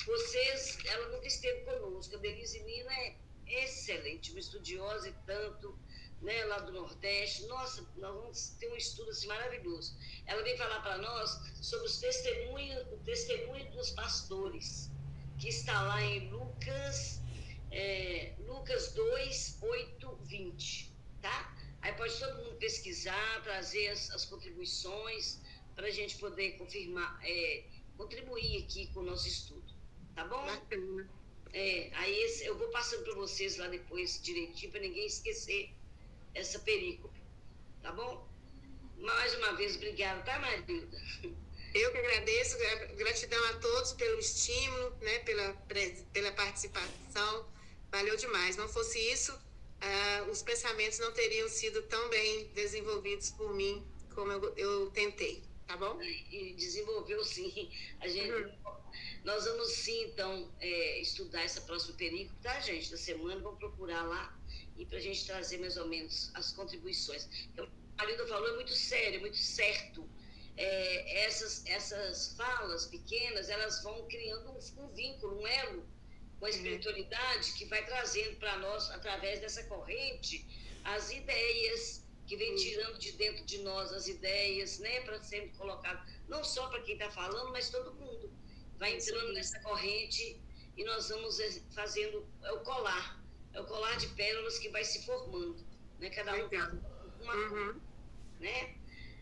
[0.04, 3.16] Vocês, ela nunca esteve conosco, a Denise Lino é
[3.46, 5.78] excelente, uma estudiosa e tanto,
[6.22, 7.46] né, lá do Nordeste.
[7.46, 9.96] Nossa, nós vamos ter um estudo assim, maravilhoso.
[10.26, 11.30] Ela vem falar para nós
[11.62, 14.90] sobre os testemunhos, o testemunho dos pastores,
[15.38, 17.20] que está lá em Lucas,
[17.70, 20.94] é, Lucas 2, 8, 20
[21.24, 21.56] tá?
[21.80, 25.40] Aí pode todo mundo pesquisar, trazer as, as contribuições
[25.74, 27.64] para a gente poder confirmar, é,
[27.96, 29.72] contribuir aqui com o nosso estudo,
[30.14, 30.44] tá bom?
[30.44, 31.10] Bacana.
[31.52, 35.70] É, aí esse- eu vou passando para vocês lá depois direitinho para ninguém esquecer
[36.34, 37.22] essa perícope,
[37.82, 38.28] tá bom?
[38.98, 40.98] Mais uma vez, obrigada, tá, Marilda?
[41.74, 45.52] Eu que agradeço, gra- gratidão a todos pelo estímulo, né, pela,
[46.12, 47.52] pela participação.
[47.90, 48.56] Valeu demais.
[48.56, 49.32] Não fosse isso,
[49.80, 53.84] ah, os pensamentos não teriam sido tão bem desenvolvidos por mim
[54.14, 56.00] como eu, eu tentei, tá bom?
[56.00, 57.70] E desenvolveu sim.
[58.00, 58.64] A gente, uhum.
[59.24, 62.90] Nós vamos sim, então, é, estudar essa próxima perícope, tá, gente?
[62.90, 64.38] Da semana, vamos procurar lá
[64.76, 67.28] e para a gente trazer mais ou menos as contribuições.
[67.52, 67.66] Então,
[67.98, 70.13] a Marilda falou é muito sério, é muito certo.
[70.56, 75.86] É, essas, essas falas pequenas, elas vão criando um, um vínculo, um elo
[76.38, 76.54] com a uhum.
[76.54, 80.46] espiritualidade que vai trazendo para nós, através dessa corrente,
[80.84, 86.02] as ideias que vem tirando de dentro de nós as ideias, né, para serem colocadas,
[86.28, 88.32] não só para quem está falando, mas todo mundo
[88.78, 90.40] vai entrando nessa corrente
[90.76, 93.22] e nós vamos eh, fazendo é o colar,
[93.52, 95.64] é o colar de pérolas que vai se formando,
[95.98, 96.48] né, cada um
[97.20, 97.80] uma uhum.
[98.40, 98.74] né?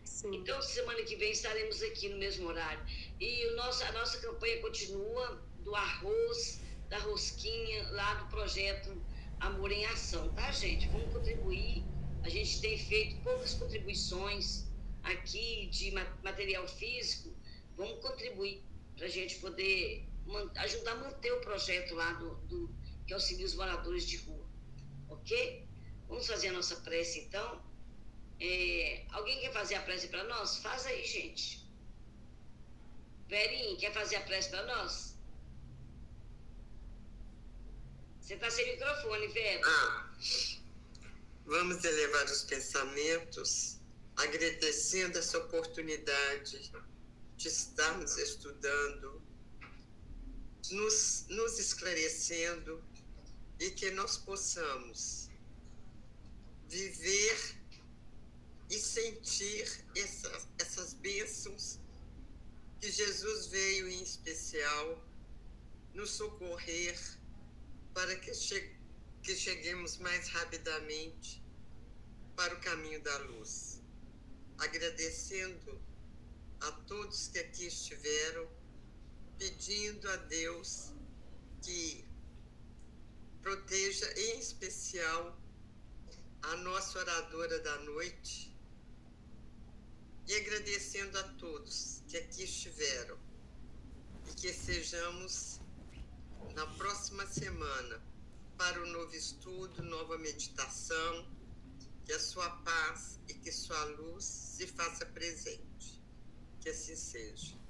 [0.03, 0.35] Sim.
[0.35, 2.85] Então, semana que vem estaremos aqui no mesmo horário.
[3.19, 9.01] E o nosso, a nossa campanha continua do arroz, da rosquinha, lá do projeto
[9.39, 10.87] Amor em Ação, tá, gente?
[10.89, 11.83] Vamos contribuir.
[12.23, 14.65] A gente tem feito poucas contribuições
[15.03, 15.91] aqui de
[16.23, 17.33] material físico.
[17.75, 18.63] Vamos contribuir
[18.95, 20.07] para a gente poder
[20.55, 22.73] ajudar a manter o projeto lá do, do
[23.05, 24.47] que auxilia os moradores de rua.
[25.09, 25.67] Ok?
[26.07, 27.61] Vamos fazer a nossa prece então.
[28.45, 30.57] É, alguém quer fazer a prece para nós?
[30.57, 31.65] Faz aí, gente.
[33.29, 35.15] Verinho, quer fazer a prece para nós?
[38.19, 39.61] Você está sem microfone, Vera.
[39.65, 40.13] Ah,
[41.45, 43.79] vamos elevar os pensamentos,
[44.17, 46.69] agradecendo essa oportunidade
[47.37, 49.21] de estarmos estudando,
[50.69, 52.83] nos, nos esclarecendo
[53.57, 55.29] e que nós possamos
[56.67, 57.62] viver
[58.73, 61.79] e sentir essa, essas bênçãos
[62.81, 64.99] que Jesus veio em especial
[65.93, 66.99] nos socorrer
[67.93, 68.75] para que, che
[69.21, 71.41] que cheguemos mais rapidamente
[72.35, 73.79] para o caminho da luz.
[74.57, 75.79] Agradecendo
[76.61, 78.49] a todos que aqui estiveram,
[79.37, 80.91] pedindo a Deus
[81.61, 82.03] que
[83.43, 85.39] proteja em especial
[86.41, 88.52] a nossa oradora da noite
[90.27, 93.17] e agradecendo a todos que aqui estiveram
[94.29, 95.59] e que sejamos
[96.55, 98.01] na próxima semana
[98.57, 101.27] para o novo estudo, nova meditação,
[102.05, 106.01] que a sua paz e que sua luz se faça presente.
[106.61, 107.62] Que assim seja.